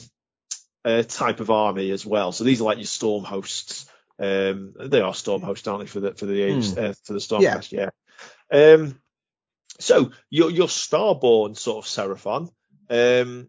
[0.85, 2.33] uh, type of army as well.
[2.33, 3.87] So these are like your storm hosts.
[4.19, 6.91] Um, they are storm hosts, aren't they, for the for the age mm.
[6.91, 7.73] uh, for the stormcast?
[7.73, 7.91] Yeah.
[8.53, 8.75] yeah.
[8.75, 9.01] Um,
[9.79, 12.51] so your your starborn sort of seraphon.
[12.91, 13.49] Um,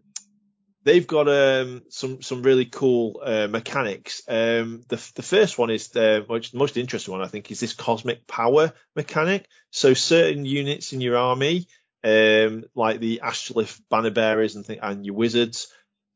[0.83, 4.23] they've got um, some some really cool uh, mechanics.
[4.27, 7.59] Um, the the first one is the, which the most interesting one I think is
[7.59, 9.47] this cosmic power mechanic.
[9.71, 11.67] So certain units in your army,
[12.03, 15.67] um, like the Astrolith banner bearers and th- and your wizards,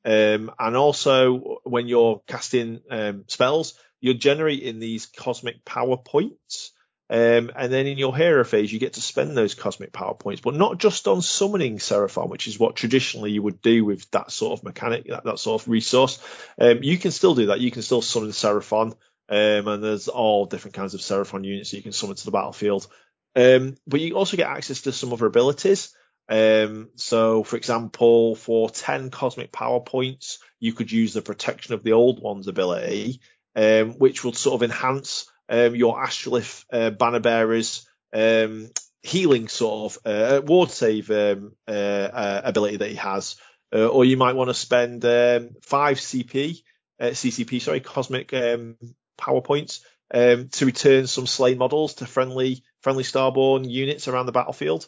[0.04, 6.72] um, and also when you're casting um, spells, you're generating these cosmic power points.
[7.08, 10.42] Um, and then in your hero phase, you get to spend those cosmic power points,
[10.42, 14.32] but not just on summoning Seraphon, which is what traditionally you would do with that
[14.32, 16.20] sort of mechanic, that, that sort of resource.
[16.60, 17.60] Um, you can still do that.
[17.60, 18.94] You can still summon Seraphon,
[19.30, 22.32] um, and there's all different kinds of Seraphon units that you can summon to the
[22.32, 22.88] battlefield.
[23.36, 25.94] Um, but you also get access to some other abilities.
[26.28, 31.84] Um, so, for example, for 10 cosmic power points, you could use the protection of
[31.84, 33.20] the old one's ability,
[33.56, 38.70] um, which will sort of enhance um, your Astrolith uh, banner bearers um,
[39.04, 43.36] healing sort of uh, ward save um, uh, uh, ability that he has,
[43.74, 46.62] uh, or you might want to spend um, five CP,
[47.00, 48.78] uh, CCP, sorry, cosmic um,
[49.18, 49.82] power points
[50.14, 54.88] um, to return some slain models to friendly friendly starborn units around the battlefield.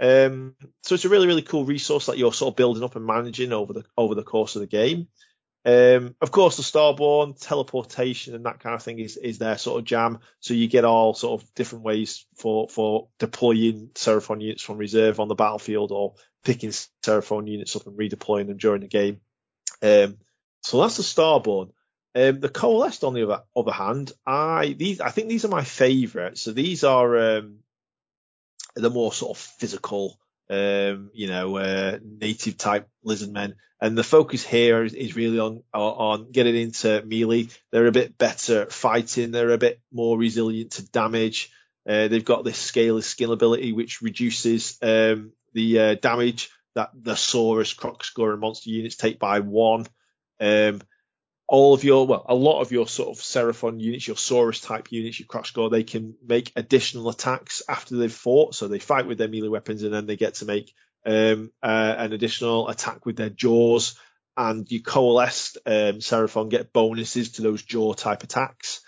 [0.00, 3.06] Um, so it's a really really cool resource that you're sort of building up and
[3.06, 5.08] managing over the over the course of the game.
[5.66, 9.78] Um, of course, the Starborn teleportation and that kind of thing is is their sort
[9.78, 10.18] of jam.
[10.40, 15.20] So you get all sort of different ways for for deploying Seraphon units from reserve
[15.20, 16.14] on the battlefield or
[16.44, 16.70] picking
[17.02, 19.20] Seraphon units up and redeploying them during the game.
[19.82, 20.18] Um,
[20.62, 21.70] so that's the Starborn.
[22.14, 25.64] Um, the Coalesced, on the other, other hand, I these I think these are my
[25.64, 26.36] favourite.
[26.36, 27.60] So these are um,
[28.76, 30.18] the more sort of physical
[30.50, 33.54] um, you know, uh, native type lizard men.
[33.80, 37.48] And the focus here is, is really on, on getting into melee.
[37.70, 39.30] They're a bit better fighting.
[39.30, 41.50] They're a bit more resilient to damage.
[41.86, 47.12] Uh, they've got this scaly skill ability, which reduces, um, the, uh, damage that the
[47.12, 49.86] Saurus, Kroxa, and monster units take by one.
[50.40, 50.80] Um,
[51.46, 54.90] all of your, well, a lot of your sort of Seraphon units, your Saurus type
[54.90, 58.54] units, your Kroxa, they can make additional attacks after they've fought.
[58.54, 60.74] So they fight with their melee weapons and then they get to make
[61.06, 63.98] um, uh, an additional attack with their jaws,
[64.36, 68.80] and you coalesced um, Seraphon get bonuses to those jaw type attacks.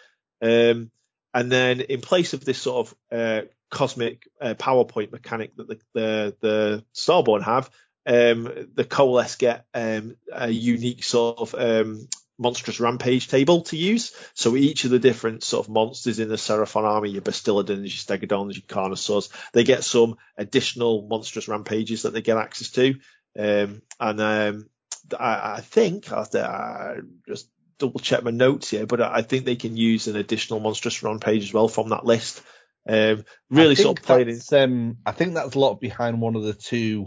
[0.43, 0.91] Um,
[1.35, 5.79] and then in place of this sort of uh, cosmic uh, PowerPoint mechanic that the
[5.93, 7.71] the, the Starborn have,
[8.07, 14.13] um, the Coalesce get um, a unique sort of um, monstrous rampage table to use.
[14.35, 18.19] So each of the different sort of monsters in the Seraphon army, your Bastiladons, your
[18.19, 22.95] Stegodons, your Carnosaurs, they get some additional monstrous rampages that they get access to.
[23.39, 24.71] Um, and um,
[25.19, 27.49] I, I, think after I just
[27.79, 31.45] double check my notes here, but I think they can use an additional monstrous rampage
[31.45, 32.43] as well from that list.
[32.89, 34.41] Um, really sort of playing in.
[34.53, 37.07] Um, I think that's a lot behind one of the two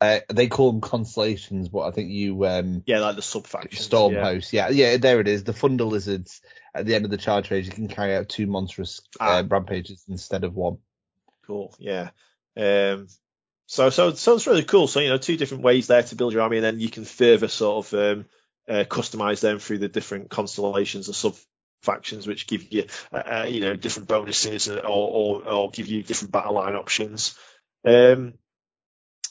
[0.00, 3.84] uh, they call them constellations, but I think you um yeah like the sub factions
[3.84, 4.38] storm yeah.
[4.52, 6.40] yeah yeah there it is the thunder lizards
[6.74, 9.46] at the end of the charge phase you can carry out two monstrous uh, ah.
[9.48, 10.78] rampages instead of one.
[11.46, 12.10] Cool yeah.
[12.56, 13.08] Um,
[13.66, 14.86] so so so it's really cool.
[14.86, 17.04] So you know two different ways there to build your army, and then you can
[17.04, 18.24] further sort of um,
[18.68, 21.34] uh, customize them through the different constellations or sub
[21.82, 26.02] factions, which give you uh, uh, you know different bonuses or, or or give you
[26.02, 27.36] different battle line options.
[27.84, 28.34] Um,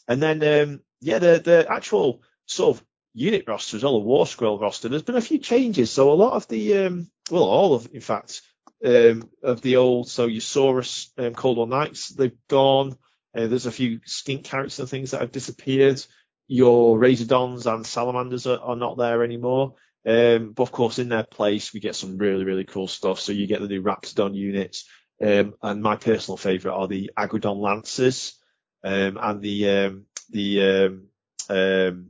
[0.07, 2.84] and then, um, yeah, the, the actual sort of
[3.14, 5.91] unit roster as well, the War Scroll roster, there's been a few changes.
[5.91, 8.41] So a lot of the, um, well, all of, in fact,
[8.85, 12.97] um, of the old, so Usurus, um, Cold One Knights, they've gone.
[13.35, 16.03] Uh, there's a few skink characters and things that have disappeared.
[16.47, 19.76] Your Razordons and Salamanders are, are not there anymore.
[20.05, 23.19] Um, but of course, in their place, we get some really, really cool stuff.
[23.19, 24.85] So you get the new Raptadon units.
[25.22, 28.36] Um, and my personal favorite are the Aggradon Lancers
[28.84, 31.08] and the um, the um,
[31.49, 32.10] um,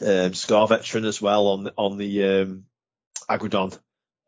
[0.00, 2.64] um, Scar Veteran as well on on the um,
[3.28, 3.78] Aggradon.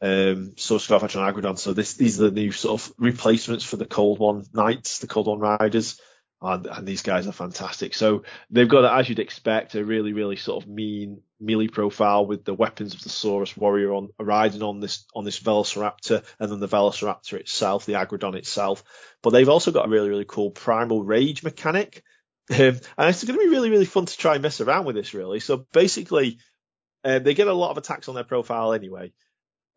[0.01, 1.59] Um, so Scar Veteran Aggradon.
[1.59, 5.07] So this these are the new sort of replacements for the Cold One Knights, the
[5.07, 6.01] Cold One Riders
[6.41, 7.95] and, and these guys are fantastic.
[7.95, 12.45] So they've got, as you'd expect, a really, really sort of mean melee profile with
[12.45, 16.61] the weapons of the Saurus warrior on riding on this on this Velociraptor, and then
[16.61, 18.85] the Velociraptor itself, the Aggradon itself.
[19.23, 22.03] But they've also got a really, really cool primal rage mechanic.
[22.51, 24.97] Um, and it's going to be really, really fun to try and mess around with
[24.97, 25.41] this, really.
[25.41, 26.41] So basically,
[27.03, 29.15] uh, they get a lot of attacks on their profile anyway.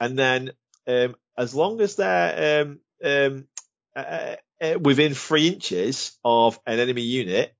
[0.02, 0.52] And then,
[0.86, 3.48] um, as long as they're, um, um,
[3.96, 4.36] uh, uh,
[4.80, 7.54] within three inches of an enemy unit.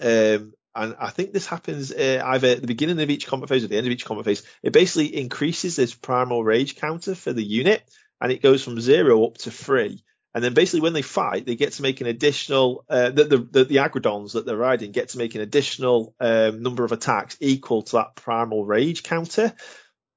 [0.00, 3.64] Um, and I think this happens uh, either at the beginning of each combat phase
[3.64, 4.42] or the end of each combat phase.
[4.62, 7.82] It basically increases this primal rage counter for the unit,
[8.20, 10.02] and it goes from zero up to three.
[10.34, 13.36] And then basically when they fight, they get to make an additional, uh, the, the,
[13.38, 17.36] the, the, aggradons that they're riding get to make an additional um, number of attacks
[17.38, 19.52] equal to that primal rage counter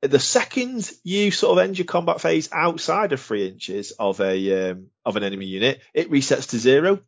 [0.01, 4.71] the second you sort of end your combat phase outside of three inches of a
[4.71, 7.01] um, of an enemy unit, it resets to zero.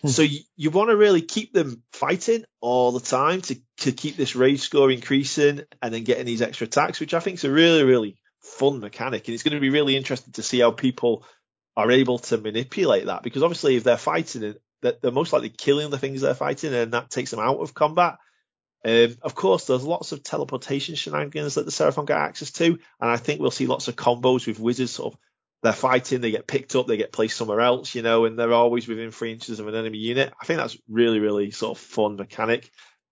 [0.00, 0.08] Hmm.
[0.08, 4.16] So you, you want to really keep them fighting all the time to to keep
[4.16, 7.50] this rage score increasing and then getting these extra attacks, which I think is a
[7.50, 11.24] really really fun mechanic, and it's going to be really interesting to see how people
[11.76, 15.48] are able to manipulate that because obviously if they're fighting it, that they're most likely
[15.48, 18.18] killing the things they're fighting and that takes them out of combat
[18.84, 23.10] um, of course, there's lots of teleportation shenanigans that the Seraphon get access to, and
[23.10, 24.92] I think we'll see lots of combos with wizards.
[24.92, 25.20] Sort of,
[25.62, 28.52] they're fighting, they get picked up, they get placed somewhere else, you know, and they're
[28.52, 30.32] always within three inches of an enemy unit.
[30.40, 32.70] I think that's really, really sort of fun mechanic.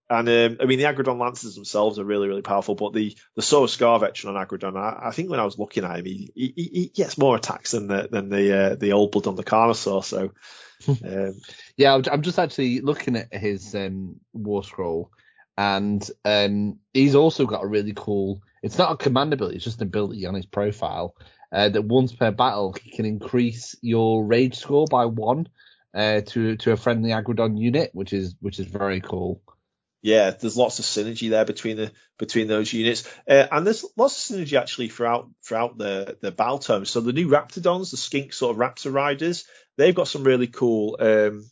[0.08, 3.42] And um, I mean, the Aggradon Lancers themselves are really, really powerful, but the the
[3.42, 6.30] Saurus Scar veteran on Aggradon, I, I, think when I was looking at him, he,
[6.36, 9.42] he, he gets more attacks than the than the uh, the old blood on the
[9.42, 10.04] Carnosaur.
[10.04, 10.30] So,
[10.88, 11.34] um,
[11.76, 15.10] yeah, I'm just actually looking at his um, War Scroll
[15.56, 18.42] and um, he's also got a really cool.
[18.62, 21.14] It's not a command ability; it's just an ability on his profile.
[21.52, 25.48] Uh, that once per battle, he can increase your rage score by one
[25.94, 29.40] uh, to to a friendly Aggradon unit, which is which is very cool.
[30.02, 34.30] Yeah, there's lots of synergy there between the between those units, uh, and there's lots
[34.30, 36.88] of synergy actually throughout throughout the the battletomes.
[36.88, 39.46] So the new Raptadons, the skink sort of Raptor riders,
[39.76, 41.46] they've got some really cool um,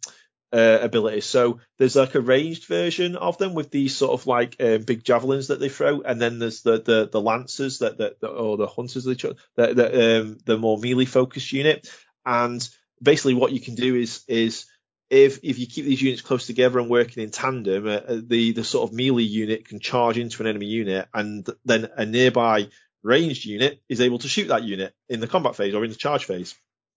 [0.53, 1.27] uh, abilities.
[1.27, 5.05] So there's like a ranged version of them with these sort of like um, big
[5.05, 8.57] javelins that they throw, and then there's the the, the lancers that, that, that or
[8.57, 11.89] the hunters the the, um, the more melee focused unit.
[12.25, 12.66] And
[13.03, 14.66] basically, what you can do is is
[15.11, 18.53] if if you keep these units close together and working in tandem, uh, uh, the
[18.53, 22.69] the sort of melee unit can charge into an enemy unit, and then a nearby
[23.03, 25.97] ranged unit is able to shoot that unit in the combat phase or in the
[25.97, 26.55] charge phase.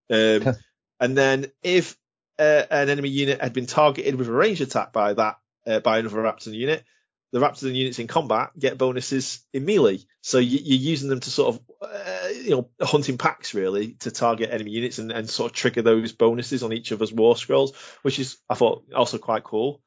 [0.09, 0.55] Um,
[0.99, 1.97] and then if
[2.39, 5.99] uh, an enemy unit had been targeted with a range attack by that uh, by
[5.99, 6.83] another Raptor unit,
[7.31, 9.99] the Raptors and units in combat get bonuses in melee.
[10.21, 14.11] So you, are using them to sort of, uh, you know, hunting packs really to
[14.11, 17.35] target enemy units and, and sort of trigger those bonuses on each of other's war
[17.35, 19.81] scrolls, which is, I thought, also quite cool.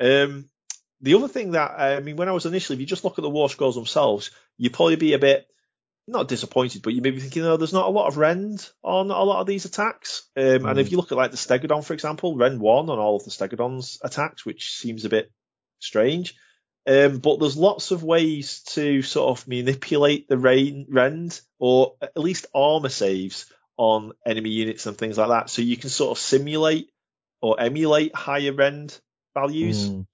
[0.00, 0.48] Um,
[1.00, 3.22] the other thing that, I mean, when I was initially, if you just look at
[3.22, 5.46] the war scrolls themselves, you'd probably be a bit,
[6.08, 9.10] not disappointed, but you may be thinking, oh, there's not a lot of rend on
[9.10, 10.28] a lot of these attacks.
[10.36, 10.70] Um, mm.
[10.70, 13.24] And if you look at like the Stegodon, for example, rend one on all of
[13.24, 15.30] the Stegodon's attacks, which seems a bit
[15.78, 16.34] strange.
[16.86, 22.16] Um, but there's lots of ways to sort of manipulate the rain, rend or at
[22.16, 25.50] least armor saves on enemy units and things like that.
[25.50, 26.90] So you can sort of simulate
[27.42, 28.98] or emulate higher rend
[29.34, 29.90] values.
[29.90, 30.06] Mm.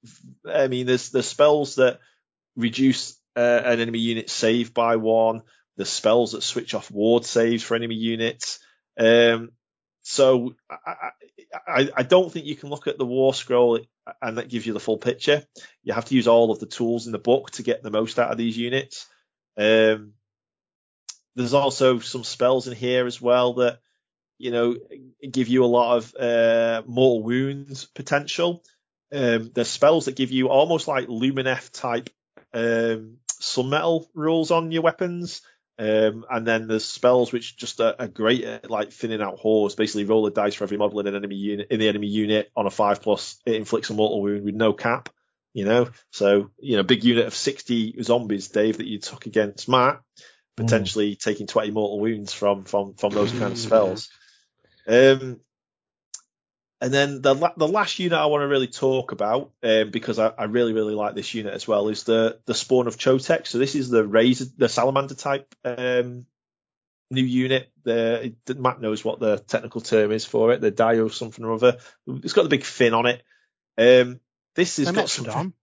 [0.47, 2.01] I mean, there's there's spells that
[2.57, 5.43] reduce uh, an enemy unit save by one.
[5.77, 8.61] There's spells that switch off ward saves for enemy units.
[8.99, 9.51] Um,
[10.03, 11.11] so I,
[11.67, 13.81] I, I, don't think you can look at the war scroll
[14.21, 15.43] and that gives you the full picture.
[15.83, 18.19] You have to use all of the tools in the book to get the most
[18.19, 19.07] out of these units.
[19.57, 20.13] Um,
[21.35, 23.81] there's also some spells in here as well that,
[24.39, 24.77] you know,
[25.29, 28.63] give you a lot of uh, mortal wounds potential.
[29.13, 32.11] Um, there's spells that give you almost like Lumineth type
[32.53, 35.43] um, sun metal rules on your weapons.
[35.77, 39.75] Um, and then there's spells which just are, are, great at like thinning out hordes.
[39.75, 42.53] Basically, roll a dice for every model in an enemy unit in the enemy unit
[42.57, 43.41] on a five plus.
[43.45, 45.09] It inflicts a mortal wound with no cap.
[45.53, 49.69] You know, so you know, big unit of 60 zombies, Dave, that you took against
[49.69, 50.01] Matt,
[50.57, 51.19] potentially mm.
[51.19, 54.11] taking 20 mortal wounds from from from those kind of spells.
[54.87, 55.41] Um,
[56.81, 60.29] and then the the last unit I want to really talk about, um, because I,
[60.29, 63.47] I, really really like this unit as well, is the the spawn of Chotec.
[63.47, 66.27] So this is the razor, the salamander type um,
[67.11, 67.71] new unit.
[67.85, 70.61] The Matt knows what the technical term is for it.
[70.61, 71.79] The Dio something or other.
[72.07, 73.23] It's got the big fin on it.
[73.79, 74.21] Um,
[74.55, 75.55] this has got some.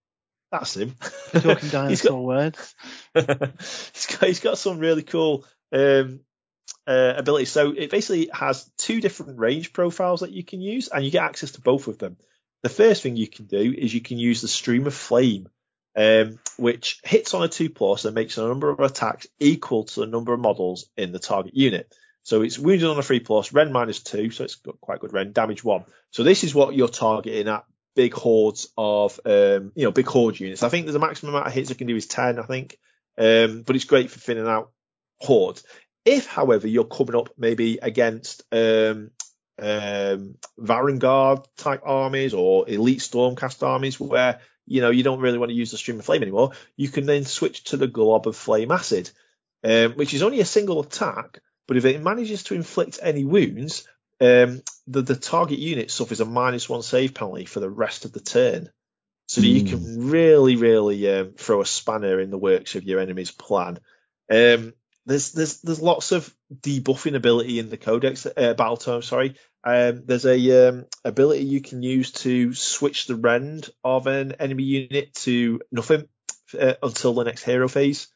[0.51, 0.95] That's him.
[1.31, 2.75] talking dinosaur got, words.
[3.13, 6.21] he's got he's got some really cool um,
[6.87, 7.45] uh, ability.
[7.45, 11.23] So it basically has two different range profiles that you can use, and you get
[11.23, 12.17] access to both of them.
[12.63, 15.49] The first thing you can do is you can use the Stream of Flame,
[15.95, 20.01] um, which hits on a two plus and makes a number of attacks equal to
[20.01, 21.91] the number of models in the target unit.
[22.23, 25.13] So it's wounded on a three plus, rend minus two, so it's got quite good
[25.13, 25.85] rend, damage one.
[26.11, 27.65] So this is what you're targeting at
[27.95, 30.63] big hordes of, um, you know, big horde units.
[30.63, 32.77] I think there's a maximum amount of hits it can do is 10, I think.
[33.17, 34.71] Um, but it's great for thinning out
[35.19, 35.63] hordes.
[36.05, 39.11] If, however, you're coming up maybe against um,
[39.59, 45.49] um, Varanguard type armies or elite Stormcast armies where you know you don't really want
[45.49, 48.35] to use the stream of flame anymore, you can then switch to the glob of
[48.35, 49.11] flame acid,
[49.63, 53.87] um, which is only a single attack, but if it manages to inflict any wounds,
[54.19, 58.11] um, the, the target unit suffers a minus one save penalty for the rest of
[58.11, 58.69] the turn.
[59.27, 59.45] So mm.
[59.45, 60.09] you can hmm.
[60.09, 63.79] really, really um, throw a spanner in the works of your enemy's plan.
[64.29, 64.73] Um,
[65.05, 69.03] there's there's there's lots of debuffing ability in the codex uh, battletome.
[69.03, 74.33] Sorry, um, there's a um, ability you can use to switch the rend of an
[74.33, 76.07] enemy unit to nothing
[76.59, 78.07] uh, until the next hero phase.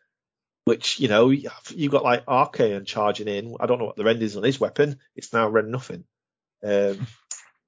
[0.66, 3.56] Which you know you've got like Archaon charging in.
[3.60, 4.98] I don't know what the rend is on his weapon.
[5.16, 6.06] It's now rend nothing.
[6.64, 7.06] Um,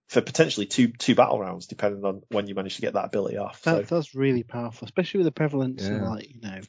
[0.07, 3.37] for potentially two two battle rounds, depending on when you manage to get that ability
[3.37, 3.61] off.
[3.63, 3.95] That, so.
[3.95, 6.09] That's really powerful, especially with the prevalence yeah.
[6.09, 6.61] like you know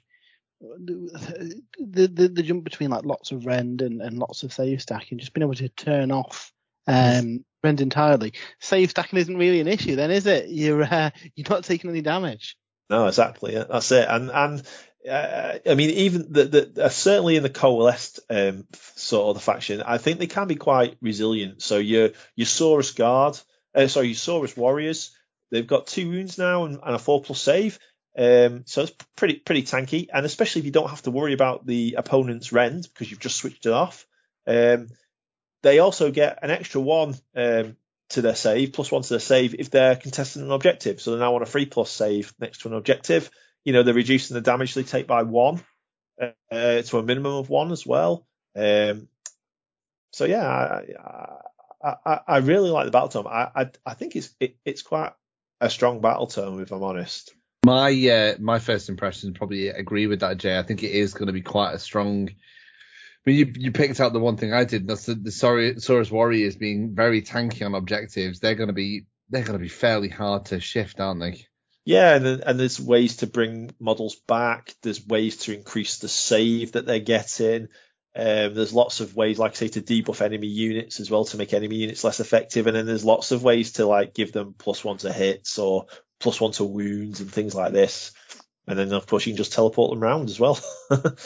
[0.61, 5.19] the, the the jump between like lots of rend and, and lots of save stacking,
[5.19, 6.53] just being able to turn off
[6.89, 8.33] um, rend entirely.
[8.61, 10.49] Save stacking isn't really an issue, then, is it?
[10.49, 12.57] You're uh, you're not taking any damage.
[12.91, 13.55] No, exactly.
[13.55, 14.07] That's it.
[14.09, 14.63] And and
[15.09, 18.67] uh, I mean, even the, the uh, certainly in the coalesced um,
[18.97, 21.63] sort of the faction, I think they can be quite resilient.
[21.63, 23.39] So your your Saurus guard,
[23.75, 25.15] uh, sorry, your Saurus warriors,
[25.51, 27.79] they've got two wounds now and, and a four plus save.
[28.19, 31.65] Um, so it's pretty pretty tanky, and especially if you don't have to worry about
[31.65, 34.07] the opponent's rend because you've just switched it off.
[34.45, 34.89] Um,
[35.63, 37.77] they also get an extra one um,
[38.11, 41.01] to their save, plus one to their save if they're contesting an objective.
[41.01, 43.31] So they're now on a three plus save next to an objective.
[43.65, 45.61] You know, they're reducing the damage they take by one
[46.21, 48.27] uh, to a minimum of one as well.
[48.57, 49.09] Um,
[50.13, 50.81] so yeah,
[51.85, 53.29] I, I, I, really like the battletome.
[53.29, 55.13] I, I, I think it's it, it's quite
[55.61, 57.33] a strong battletome if I'm honest.
[57.65, 60.59] My uh, my first impressions probably agree with that, Jay.
[60.59, 62.31] I think it is going to be quite a strong.
[63.27, 64.87] Mean, you you picked out the one thing I did.
[64.87, 68.41] That's the, the Saurus Warriors being very tanky on objectives.
[68.41, 71.47] They're going to be they're going to be fairly hard to shift, aren't they?
[71.85, 74.75] Yeah, and, and there's ways to bring models back.
[74.83, 77.69] There's ways to increase the save that they're getting.
[78.15, 81.37] Um, there's lots of ways, like I say, to debuff enemy units as well to
[81.37, 82.67] make enemy units less effective.
[82.67, 85.87] And then there's lots of ways to like give them plus one to hits or
[86.21, 88.13] plus one to wounds and things like this.
[88.67, 90.59] and then of course you can just teleport them around as well.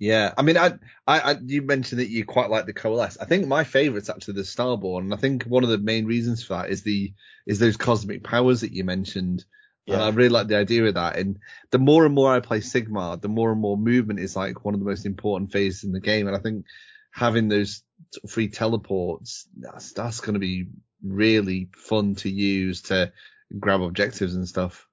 [0.00, 0.72] Yeah, I mean, I,
[1.06, 3.18] I, I, you mentioned that you quite like the coalesce.
[3.20, 6.42] I think my favourite's actually the Starborn, and I think one of the main reasons
[6.42, 7.12] for that is the
[7.46, 9.44] is those cosmic powers that you mentioned.
[9.84, 9.94] Yeah.
[9.94, 11.18] And I really like the idea of that.
[11.18, 11.38] And
[11.70, 14.72] the more and more I play Sigmar, the more and more movement is like one
[14.72, 16.26] of the most important phases in the game.
[16.26, 16.64] And I think
[17.10, 17.82] having those
[18.26, 20.68] free teleports, that's, that's going to be
[21.02, 23.12] really fun to use to
[23.58, 24.86] grab objectives and stuff.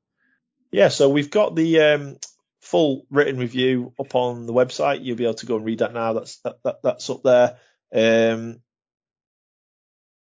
[0.71, 2.17] Yeah, so we've got the um,
[2.61, 5.03] full written review up on the website.
[5.03, 6.13] You'll be able to go and read that now.
[6.13, 7.57] That's that, that that's up there.
[7.93, 8.61] Um,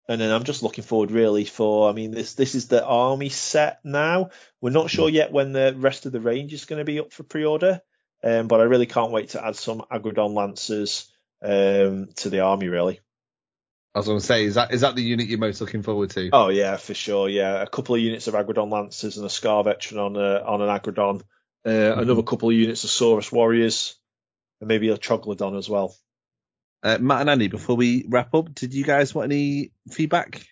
[0.07, 1.89] and then I'm just looking forward really for.
[1.89, 4.31] I mean, this this is the army set now.
[4.61, 7.13] We're not sure yet when the rest of the range is going to be up
[7.13, 7.81] for pre-order,
[8.23, 11.11] um, but I really can't wait to add some Aggradon Lancers
[11.43, 12.69] um, to the army.
[12.69, 13.01] Really.
[13.95, 16.11] I was going to say, is that is that the unit you're most looking forward
[16.11, 16.31] to?
[16.33, 17.29] Oh yeah, for sure.
[17.29, 20.63] Yeah, a couple of units of Aggradon Lancers and a Scar Veteran on a, on
[20.63, 21.23] an Aggradon.
[21.65, 22.01] uh, mm-hmm.
[22.01, 23.95] Another couple of units of Saurus Warriors,
[24.61, 25.95] and maybe a Troglodon as well.
[26.83, 30.45] Uh, Matt and Andy, before we wrap up, did you guys want any feedback?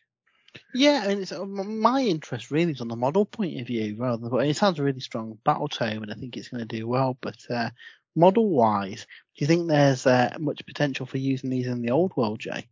[0.73, 4.29] Yeah, I mean, uh, my interest really is on the model point of view rather
[4.29, 7.19] than, it sounds a really strong battletome and I think it's going to do well,
[7.21, 7.71] but, uh,
[8.15, 9.07] model wise,
[9.37, 12.69] do you think there's, uh, much potential for using these in the old world, Jay?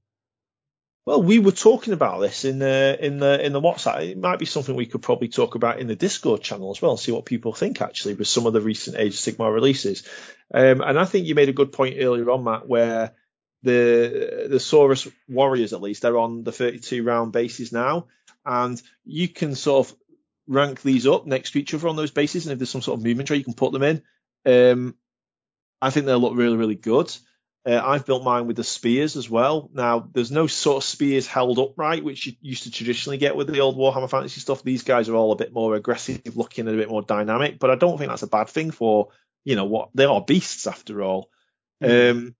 [1.06, 4.10] Well, we were talking about this in the in the in the WhatsApp.
[4.10, 6.92] It might be something we could probably talk about in the Discord channel as well,
[6.92, 10.06] and see what people think actually with some of the recent Age of Sigmar releases.
[10.52, 13.14] Um, and I think you made a good point earlier on, Matt, where
[13.62, 18.06] the the Saurus Warriors at least they're on the 32 round bases now,
[18.44, 19.96] and you can sort of
[20.46, 22.98] rank these up next to each other on those bases, and if there's some sort
[22.98, 24.02] of movement tray, you can put them in.
[24.44, 24.94] Um,
[25.80, 27.10] I think they'll look really really good.
[27.66, 29.68] Uh, I've built mine with the spears as well.
[29.74, 33.48] Now, there's no sort of spears held upright, which you used to traditionally get with
[33.48, 34.62] the old Warhammer Fantasy stuff.
[34.62, 37.70] These guys are all a bit more aggressive looking and a bit more dynamic, but
[37.70, 39.08] I don't think that's a bad thing for,
[39.44, 41.28] you know, what they are beasts after all.
[41.82, 42.10] Mm.
[42.10, 42.34] Um,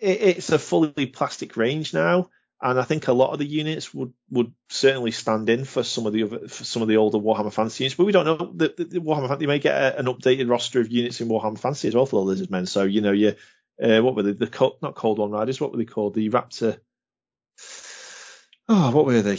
[0.00, 2.28] it, it's a fully plastic range now,
[2.60, 6.06] and I think a lot of the units would, would certainly stand in for some
[6.06, 8.52] of the other, for some of the older Warhammer Fantasy units, but we don't know.
[8.52, 11.60] The, the, the Warhammer Fantasy may get a, an updated roster of units in Warhammer
[11.60, 12.66] Fantasy as well for the Lizard Men.
[12.66, 13.36] So, you know, you
[13.82, 14.32] uh, what were they?
[14.32, 15.60] The cold, not cold one riders.
[15.60, 16.14] What were they called?
[16.14, 16.78] The Raptor.
[18.68, 19.36] Oh, what were they?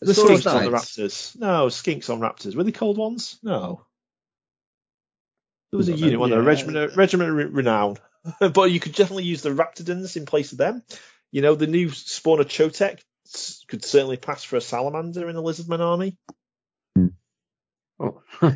[0.00, 1.38] The skinks on the Raptors.
[1.38, 2.56] No, skinks on Raptors.
[2.56, 3.38] Were they cold ones?
[3.42, 3.86] No.
[5.70, 6.36] There was a unit, one, yeah.
[6.36, 7.96] a regiment, regiment renown.
[8.52, 10.82] but you could definitely use the Raptadons in place of them.
[11.30, 13.00] You know, the new spawn of Chotec
[13.68, 16.18] could certainly pass for a salamander in the Lizardman army.
[18.02, 18.22] Oh.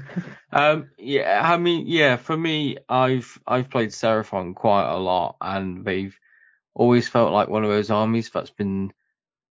[0.52, 5.85] um, yeah, I mean, yeah, for me, I've I've played Seraphon quite a lot, and
[5.85, 6.18] they've
[6.74, 8.93] always felt like one of those armies that's been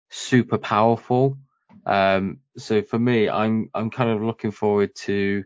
[0.10, 1.38] super powerful.
[1.86, 5.46] Um, so for me, I'm I'm kind of looking forward to.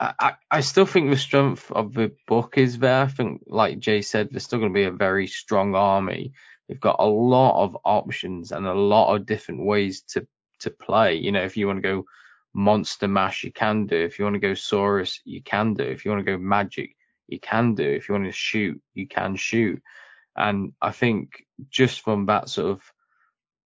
[0.00, 3.02] I, I still think the strength of the book is there.
[3.02, 6.32] I think, like Jay said, there's still going to be a very strong army.
[6.68, 10.26] They've got a lot of options and a lot of different ways to
[10.60, 11.16] to play.
[11.16, 12.04] You know, if you want to go
[12.54, 13.96] monster mash, you can do.
[13.96, 15.82] If you want to go Saurus, you can do.
[15.82, 17.84] If you want to go magic, you can do.
[17.84, 19.82] If you want to shoot, you can shoot.
[20.36, 22.82] And I think just from that sort of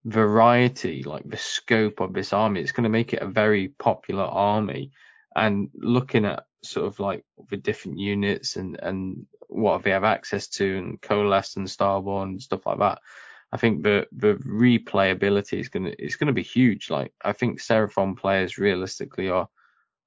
[0.05, 4.25] variety, like the scope of this army, it's going to make it a very popular
[4.25, 4.93] army.
[5.37, 10.49] And looking at sort of like the different units and, and what they have access
[10.49, 13.01] to and coalesce and starborn and stuff like that,
[13.51, 16.91] I think the the replayability is gonna it's gonna be huge.
[16.91, 19.49] Like I think Seraphon players realistically are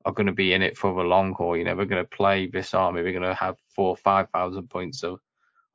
[0.06, 1.56] are going to be in it for the long haul.
[1.56, 3.02] You know, we're going to play this army.
[3.02, 5.20] We're going to have four five thousand points of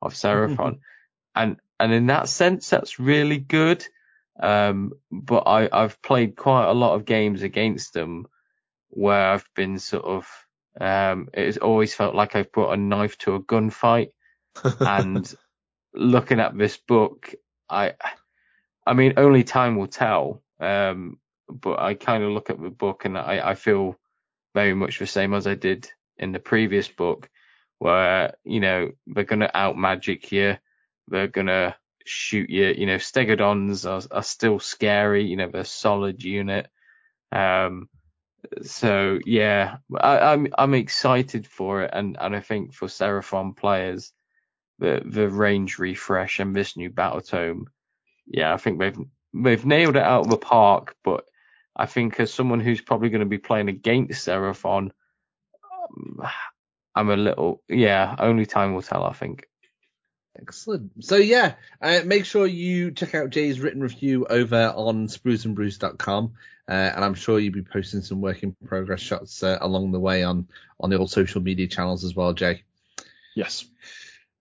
[0.01, 0.79] of Seraphon,
[1.35, 3.85] and and in that sense, that's really good.
[4.39, 8.27] Um, but I I've played quite a lot of games against them
[8.89, 10.27] where I've been sort of
[10.79, 14.11] um, it's always felt like I've brought a knife to a gunfight,
[14.79, 15.33] and
[15.93, 17.33] looking at this book,
[17.69, 17.93] I,
[18.85, 20.41] I mean, only time will tell.
[20.59, 21.19] Um,
[21.49, 23.97] but I kind of look at the book and I, I feel
[24.53, 27.29] very much the same as I did in the previous book,
[27.79, 30.57] where you know they're gonna out magic you,
[31.07, 31.75] they're gonna
[32.05, 32.73] shoot you.
[32.77, 35.25] You know, Stegodons are, are still scary.
[35.25, 36.67] You know, they're solid unit.
[37.31, 37.89] Um,
[38.63, 44.11] so yeah, I, I'm I'm excited for it, and and I think for Seraphon players,
[44.79, 47.65] the the range refresh and this new battletome,
[48.27, 48.97] yeah, I think they've
[49.33, 50.95] they've nailed it out of the park.
[51.03, 51.25] But
[51.75, 54.91] I think as someone who's probably going to be playing against Seraphon,
[55.89, 56.27] um,
[56.95, 58.15] I'm a little yeah.
[58.17, 59.03] Only time will tell.
[59.03, 59.47] I think.
[60.39, 61.03] Excellent.
[61.03, 66.33] So yeah, uh, make sure you check out Jay's written review over on spruesandbrews.com,
[66.69, 69.99] uh, and I'm sure you'll be posting some work in progress shots uh, along the
[69.99, 70.47] way on
[70.79, 72.63] on the old social media channels as well, Jay.
[73.35, 73.65] Yes.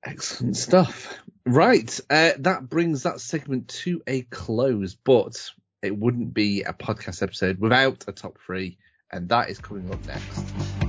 [0.07, 1.19] Excellent stuff.
[1.45, 5.51] Right, uh, that brings that segment to a close, but
[5.83, 8.79] it wouldn't be a podcast episode without a top three,
[9.13, 10.86] and that is coming up next.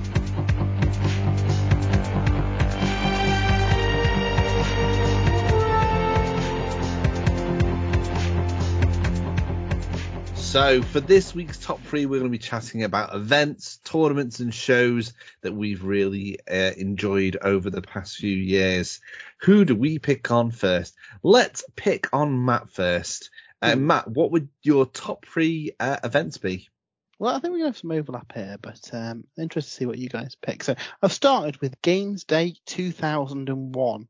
[10.48, 14.52] So for this week's top three, we're going to be chatting about events, tournaments, and
[14.52, 15.12] shows
[15.42, 19.02] that we've really uh, enjoyed over the past few years.
[19.42, 20.96] Who do we pick on first?
[21.22, 23.28] Let's pick on Matt first.
[23.60, 23.88] Uh, Hmm.
[23.88, 26.70] Matt, what would your top three uh, events be?
[27.18, 30.08] Well, I think we have some overlap here, but um, interested to see what you
[30.08, 30.64] guys pick.
[30.64, 34.08] So I've started with Games Day 2001,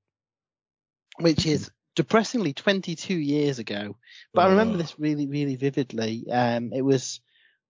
[1.18, 3.96] which is depressingly 22 years ago.
[4.32, 4.78] But I remember Oh.
[4.78, 6.30] this really, really vividly.
[6.30, 7.20] Um, it was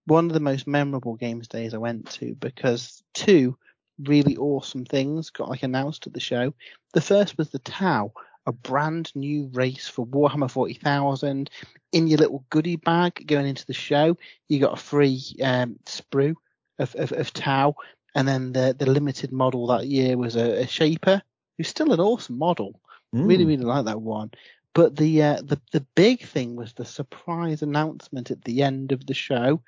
[0.04, 3.56] one of the most memorable Games Days I went to because two
[3.98, 6.52] really awesome things got like announced at the show.
[6.92, 8.12] The first was the Tau,
[8.44, 11.48] a brand new race for Warhammer 40,000.
[11.92, 16.34] In your little goodie bag going into the show, you got a free um, sprue
[16.78, 17.76] of, of, of Tau,
[18.14, 21.22] and then the the limited model that year was a, a Shaper,
[21.56, 22.78] who's still an awesome model.
[23.12, 23.48] Really, Mm.
[23.48, 24.30] really like that one.
[24.74, 29.06] But the uh, the the big thing was the surprise announcement at the end of
[29.06, 29.62] the show.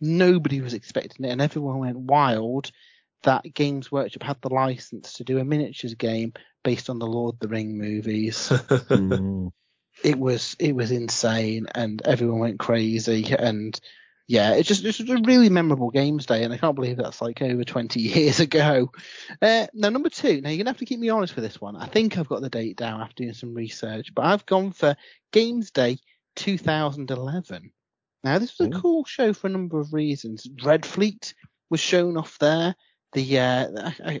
[0.00, 2.70] Nobody was expecting it, and everyone went wild
[3.22, 6.32] that Games Workshop had the license to do a miniatures game
[6.64, 8.48] based on the Lord of the Ring movies.
[8.90, 9.52] Mm.
[10.04, 13.34] it was it was insane, and everyone went crazy.
[13.38, 13.78] And
[14.28, 17.22] yeah, it's just it was a really memorable Games Day, and I can't believe that's
[17.22, 18.90] like over 20 years ago.
[19.40, 20.40] Uh, now number two.
[20.40, 21.76] Now you're gonna have to keep me honest for this one.
[21.76, 24.96] I think I've got the date down after doing some research, but I've gone for
[25.32, 25.98] Games Day
[26.36, 27.70] 2011.
[28.24, 30.48] Now this was a cool show for a number of reasons.
[30.64, 31.34] Red Fleet
[31.70, 32.74] was shown off there.
[33.12, 33.68] The uh,
[34.04, 34.20] I-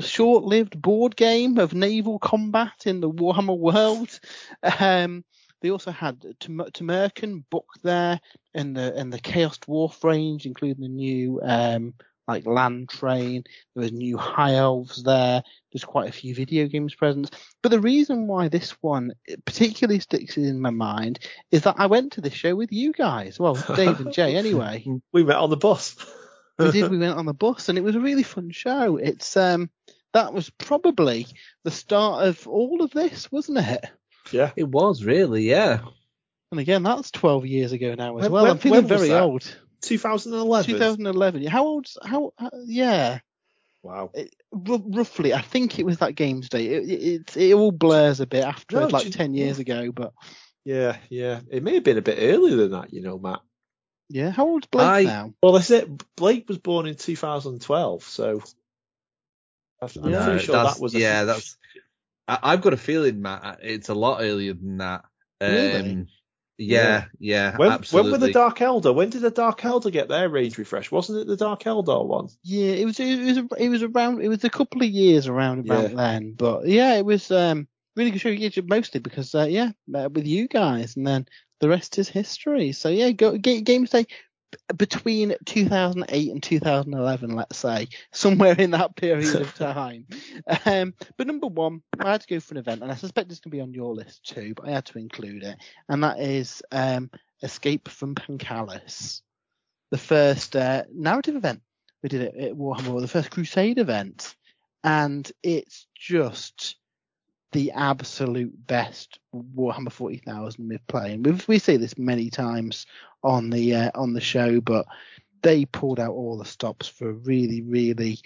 [0.00, 4.20] short-lived board game of naval combat in the Warhammer world.
[4.78, 5.24] Um,
[5.60, 8.20] they also had Tam- Tamurkhan book there
[8.54, 11.94] and the and the Chaos Dwarf range, including the new um,
[12.28, 13.44] like land train.
[13.74, 15.42] There was new high elves there.
[15.72, 17.30] There's quite a few video games presents.
[17.62, 19.12] But the reason why this one
[19.44, 21.20] particularly sticks in my mind
[21.50, 23.38] is that I went to this show with you guys.
[23.38, 25.96] Well, Dave and Jay anyway we met on the bus.
[26.58, 26.90] we did.
[26.90, 28.96] We went on the bus, and it was a really fun show.
[28.96, 29.70] It's um,
[30.12, 31.26] that was probably
[31.64, 33.84] the start of all of this, wasn't it?
[34.32, 34.52] Yeah.
[34.56, 35.80] It was really, yeah.
[36.52, 38.42] And again, that's 12 years ago now as When- well.
[38.44, 39.22] when- I'm feeling very that?
[39.22, 39.56] old.
[39.82, 40.70] 2011.
[40.74, 41.46] 2011.
[41.46, 41.86] How old?
[42.04, 42.32] How?
[42.38, 43.18] how yeah,
[43.82, 44.10] Wow.
[44.14, 45.32] it, r- roughly.
[45.34, 46.66] I think it was that Games Day.
[46.66, 49.58] It, it, it, it all blurs a bit after No, like do you- 10 years
[49.58, 50.12] ago, but
[50.64, 51.40] Yeah, yeah.
[51.50, 53.40] It may have been a bit earlier than that, you know, Matt.
[54.08, 54.30] yeah.
[54.30, 55.34] How old's Blake I- now?
[55.42, 55.88] Well, that's it.
[56.16, 58.42] Blake was born in 2012, so
[59.82, 60.24] I'm I'm Yeah.
[60.24, 60.94] pretty sure that was.
[60.94, 61.56] A yeah, that's.
[62.28, 63.60] I, I've got a feeling, Matt.
[63.62, 65.04] It's a lot earlier than that.
[65.40, 66.06] Um, Really?
[66.58, 68.12] Yeah, yeah, When, absolutely.
[68.12, 68.94] when were the Dark Eldar?
[68.94, 70.90] When did the Dark Eldar get their range refresh?
[70.90, 72.28] Wasn't it the Dark Eldar one?
[72.42, 75.60] Yeah, it was it was it was around it was a couple of years around
[75.60, 75.96] about Yeah.
[75.96, 78.28] then, but yeah, it was um really good show.
[78.30, 81.26] Yeah, mostly because uh, yeah, uh, with you guys, and then
[81.60, 82.72] the rest is history.
[82.72, 84.14] So yeah, go ga- Games Day b-
[84.76, 90.06] between 2008 and 2011, let's say somewhere in that period of time.
[90.64, 93.40] Um, but number one, I had to go for an event, and I suspect it's
[93.40, 95.56] going to be on your list too, but I had to include it,
[95.88, 97.10] and that is um
[97.42, 99.20] Escape from Pancalis,
[99.90, 101.60] the first uh, narrative event
[102.02, 104.36] we did it at Warhammer, the first Crusade event,
[104.84, 106.76] and it's just
[107.52, 111.24] the absolute best Warhammer 40,000 we've played.
[111.24, 112.86] We've, we say this many times
[113.26, 114.86] on the uh, on the show, but
[115.42, 118.20] they pulled out all the stops for a really, really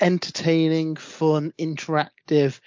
[0.00, 2.60] entertaining, fun, interactive,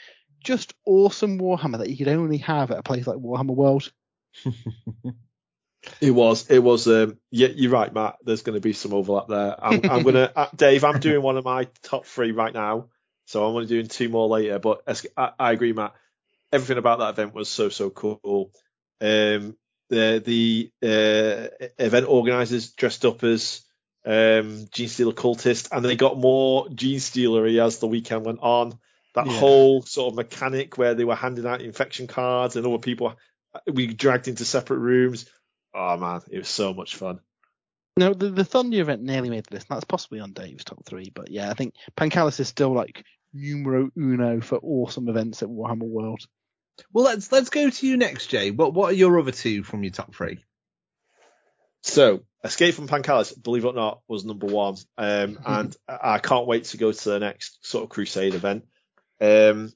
[0.43, 3.91] just awesome Warhammer that you could only have at a place like Warhammer World.
[6.01, 6.49] It was.
[6.49, 6.87] It was.
[6.87, 8.17] Um, yeah, you're right, Matt.
[8.23, 9.55] There's going to be some overlap there.
[9.63, 10.83] I'm, I'm gonna, uh, Dave.
[10.83, 12.87] I'm doing one of my top three right now,
[13.25, 14.59] so I'm only doing two more later.
[14.59, 14.83] But
[15.15, 15.93] I, I agree, Matt.
[16.51, 18.51] Everything about that event was so so cool.
[19.01, 19.55] Um,
[19.89, 23.61] the the uh, event organisers dressed up as
[24.05, 28.77] um, Genestealer cultist, and they got more Gene Stealery as the weekend went on.
[29.15, 29.39] That Yeah.
[29.39, 33.15] whole sort of mechanic where they were handing out infection cards and other people
[33.71, 35.25] we dragged into separate rooms.
[35.73, 37.19] Oh man, it was so much fun.
[37.97, 39.67] No, the, the Thondia event nearly made the list.
[39.67, 43.03] That's possibly on Dave's top three, but yeah, I think Pancalis is still like
[43.33, 46.21] numero uno for awesome events at Warhammer World.
[46.93, 48.51] Well, let's let's go to you next, Jay.
[48.51, 50.43] What what are your other two from your top three?
[51.81, 56.47] So, Escape from Pancalis, believe it or not, was number one, um, and I can't
[56.47, 58.65] wait to go to the next sort of Crusade event.
[59.21, 59.71] Um,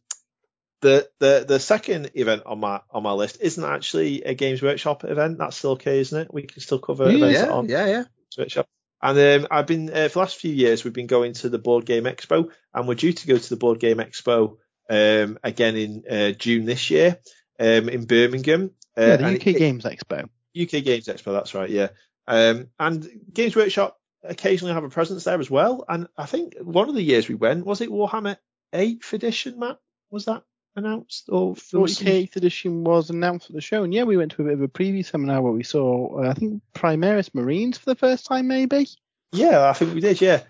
[0.81, 5.05] the the the second event on my on my list isn't actually a Games Workshop
[5.05, 5.37] event.
[5.37, 6.33] That's still okay, isn't it?
[6.33, 8.03] We can still cover yeah, events yeah, on yeah, yeah.
[8.37, 8.67] Workshop.
[9.01, 11.59] And um, I've been uh, for the last few years we've been going to the
[11.59, 14.57] Board Game Expo, and we're due to go to the Board Game Expo
[14.89, 17.19] um, again in uh, June this year
[17.59, 18.71] um, in Birmingham.
[18.97, 20.23] Uh, yeah, the UK it- Games Expo.
[20.55, 21.87] UK Games Expo, that's right, yeah.
[22.27, 25.83] Um, and Games Workshop occasionally have a presence there as well.
[25.89, 28.37] And I think one of the years we went, was it Warhammer
[28.73, 29.79] 8th edition, Matt?
[30.11, 30.43] Was that
[30.75, 31.29] announced?
[31.29, 34.33] Or there was some- 48th edition was announced at the show, and yeah, we went
[34.33, 37.77] to a bit of a preview seminar where we saw, uh, I think, Primaris Marines
[37.77, 38.87] for the first time, maybe.
[39.31, 40.41] Yeah, I think we did, yeah.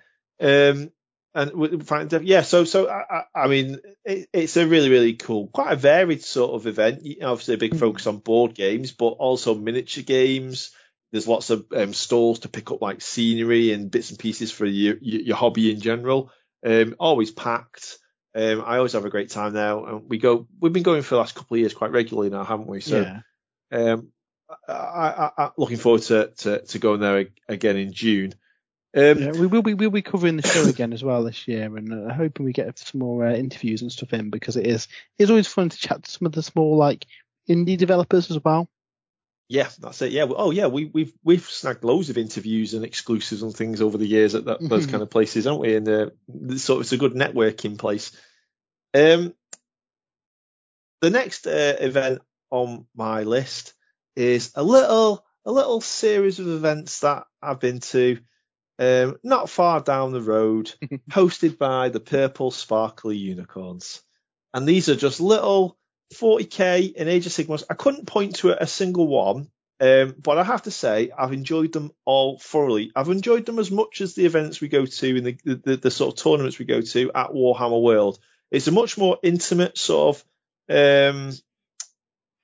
[0.42, 0.92] Um,
[1.36, 5.74] and find yeah, so so I, I, mean, it, it's a really really cool, quite
[5.74, 7.06] a varied sort of event.
[7.22, 10.72] Obviously, a big focus on board games, but also miniature games.
[11.12, 14.66] There's lots of um, stalls to pick up like scenery and bits and pieces for
[14.66, 16.32] your your, your hobby in general.
[16.66, 17.98] Um, always packed.
[18.36, 20.48] Um, I always have a great time now, and we go.
[20.60, 22.82] We've been going for the last couple of years quite regularly now, haven't we?
[22.82, 23.94] So yeah.
[23.94, 24.10] um,
[24.68, 28.34] I, I, I, looking forward to, to, to going there again in June.
[28.96, 31.76] Um, Yeah, we will be we'll be covering the show again as well this year,
[31.76, 34.88] and uh, hoping we get some more uh, interviews and stuff in because it is
[35.18, 37.06] it's always fun to chat to some of the small like
[37.50, 38.70] indie developers as well.
[39.50, 40.12] Yeah, that's it.
[40.12, 40.26] Yeah.
[40.30, 40.68] Oh, yeah.
[40.68, 44.46] We, we've we've snagged loads of interviews and exclusives and things over the years at
[44.46, 44.92] that, those Mhm.
[44.92, 45.76] kind of places, aren't we?
[45.76, 46.10] And uh,
[46.58, 48.12] so it's a good networking place.
[48.94, 49.34] Um,
[51.02, 53.74] the next uh, event on my list
[54.16, 58.20] is a little a little series of events that I've been to,
[58.80, 60.74] um, not far down the road,
[61.10, 64.02] hosted by the Purple Sparkly Unicorns,
[64.54, 65.78] and these are just little
[66.14, 67.64] 40k in Age of Sigmars.
[67.70, 71.74] I couldn't point to a single one, um, but I have to say I've enjoyed
[71.74, 72.92] them all thoroughly.
[72.96, 75.92] I've enjoyed them as much as the events we go to and the, the, the
[75.92, 78.20] sort of tournaments we go to at Warhammer World.
[78.52, 80.18] It's a much more intimate sort
[80.70, 81.32] of um,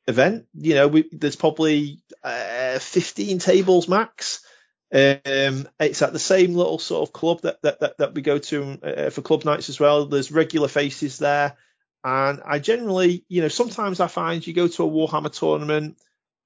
[0.08, 0.48] event.
[0.56, 4.42] You know, we, there's probably uh, 15 tables max.
[4.92, 8.40] Um, it's at the same little sort of club that that, that, that we go
[8.40, 10.06] to uh, for club nights as well.
[10.06, 11.56] There's regular faces there.
[12.04, 15.98] And I generally, you know, sometimes I find you go to a Warhammer tournament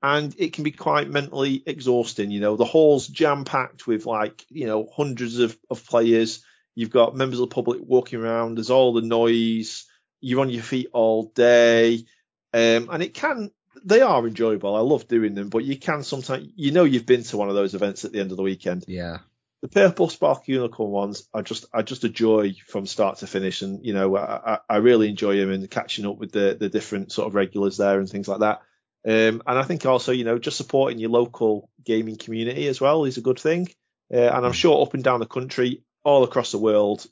[0.01, 2.31] and it can be quite mentally exhausting.
[2.31, 6.43] You know, the hall's jam packed with like, you know, hundreds of, of players.
[6.75, 8.55] You've got members of the public walking around.
[8.55, 9.85] There's all the noise.
[10.19, 12.05] You're on your feet all day.
[12.53, 13.51] Um, and it can,
[13.83, 14.75] they are enjoyable.
[14.75, 17.55] I love doing them, but you can sometimes, you know, you've been to one of
[17.55, 19.19] those events at the end of the weekend Yeah.
[19.61, 23.61] the purple spark unicorn ones are just are just a joy from start to finish,
[23.61, 26.69] and you know I, I I really enjoy them and catching up with the the
[26.69, 28.61] different sort of regulars there and things like that.
[29.05, 33.05] Um, and I think also you know just supporting your local gaming community as well
[33.05, 33.69] is a good thing.
[34.13, 37.05] Uh, and I'm sure up and down the country, all across the world,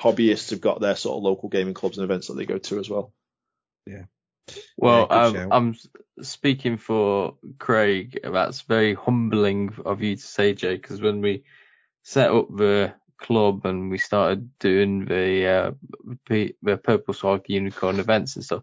[0.00, 2.78] hobbyists have got their sort of local gaming clubs and events that they go to
[2.78, 3.12] as well.
[4.76, 5.52] Well, Yeah, um.
[5.52, 5.76] I'm
[6.22, 8.20] speaking for Craig.
[8.22, 11.44] That's very humbling of you to say, Jay, because when we
[12.02, 15.70] set up the club and we started doing the uh,
[16.26, 18.62] P- the Purple Swag Unicorn events and stuff,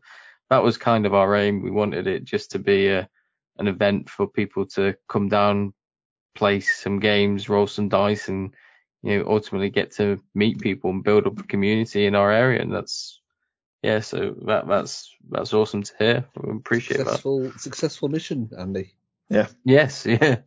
[0.50, 1.62] that was kind of our aim.
[1.62, 3.10] We wanted it just to be a
[3.60, 5.74] an event for people to come down,
[6.36, 8.54] play some games, roll some dice, and
[9.04, 12.62] you know ultimately get to meet people and build up a community in our area.
[12.62, 13.20] And that's
[13.84, 16.26] yeah, so that that's that's awesome to hear.
[16.36, 17.06] We appreciate that.
[17.06, 18.94] Successful successful mission, Andy.
[19.30, 19.48] Yeah.
[19.64, 20.38] Yes, yeah.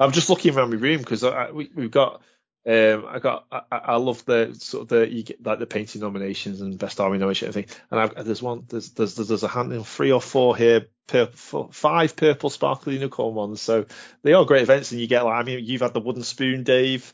[0.00, 2.22] I'm just looking around my room because I, I, we, we've got.
[2.66, 3.46] Um, I got.
[3.52, 6.78] I, I I love the sort of the you get like the painting nominations and
[6.78, 7.66] best army nomination and thing.
[7.90, 8.64] And I've, there's one.
[8.68, 10.86] There's there's there's a hand in three or four here.
[11.06, 13.60] Purple, four, five purple sparkly unicorn ones.
[13.60, 13.84] So
[14.22, 15.34] they are great events, and you get like.
[15.34, 17.12] I mean, you've had the wooden spoon, Dave.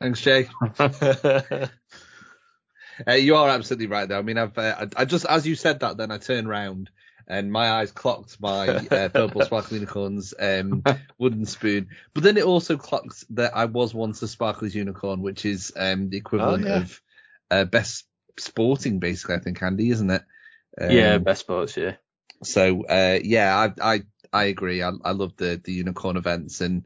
[0.00, 0.48] Thanks, Jay.
[3.06, 4.18] Uh, you are absolutely right, though.
[4.18, 6.90] I mean, I've uh, I, I just as you said that, then I turned round
[7.26, 10.82] and my eyes clocked my uh, purple sparkly unicorns um,
[11.18, 15.44] wooden spoon, but then it also clocked that I was once a sparkly unicorn, which
[15.44, 16.76] is um, the equivalent Oh, yeah.
[16.78, 17.02] of
[17.50, 18.04] uh, best
[18.38, 19.36] sporting, basically.
[19.36, 20.22] I think Andy, isn't it?
[20.80, 21.96] Um, yeah, best sports, yeah.
[22.42, 24.02] So uh, yeah, I I
[24.32, 24.82] I agree.
[24.82, 26.84] I I love the the unicorn events and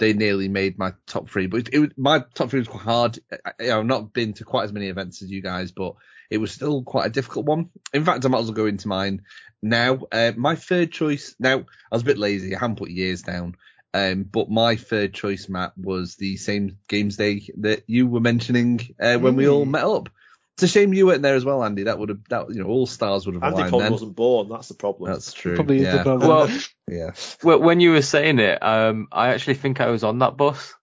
[0.00, 1.46] they nearly made my top three.
[1.46, 3.18] But it, was my top three was quite hard.
[3.60, 5.94] I, I've not been to quite as many events as you guys, but
[6.30, 7.70] it was still quite a difficult one.
[7.92, 9.22] In fact, I might as well go into mine
[9.62, 10.00] now.
[10.10, 11.36] Uh, my third choice.
[11.38, 12.56] Now I was a bit lazy.
[12.56, 13.56] I haven't put years down.
[13.92, 18.80] Um, but my third choice, Matt, was the same games day that you were mentioning
[19.00, 19.70] uh, when we all Mm.
[19.70, 20.08] met up.
[20.56, 21.84] It's a shame you weren't there as well, Andy.
[21.84, 23.92] That would have that you know all stars would have Andy aligned probably then.
[23.92, 24.48] wasn't born.
[24.48, 25.10] That's the problem.
[25.10, 25.54] That's true.
[25.54, 25.96] Probably is yeah.
[25.98, 26.28] the problem.
[26.28, 27.10] Well, yeah.
[27.42, 30.74] well, when you were saying it, um, I actually think I was on that bus.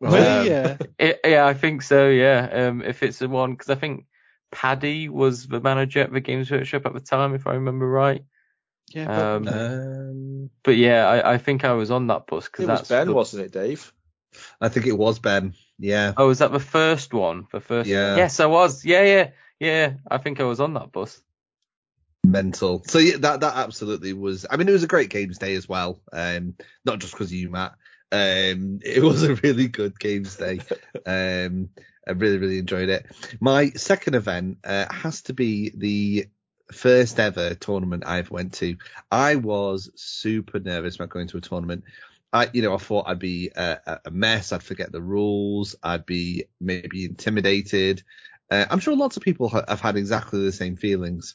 [0.00, 0.18] Really?
[0.18, 0.76] Um, yeah.
[0.98, 2.08] It, yeah, I think so.
[2.08, 2.48] Yeah.
[2.50, 4.06] Um, if it's the one, because I think
[4.50, 8.24] Paddy was the manager at the Games Workshop at the time, if I remember right.
[8.92, 9.06] Yeah.
[9.06, 12.68] but- Um, Um, but yeah, I, I think I was on that bus because it
[12.70, 13.92] was that's Ben, the- wasn't it, Dave?
[14.60, 15.54] I think it was Ben.
[15.78, 16.12] Yeah.
[16.16, 17.46] Oh, was that the first one?
[17.52, 17.88] The first.
[17.88, 18.16] Yeah.
[18.16, 18.84] Yes, I was.
[18.84, 19.30] Yeah, yeah,
[19.60, 19.94] yeah.
[20.10, 21.20] I think I was on that bus.
[22.24, 22.82] mental.
[22.86, 24.46] So yeah, that that absolutely was.
[24.50, 26.00] I mean, it was a great games day as well.
[26.12, 26.54] Um,
[26.84, 27.72] not just because of you, Matt.
[28.12, 30.60] Um, it was a really good games day.
[31.04, 31.70] Um,
[32.06, 33.06] I really really enjoyed it.
[33.40, 36.26] My second event uh, has to be the
[36.72, 38.76] first ever tournament I've went to.
[39.10, 41.84] I was super nervous about going to a tournament.
[42.36, 44.52] I, you know, I thought I'd be a, a mess.
[44.52, 45.74] I'd forget the rules.
[45.82, 48.02] I'd be maybe intimidated.
[48.50, 51.34] Uh, I'm sure lots of people ha- have had exactly the same feelings.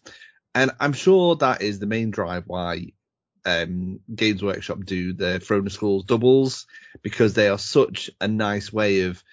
[0.54, 2.94] And I'm sure that is the main drive why
[3.46, 6.68] um, Games Workshop do the Throne of Skulls doubles
[7.02, 9.24] because they are such a nice way of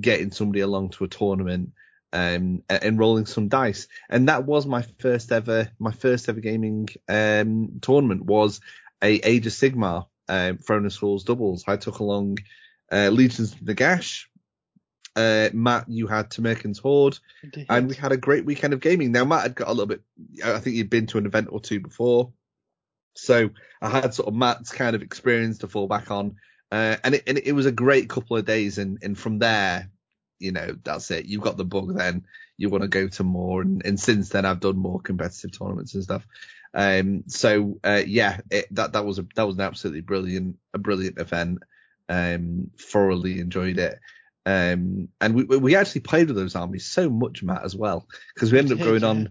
[0.00, 1.72] getting somebody along to a tournament
[2.12, 3.86] um, and rolling some dice.
[4.10, 8.60] And that was my first ever, my first ever gaming um, tournament was
[9.00, 11.64] a Age of Sigmar um, Skulls doubles.
[11.66, 12.38] I took along
[12.90, 14.24] uh, Legions of Nagash.
[15.14, 17.66] Uh, Matt, you had Tamurkhan's Horde Indeed.
[17.68, 19.12] and we had a great weekend of gaming.
[19.12, 20.00] Now Matt had got a little bit,
[20.42, 22.32] I think he'd been to an event or two before,
[23.14, 23.50] so
[23.82, 26.36] I had sort of Matt's kind of experience to fall back on,
[26.70, 29.90] uh, and it and it was a great couple of days, and and from there,
[30.42, 31.26] you know, that's it.
[31.26, 34.44] You've got the bug, then you want to go to more, and and since then
[34.44, 36.26] I've done more competitive tournaments and stuff.
[36.74, 40.78] Um, so uh, yeah, it, that that was a that was an absolutely brilliant a
[40.78, 41.60] brilliant event.
[42.08, 43.98] Um, thoroughly enjoyed it.
[44.44, 48.52] Um, and we we actually played with those armies so much, Matt, as well, because
[48.52, 49.08] we ended up going yeah.
[49.08, 49.30] on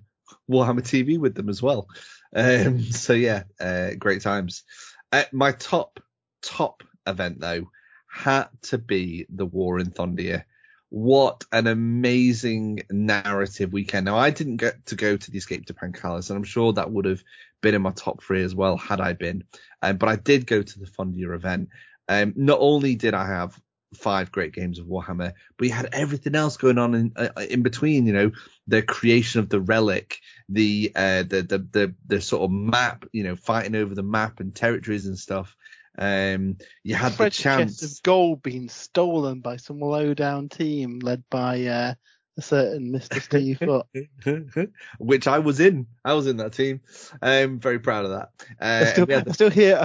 [0.49, 1.87] Warhammer TV with them as well.
[2.35, 4.63] Um, so yeah, uh, great times.
[5.11, 5.99] Uh, my top
[6.41, 7.69] top event though
[8.07, 10.43] had to be the War in Thondia.
[10.91, 14.05] What an amazing narrative weekend.
[14.05, 16.91] Now I didn't get to go to the Escape to Pancalis, and I'm sure that
[16.91, 17.23] would have
[17.61, 19.45] been in my top three as well had I been.
[19.81, 21.69] Um, but I did go to the Thondia event.
[22.09, 23.57] Um, not only did I have
[23.95, 27.61] five great games of Warhammer, but you had everything else going on in uh, in
[27.61, 28.05] between.
[28.05, 28.31] You know,
[28.67, 30.19] the creation of the relic,
[30.49, 33.05] the uh, the the the the sort of map.
[33.13, 35.55] You know, fighting over the map and territories and stuff.
[35.97, 37.81] Um, you had the chance.
[37.83, 41.93] of gold being stolen by some low down team led by uh,
[42.37, 43.21] a certain Mr.
[43.21, 44.71] Steve Foot.
[44.99, 45.87] which I was in.
[46.05, 46.81] I was in that team.
[47.21, 48.29] I'm very proud of that.
[48.59, 49.77] I, Uh, still, we had I the- still hear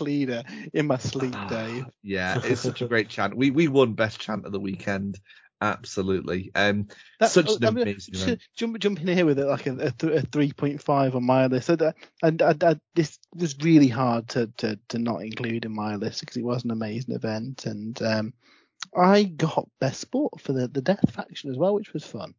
[0.00, 0.42] leader
[0.74, 1.86] in my sleep, Dave.
[2.02, 3.34] yeah, it's such a great chant.
[3.36, 5.18] We we won best chant of the weekend.
[5.62, 6.50] Absolutely.
[6.56, 6.88] Um,
[7.20, 9.66] That- such oh, an I mean, amazing just jump jump in here with it like
[9.66, 11.70] a, a, th- a 3.5 on my list.
[11.70, 16.18] And I, I, this was really hard to, to, to not include in my list
[16.18, 17.66] because it was an amazing event.
[17.66, 18.34] And um,
[18.96, 22.34] I got best sport for the, the Death faction as well, which was fun.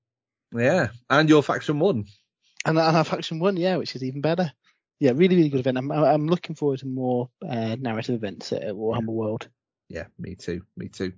[0.53, 2.03] Yeah, and your faction won.
[2.65, 4.51] And, and our faction won, yeah, which is even better.
[4.99, 5.77] Yeah, really, really good event.
[5.77, 9.47] I'm, I'm looking forward to more uh, narrative events at Warhammer World.
[9.89, 10.63] Yeah, me too.
[10.75, 11.13] Me too.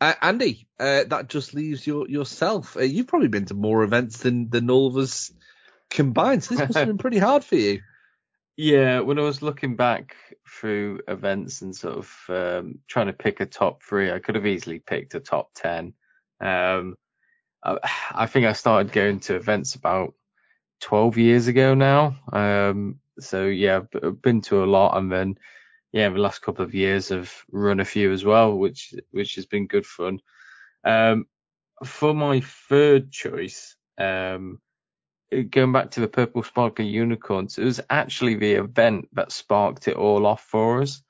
[0.00, 2.76] Uh, Andy, uh, that just leaves your yourself.
[2.76, 5.32] Uh, you've probably been to more events than than all of us
[5.90, 6.44] combined.
[6.44, 7.80] So this must have been pretty hard for you.
[8.56, 10.16] Yeah, when I was looking back
[10.48, 14.46] through events and sort of um, trying to pick a top three, I could have
[14.46, 15.94] easily picked a top ten.
[16.40, 16.96] Um,
[17.62, 17.78] I,
[18.12, 20.14] I think I started going to events about
[20.80, 22.16] 12 years ago now.
[22.32, 25.36] Um, so yeah, I've been to a lot, and then
[25.92, 29.46] yeah, the last couple of years I've run a few as well, which which has
[29.46, 30.20] been good fun.
[30.84, 31.26] Um,
[31.84, 34.60] for my third choice, um,
[35.50, 39.96] going back to the Purple Sparkle Unicorns, it was actually the event that sparked it
[39.96, 41.02] all off for us.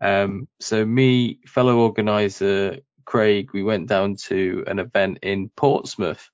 [0.00, 6.30] Um, so me, fellow organizer Craig, we went down to an event in Portsmouth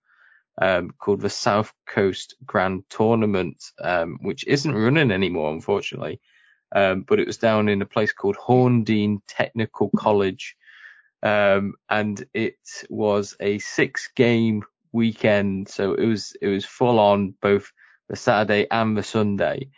[0.60, 6.20] um, called the South Coast Grand Tournament, um, which isn't running anymore, unfortunately.
[6.72, 10.56] Um, but it was down in a place called Horndean Technical College.
[11.22, 15.68] Um, and it was a six game weekend.
[15.68, 17.72] So it was, it was full on both
[18.08, 19.68] the Saturday and the Sunday.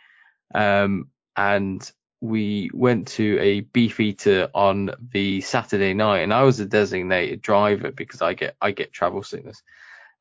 [0.53, 1.91] Um, and
[2.21, 7.41] we went to a beef eater on the Saturday night and I was a designated
[7.41, 9.61] driver because I get, I get travel sickness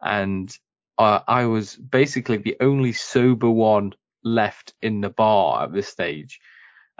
[0.02, 0.52] and
[0.98, 3.94] uh, I was basically the only sober one
[4.24, 6.40] left in the bar at this stage.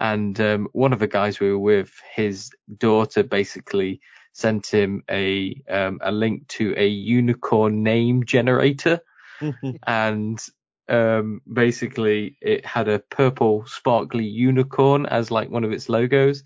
[0.02, 4.00] And um, one of the guys we were with, his daughter basically
[4.32, 8.98] sent him a um, a link to a unicorn name generator,
[9.86, 10.44] and
[10.88, 16.42] um, basically it had a purple sparkly unicorn as like one of its logos,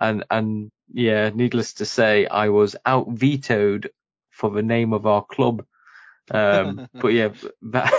[0.00, 3.90] and and yeah, needless to say, I was out vetoed
[4.30, 5.66] for the name of our club.
[6.30, 7.30] Um, but yeah,
[7.62, 7.92] that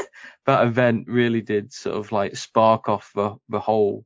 [0.46, 4.06] that event really did sort of like spark off the the whole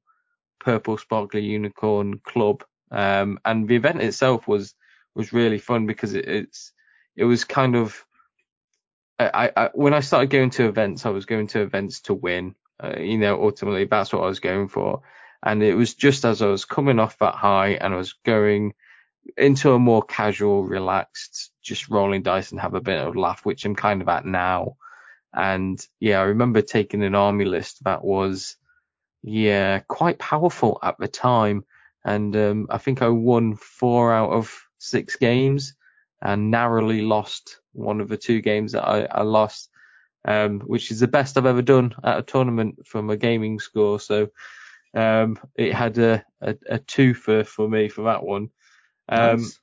[0.60, 2.64] purple sparkly unicorn club.
[2.92, 4.74] Um, and the event itself was
[5.16, 6.72] was really fun because it, it's
[7.16, 8.06] it was kind of
[9.20, 12.56] I, I when I started going to events, I was going to events to win.
[12.82, 15.02] Uh, you know, ultimately that's what I was going for.
[15.44, 18.74] And it was just as I was coming off that high and I was going
[19.36, 23.46] into a more casual, relaxed, just rolling dice and have a bit of a laugh,
[23.46, 24.78] which I'm kind of at now.
[25.34, 28.56] And yeah, I remember taking an army list that was,
[29.28, 31.66] yeah, quite powerful at the time.
[32.06, 35.74] And um, I think I won four out of six games
[36.22, 39.70] and narrowly lost one of the two games that I, I lost,
[40.24, 44.00] um, which is the best I've ever done at a tournament from a gaming score.
[44.00, 44.30] So
[44.94, 48.50] um, it had a, a, a two for, for me for that one.
[49.10, 49.60] Um, nice.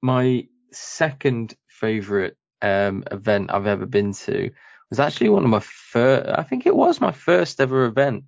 [0.00, 4.52] My second favorite um, event I've ever been to
[4.90, 6.28] was actually one of my first.
[6.28, 8.24] I think it was my first ever event.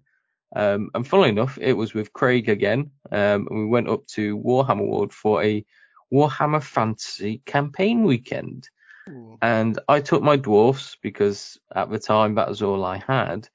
[0.55, 2.91] Um, and funnily enough, it was with Craig again.
[3.11, 5.65] Um, and we went up to Warhammer World for a
[6.12, 8.69] Warhammer Fantasy campaign weekend.
[9.09, 9.39] Ooh.
[9.41, 13.49] And I took my dwarfs because at the time that was all I had.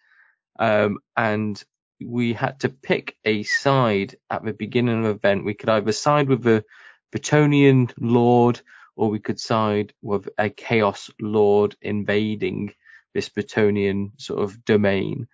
[0.59, 1.63] Um, and
[2.03, 5.45] we had to pick a side at the beginning of the event.
[5.45, 6.63] We could either side with the
[7.11, 8.61] Bretonnian Lord
[8.95, 12.73] or we could side with a Chaos Lord invading
[13.13, 15.27] this Bretonnian sort of domain.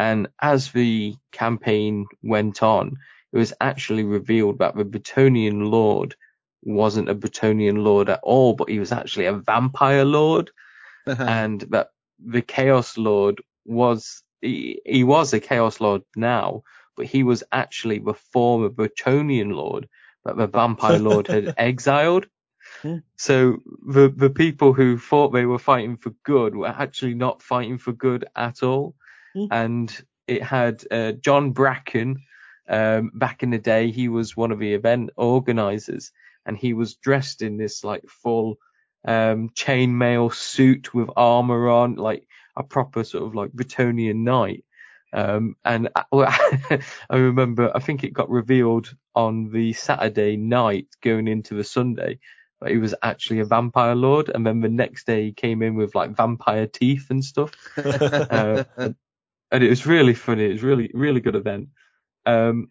[0.00, 2.96] And as the campaign went on,
[3.32, 6.16] it was actually revealed that the Bretonnian Lord
[6.62, 10.50] wasn't a Bretonnian Lord at all, but he was actually a vampire lord.
[11.06, 11.88] and that
[12.24, 16.62] the Chaos Lord was he, he was a Chaos Lord now,
[16.96, 19.88] but he was actually the former Bretonnian Lord
[20.24, 22.26] that the Vampire Lord had exiled.
[22.82, 22.98] Hmm.
[23.18, 27.78] So the the people who thought they were fighting for good were actually not fighting
[27.78, 28.94] for good at all.
[29.36, 29.48] Mm.
[29.50, 32.16] And it had uh, John Bracken
[32.68, 33.90] um, back in the day.
[33.90, 36.12] He was one of the event organizers,
[36.46, 38.58] and he was dressed in this like full
[39.04, 42.26] um, chainmail suit with armor on, like
[42.56, 44.64] a proper sort of like Bretonnian knight.
[45.12, 46.80] Um, and I,
[47.10, 52.20] I remember, I think it got revealed on the Saturday night going into the Sunday
[52.60, 54.30] that he was actually a vampire lord.
[54.32, 57.52] And then the next day he came in with like vampire teeth and stuff.
[57.76, 58.64] uh,
[59.52, 60.44] and, it was really funny.
[60.44, 61.68] It was really, really good event.
[62.26, 62.68] Um,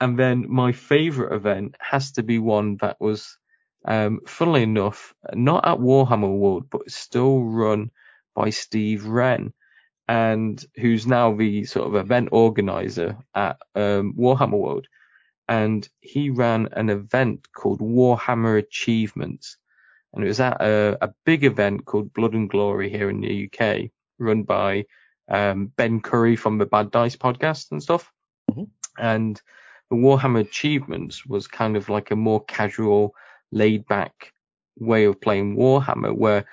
[0.00, 3.38] and then my favorite event has to be one that was,
[3.84, 7.90] um, funnily enough, not at Warhammer World, but still run
[8.34, 9.52] by Steve Wren,
[10.08, 14.88] and who's now the sort of event organizer at um, Warhammer World.
[15.48, 19.56] And he ran an event called Warhammer Achievements.
[20.12, 23.48] And it was at a, a big event called Blood and Glory here in the
[23.48, 24.84] UK, run by
[25.28, 28.12] um, Ben Curry from the Bad Dice podcast and stuff.
[28.50, 28.64] Mm-hmm.
[28.98, 29.40] And
[29.90, 33.14] the Warhammer Achievements was kind of like a more casual,
[33.50, 34.32] laid back
[34.78, 36.46] way of playing Warhammer where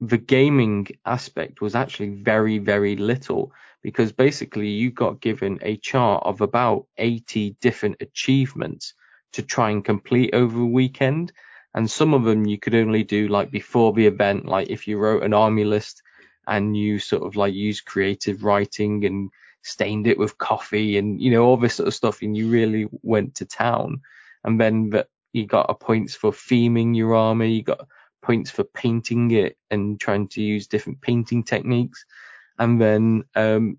[0.00, 3.52] the gaming aspect was actually very, very little
[3.82, 8.94] because basically you got given a chart of about 80 different achievements
[9.32, 11.32] to try and complete over a weekend.
[11.74, 14.98] And some of them you could only do like before the event, like if you
[14.98, 16.02] wrote an army list
[16.46, 19.30] and you sort of like used creative writing and
[19.62, 22.88] stained it with coffee and, you know, all this sort of stuff and you really
[23.02, 24.00] went to town.
[24.44, 27.86] And then that you got a points for theming your army, you got
[28.22, 32.04] points for painting it and trying to use different painting techniques.
[32.58, 33.78] And then um,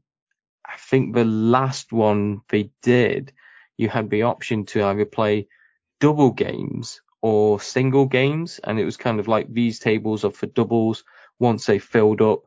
[0.65, 3.33] I think the last one they did,
[3.77, 5.47] you had the option to either play
[5.99, 10.47] double games or single games, and it was kind of like these tables are for
[10.47, 11.03] doubles.
[11.39, 12.43] Once they filled up,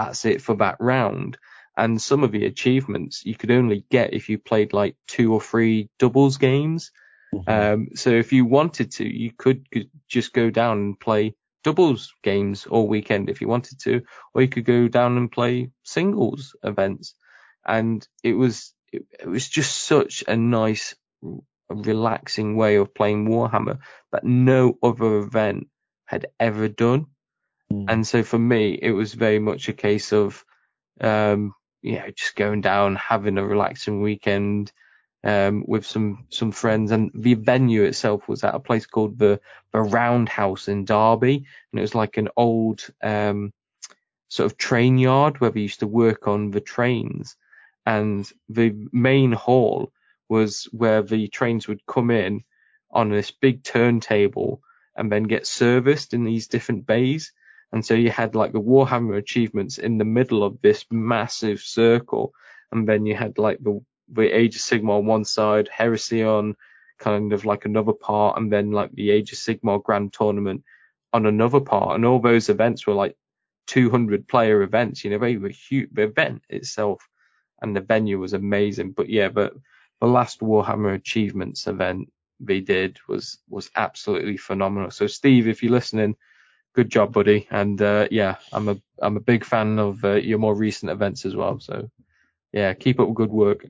[0.00, 1.36] that's it for that round.
[1.76, 5.40] And some of the achievements you could only get if you played like two or
[5.40, 6.90] three doubles games.
[7.34, 7.50] Mm-hmm.
[7.50, 12.12] Um, so if you wanted to, you could, could just go down and play doubles
[12.22, 14.02] games all weekend if you wanted to,
[14.34, 17.14] or you could go down and play singles events.
[17.64, 20.94] And it was, it, it was just such a nice,
[21.70, 23.78] relaxing way of playing Warhammer
[24.10, 25.68] that no other event
[26.04, 27.06] had ever done.
[27.72, 27.86] Mm.
[27.88, 30.44] And so for me, it was very much a case of,
[31.00, 34.72] um, you know, just going down, having a relaxing weekend,
[35.22, 39.40] um, with some some friends, and the venue itself was at a place called the
[39.72, 43.52] the Roundhouse in Derby, and it was like an old um,
[44.28, 47.36] sort of train yard where we used to work on the trains,
[47.84, 49.92] and the main hall
[50.28, 52.42] was where the trains would come in
[52.90, 54.62] on this big turntable
[54.96, 57.32] and then get serviced in these different bays.
[57.72, 62.32] And so you had like the Warhammer achievements in the middle of this massive circle,
[62.72, 63.80] and then you had like the
[64.12, 66.56] the Age of Sigmar on one side, Heresy on
[66.98, 70.64] kind of like another part, and then like the Age of Sigmar Grand Tournament
[71.12, 71.94] on another part.
[71.94, 73.16] And all those events were like
[73.68, 75.04] 200 player events.
[75.04, 75.90] You know, they were huge.
[75.92, 77.08] The event itself
[77.62, 78.92] and the venue was amazing.
[78.92, 79.54] But yeah, but
[80.00, 82.10] the last Warhammer Achievements event
[82.40, 84.90] they did was was absolutely phenomenal.
[84.90, 86.16] So Steve, if you're listening,
[86.74, 87.46] good job, buddy.
[87.50, 91.24] And uh, yeah, I'm a I'm a big fan of uh, your more recent events
[91.24, 91.60] as well.
[91.60, 91.90] So
[92.52, 93.66] yeah, keep up good work.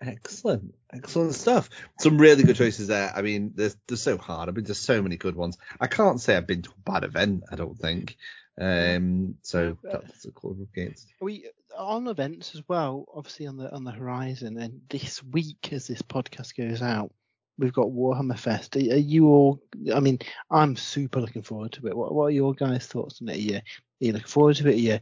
[0.00, 1.68] Excellent, excellent stuff.
[1.98, 3.12] Some really good choices there.
[3.14, 4.48] I mean, they're, they're so hard.
[4.48, 5.58] I've been to so many good ones.
[5.80, 7.44] I can't say I've been to a bad event.
[7.50, 8.16] I don't think.
[8.60, 11.08] Um, so that's a call against.
[11.20, 13.06] We on events as well.
[13.12, 17.12] Obviously on the on the horizon, and this week as this podcast goes out,
[17.58, 18.76] we've got Warhammer Fest.
[18.76, 19.60] Are, you all?
[19.94, 20.18] I mean,
[20.50, 21.96] I'm super looking forward to it.
[21.96, 23.36] What, what are your guys' thoughts on it?
[23.36, 23.62] Are you, are
[23.98, 24.74] you looking forward to it?
[24.74, 24.98] Are you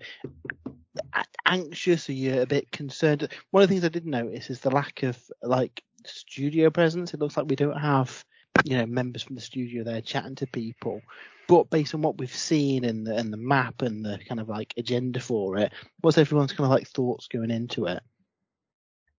[1.47, 2.09] anxious?
[2.09, 3.29] Are you a bit concerned?
[3.51, 7.15] One of the things I did notice is the lack of like studio presence.
[7.15, 8.25] It looks like we don't have
[8.65, 11.03] you know members from the studio there chatting to people.
[11.49, 14.49] But based on what we've seen and the and the map and the kind of
[14.49, 18.03] like agenda for it, what's everyone's kind of like thoughts going into it?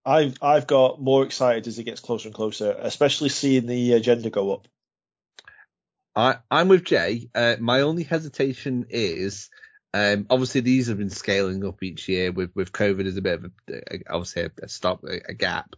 [0.08, 4.30] I've I've got more excited as it gets closer and closer, especially seeing the agenda
[4.30, 4.68] go up.
[6.16, 7.30] I I'm with Jay.
[7.36, 9.50] Uh, my only hesitation is
[9.94, 13.44] um, obviously these have been scaling up each year with with COVID as a bit
[13.44, 15.76] of a, obviously a, a stop a, a gap.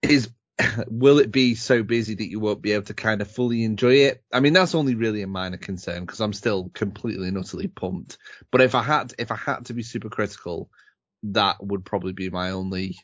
[0.00, 0.30] Is
[0.86, 3.94] will it be so busy that you won't be able to kind of fully enjoy
[3.94, 4.22] it?
[4.32, 8.16] I mean, that's only really a minor concern because I'm still completely and utterly pumped.
[8.52, 10.70] But if I had if I had to be super critical,
[11.24, 12.96] that would probably be my only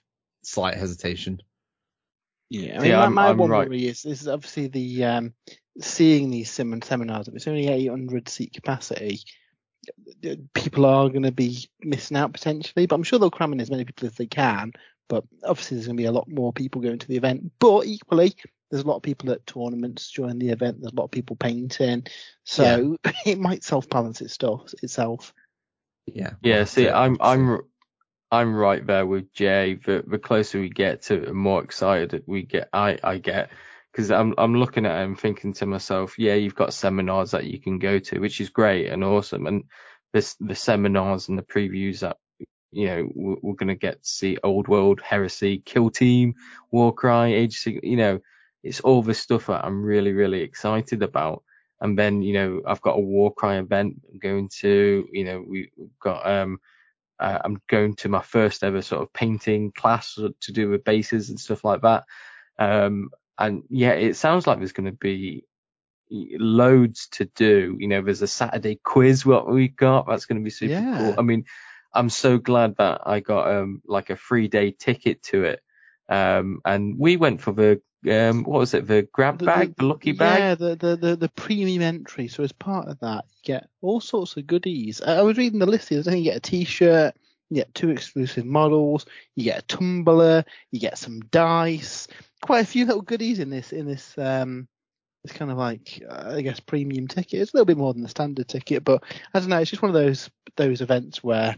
[0.47, 1.41] slight hesitation.
[2.51, 3.69] Yeah, I mean, yeah, my, my I'm one right.
[3.69, 5.35] worry is, this is obviously the um,
[5.81, 7.29] seeing these sim- seminars.
[7.29, 9.21] If it's only 800 seat capacity,
[10.55, 12.87] people are going to be missing out potentially.
[12.87, 14.73] But I'm sure they'll cram in as many people as they can.
[15.09, 17.51] But obviously, there's going to be a lot more people going to the event.
[17.59, 18.35] But equally,
[18.71, 20.81] there's a lot of people at tournaments during the event.
[20.81, 22.07] There's a lot of people painting,
[22.45, 23.13] so yeah.
[23.27, 24.73] it might self balance itself.
[24.83, 25.35] Itself.
[26.07, 26.33] Yeah.
[26.43, 26.65] Yeah.
[26.65, 27.61] See, I'm I'm
[28.35, 29.79] I'm right there with Jay.
[29.85, 32.69] The the closer we get to it, the more excited we get.
[32.73, 33.51] I I get
[33.93, 37.45] because I'm I'm looking at it and thinking to myself, yeah, you've got seminars that
[37.45, 39.65] you can go to, which is great and awesome, and
[40.13, 42.17] this the seminars and the previews that
[42.73, 46.35] you know we're, we're going to get to see Old World, Heresy, Kill Team,
[46.73, 48.21] Warcry, Age, you know,
[48.65, 51.45] it's all this stuff that I'm really really excited about.
[51.81, 55.71] And then you know I've got a Warcry event going to, you know we've
[56.01, 56.59] got um
[57.19, 61.31] uh, I'm going to my first ever sort of painting class to do with bases
[61.31, 62.05] and stuff like that.
[62.59, 65.45] Um, and yeah, it sounds like there's going to be
[66.11, 67.77] loads to do.
[67.79, 70.07] You know, there's a Saturday quiz what we got.
[70.07, 70.99] That's going to be super yeah.
[70.99, 71.15] cool.
[71.19, 71.45] I mean,
[71.93, 75.61] I'm so glad that I got um like a free day ticket to it.
[76.09, 78.87] Um, and we went for the um, what was it?
[78.87, 80.39] The grab bag, the, the, the lucky bag.
[80.39, 82.29] Yeah, the, the the the premium entry.
[82.29, 85.01] So as part of that, you get all sorts of goodies.
[85.01, 85.91] I was reading the list.
[85.91, 87.15] I think you get a T-shirt,
[87.49, 89.07] you get two exclusive models,
[89.37, 92.09] you get a tumbler, you get some dice,
[92.43, 94.69] quite a few little goodies in this in this um
[95.25, 97.41] this kind of like uh, I guess premium ticket.
[97.41, 99.03] It's a little bit more than the standard ticket, but
[99.33, 99.59] I don't know.
[99.59, 101.57] It's just one of those those events where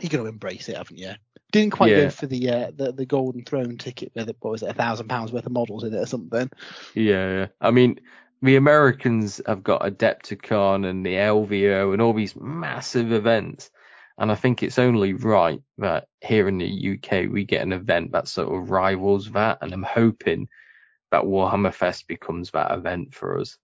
[0.00, 1.12] you got to embrace it, haven't you?
[1.50, 2.04] Didn't quite yeah.
[2.04, 4.36] go for the uh, the the Golden Throne ticket with it.
[4.40, 6.50] what was it, a thousand pounds worth of models in it or something.
[6.94, 7.46] Yeah, yeah.
[7.60, 8.00] I mean,
[8.40, 13.70] the Americans have got Adepticon and the LVO and all these massive events,
[14.16, 18.12] and I think it's only right that here in the UK we get an event
[18.12, 20.48] that sort of rivals that, and I'm hoping
[21.10, 23.58] that Warhammer Fest becomes that event for us.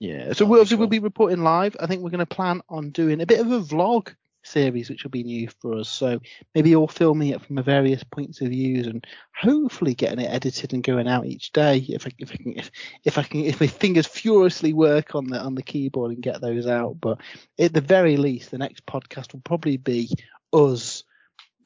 [0.00, 1.76] Yeah, so we'll, we'll be reporting live.
[1.78, 5.04] I think we're going to plan on doing a bit of a vlog series, which
[5.04, 5.88] will be new for us.
[5.88, 6.20] So
[6.54, 9.06] maybe all filming it from a various points of views and
[9.36, 11.78] hopefully getting it edited and going out each day.
[11.88, 12.70] If I, if I can, if,
[13.04, 16.40] if I can, if my fingers furiously work on the on the keyboard and get
[16.40, 17.00] those out.
[17.00, 17.20] But
[17.58, 20.10] at the very least, the next podcast will probably be
[20.52, 21.04] us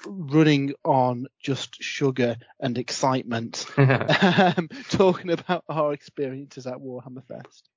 [0.06, 7.68] running on just sugar and excitement, um, talking about our experiences at Warhammer Fest.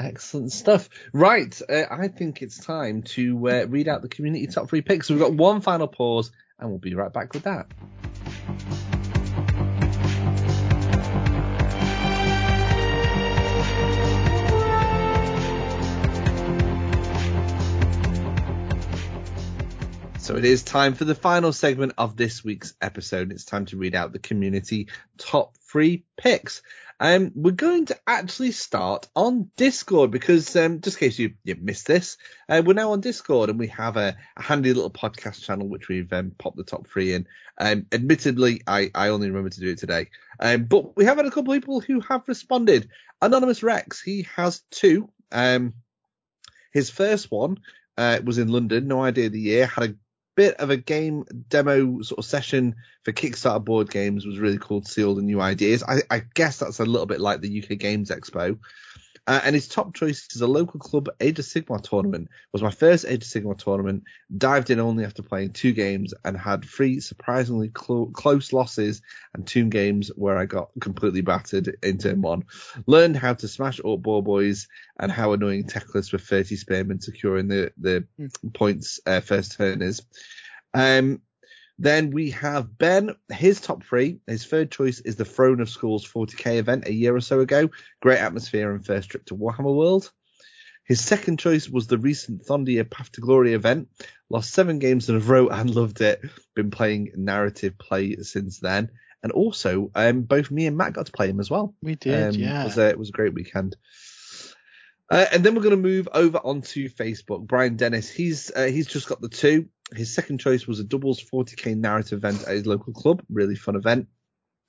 [0.00, 0.88] Excellent stuff.
[1.12, 5.08] Right, uh, I think it's time to uh, read out the community top three picks.
[5.08, 7.66] So we've got one final pause, and we'll be right back with that.
[20.28, 23.32] So it is time for the final segment of this week's episode.
[23.32, 26.60] It's time to read out the community top three picks.
[27.00, 31.56] Um, we're going to actually start on Discord because, um, just in case you, you
[31.58, 35.42] missed this, uh, we're now on Discord and we have a, a handy little podcast
[35.42, 37.26] channel which we've um, popped the top three in.
[37.56, 40.10] Um, admittedly, I, I only remember to do it today.
[40.38, 42.90] Um, but we have had a couple of people who have responded.
[43.22, 45.08] Anonymous Rex, he has two.
[45.32, 45.72] Um,
[46.70, 47.60] his first one
[47.96, 49.94] uh, was in London, no idea the year, had a
[50.38, 54.80] bit of a game demo sort of session for Kickstarter board games was really cool
[54.80, 55.82] to see all the new ideas.
[55.82, 58.56] I, I guess that's a little bit like the UK Games Expo.
[59.28, 62.24] Uh, and his top choice is a local club Age of Sigmar tournament.
[62.24, 64.04] It was my first Age of Sigmar tournament.
[64.34, 69.02] Dived in only after playing two games and had three surprisingly clo- close losses
[69.34, 72.44] and two games where I got completely battered in turn one.
[72.86, 74.66] Learned how to smash up ball boys
[74.98, 78.54] and how annoying Teclis with 30 spearmen securing the the mm.
[78.54, 80.00] points uh, first turn is.
[80.72, 81.20] Um,
[81.78, 84.18] then we have Ben, his top three.
[84.26, 87.70] His third choice is the Throne of Skulls 40k event a year or so ago.
[88.00, 90.10] Great atmosphere and first trip to Warhammer World.
[90.84, 93.88] His second choice was the recent Thondia Path to Glory event.
[94.30, 96.22] Lost seven games in a row and loved it.
[96.56, 98.90] Been playing narrative play since then.
[99.22, 101.74] And also, um, both me and Matt got to play him as well.
[101.82, 102.62] We did, um, yeah.
[102.62, 103.76] It was, a, it was a great weekend.
[105.10, 107.46] Uh, and then we're going to move over onto Facebook.
[107.46, 109.68] Brian Dennis, he's uh, he's just got the two.
[109.94, 113.76] His second choice was a doubles 40k narrative event at his local club, really fun
[113.76, 114.08] event.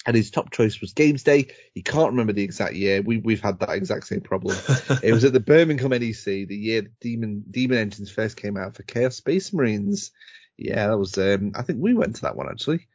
[0.06, 1.48] And his top choice was Games Day.
[1.74, 3.02] He can't remember the exact year.
[3.02, 4.58] We, we've had that exact same problem.
[5.04, 8.84] it was at the Birmingham NEC, the year Demon Demon Engines first came out for
[8.84, 10.12] Chaos Space Marines.
[10.58, 11.18] Yeah, that was.
[11.18, 12.88] Um, I think we went to that one actually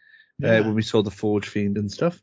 [0.43, 0.59] uh, yeah.
[0.59, 2.23] uh, when we saw the Forge Fiend and stuff.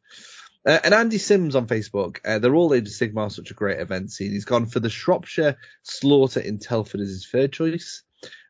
[0.66, 4.12] Uh, and Andy Sims on Facebook, uh, they're all of Sigmar, such a great event
[4.12, 4.32] scene.
[4.32, 8.04] He's gone for the Shropshire Slaughter in Telford as his third choice.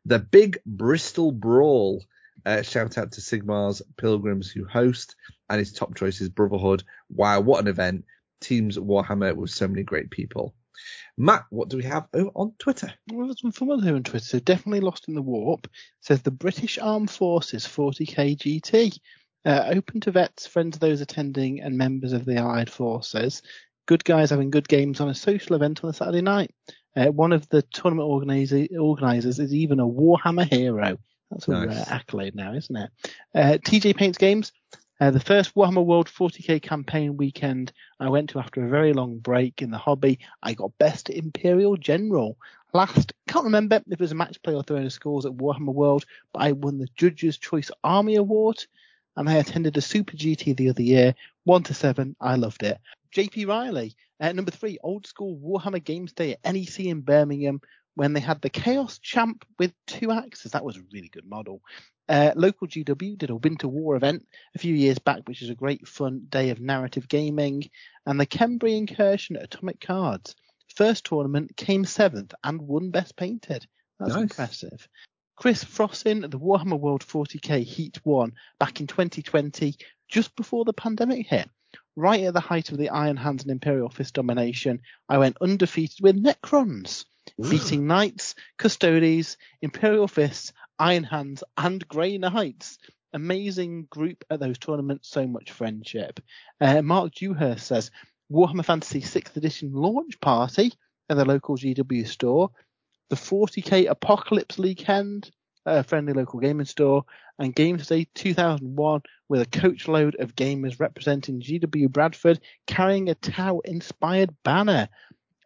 [0.06, 2.04] The Big Bristol Brawl.
[2.46, 5.16] Uh, shout out to Sigmar's Pilgrims who host,
[5.50, 6.84] and his top choice is Brotherhood.
[7.10, 8.06] Wow, what an event!
[8.42, 10.56] Teams Warhammer with so many great people.
[11.18, 12.92] Matt, what do we have on Twitter?
[13.12, 14.40] Well, there's some fun here on Twitter.
[14.40, 15.68] Definitely lost in the warp.
[16.00, 18.98] says the British Armed Forces 40k GT.
[19.44, 23.42] Uh, open to vets, friends of those attending, and members of the Allied Forces.
[23.88, 26.54] Good guys having good games on a social event on a Saturday night.
[26.96, 30.98] Uh, one of the tournament organisers is even a Warhammer hero.
[31.32, 31.68] That's a nice.
[31.70, 32.92] rare accolade now, isn't it?
[33.34, 34.52] Uh, TJ Paints Games.
[35.00, 39.18] Uh, the first Warhammer World 40k campaign weekend I went to after a very long
[39.18, 40.20] break in the hobby.
[40.44, 42.38] I got Best Imperial General.
[42.74, 45.74] Last, can't remember if it was a match play or Throne of Skulls at Warhammer
[45.74, 48.64] World, but I won the Judge's Choice Army Award
[49.16, 52.16] and I attended a Super GT the other year, one to seven.
[52.20, 52.80] I loved it.
[53.16, 57.62] JP Riley, uh, number three, old school Warhammer Games Day at NEC in Birmingham
[57.96, 60.54] when they had the Chaos Champ with two axes.
[60.54, 61.62] That was a really good model.
[62.08, 64.26] Uh, local GW did a Winter War event
[64.56, 67.70] a few years back, which is a great fun day of narrative gaming.
[68.06, 70.36] And the Khemri Incursion at Atomic Cards.
[70.76, 73.68] First tournament came seventh and won Best Painted.
[74.00, 74.24] That's nice.
[74.24, 74.88] impressive.
[75.42, 79.76] Chris Frossin, at the Warhammer World 40k Heat 1 back in 2020,
[80.08, 81.50] just before the pandemic hit.
[81.96, 85.98] Right at the height of the Iron Hands and Imperial Fist domination, I went undefeated
[86.00, 87.06] with Necrons,
[87.44, 87.50] Ooh.
[87.50, 92.78] beating Knights, Custodes, Imperial Fists, Iron Hands, and Grey Knights.
[93.12, 96.20] Amazing group at those tournaments, so much friendship.
[96.60, 97.90] Uh, Mark Dewhurst says
[98.32, 100.72] Warhammer Fantasy 6th edition launch party
[101.10, 102.52] at the local GW store
[103.12, 105.30] the 40k Apocalypse League Weekend,
[105.66, 107.04] a friendly local gaming store,
[107.38, 113.16] and Games Day 2001 with a coach load of gamers representing GW Bradford carrying a
[113.16, 114.88] Tau inspired banner.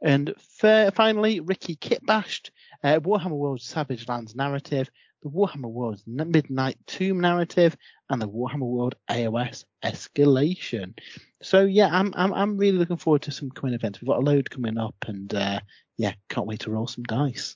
[0.04, 2.52] And finally, Ricky Kitbashed,
[2.84, 4.92] uh, Warhammer World Savage Lands narrative,
[5.24, 7.76] the Warhammer World Midnight Tomb narrative,
[8.12, 11.00] and the Warhammer World AOS Escalation.
[11.42, 14.02] So yeah, I'm I'm I'm really looking forward to some coming events.
[14.02, 15.62] We've got a load coming up, and uh,
[15.98, 17.56] yeah, can't wait to roll some dice.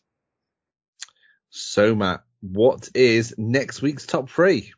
[1.49, 4.73] So, Matt, what is next week's top three?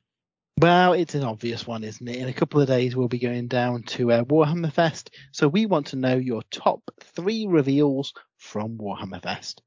[0.57, 2.17] Well, it's an obvious one, isn't it?
[2.17, 5.09] In a couple of days, we'll be going down to uh, Warhammer Fest.
[5.31, 6.81] So we want to know your top
[7.15, 9.61] three reveals from Warhammer Fest.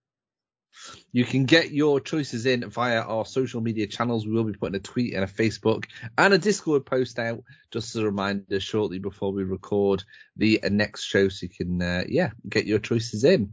[1.12, 4.26] You can get your choices in via our social media channels.
[4.26, 5.86] We will be putting a tweet and a Facebook
[6.18, 10.05] and a Discord post out just as a reminder shortly before we record
[10.36, 13.52] the next show so you can, uh, yeah, get your choices in.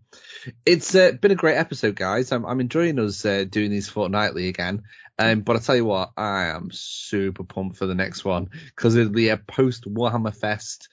[0.65, 2.31] It's uh, been a great episode, guys.
[2.31, 4.83] I'm, I'm enjoying us uh, doing these fortnightly again.
[5.19, 8.95] Um, but I tell you what, I am super pumped for the next one because
[8.95, 10.89] it'll be a post Warhammer Fest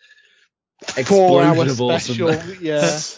[0.96, 2.56] explosion of awesome.
[2.60, 3.00] Yeah.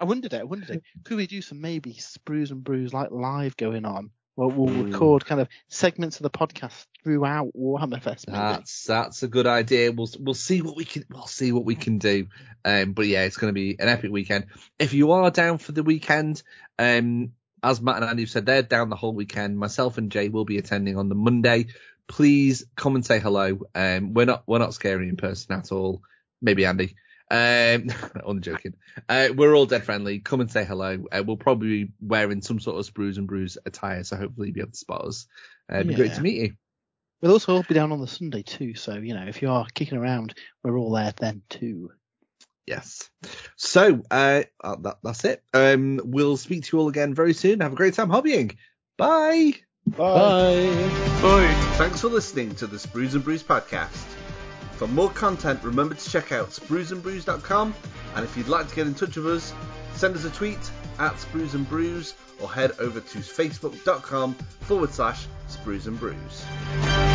[0.00, 0.40] I wondered it.
[0.40, 0.82] I wondered it.
[1.04, 5.24] Could we do some maybe sprues and brews like live going on We'll, we'll record
[5.24, 8.28] kind of segments of the podcast throughout Warhammer Fest.
[8.28, 8.38] Maybe.
[8.38, 9.92] That's that's a good idea.
[9.92, 12.26] We'll we'll see what we can we'll see what we can do.
[12.62, 14.46] Um, but yeah, it's going to be an epic weekend.
[14.78, 16.42] If you are down for the weekend,
[16.78, 17.32] um,
[17.62, 19.58] as Matt and Andy said, they're down the whole weekend.
[19.58, 21.68] Myself and Jay will be attending on the Monday.
[22.06, 23.60] Please come and say hello.
[23.74, 26.02] Um, we're not we're not scary in person at all.
[26.42, 26.94] Maybe Andy.
[27.30, 27.88] Um,
[28.24, 28.74] only joking.
[29.08, 30.20] Uh, we're all dead friendly.
[30.20, 31.04] Come and say hello.
[31.10, 34.54] Uh, we'll probably be wearing some sort of sprues and brews attire, so hopefully you'll
[34.54, 35.26] be able to spot us.
[35.70, 36.54] Uh, it'd be great to meet you.
[37.20, 38.74] We'll also all be down on the Sunday too.
[38.74, 41.90] So you know, if you are kicking around, we're all there then too.
[42.66, 43.08] Yes.
[43.56, 45.42] So uh, uh, that, that's it.
[45.54, 47.60] Um, we'll speak to you all again very soon.
[47.60, 48.56] Have a great time hobbying.
[48.98, 49.54] Bye.
[49.86, 50.66] Bye.
[51.22, 51.72] Bye.
[51.74, 54.25] Thanks for listening to the Sprues and Brews podcast.
[54.76, 57.74] For more content, remember to check out spruesandbrews.com.
[58.14, 59.54] And if you'd like to get in touch with us,
[59.94, 60.58] send us a tweet
[60.98, 67.05] at Sprues or head over to facebook.com forward slash Sprues and Brews.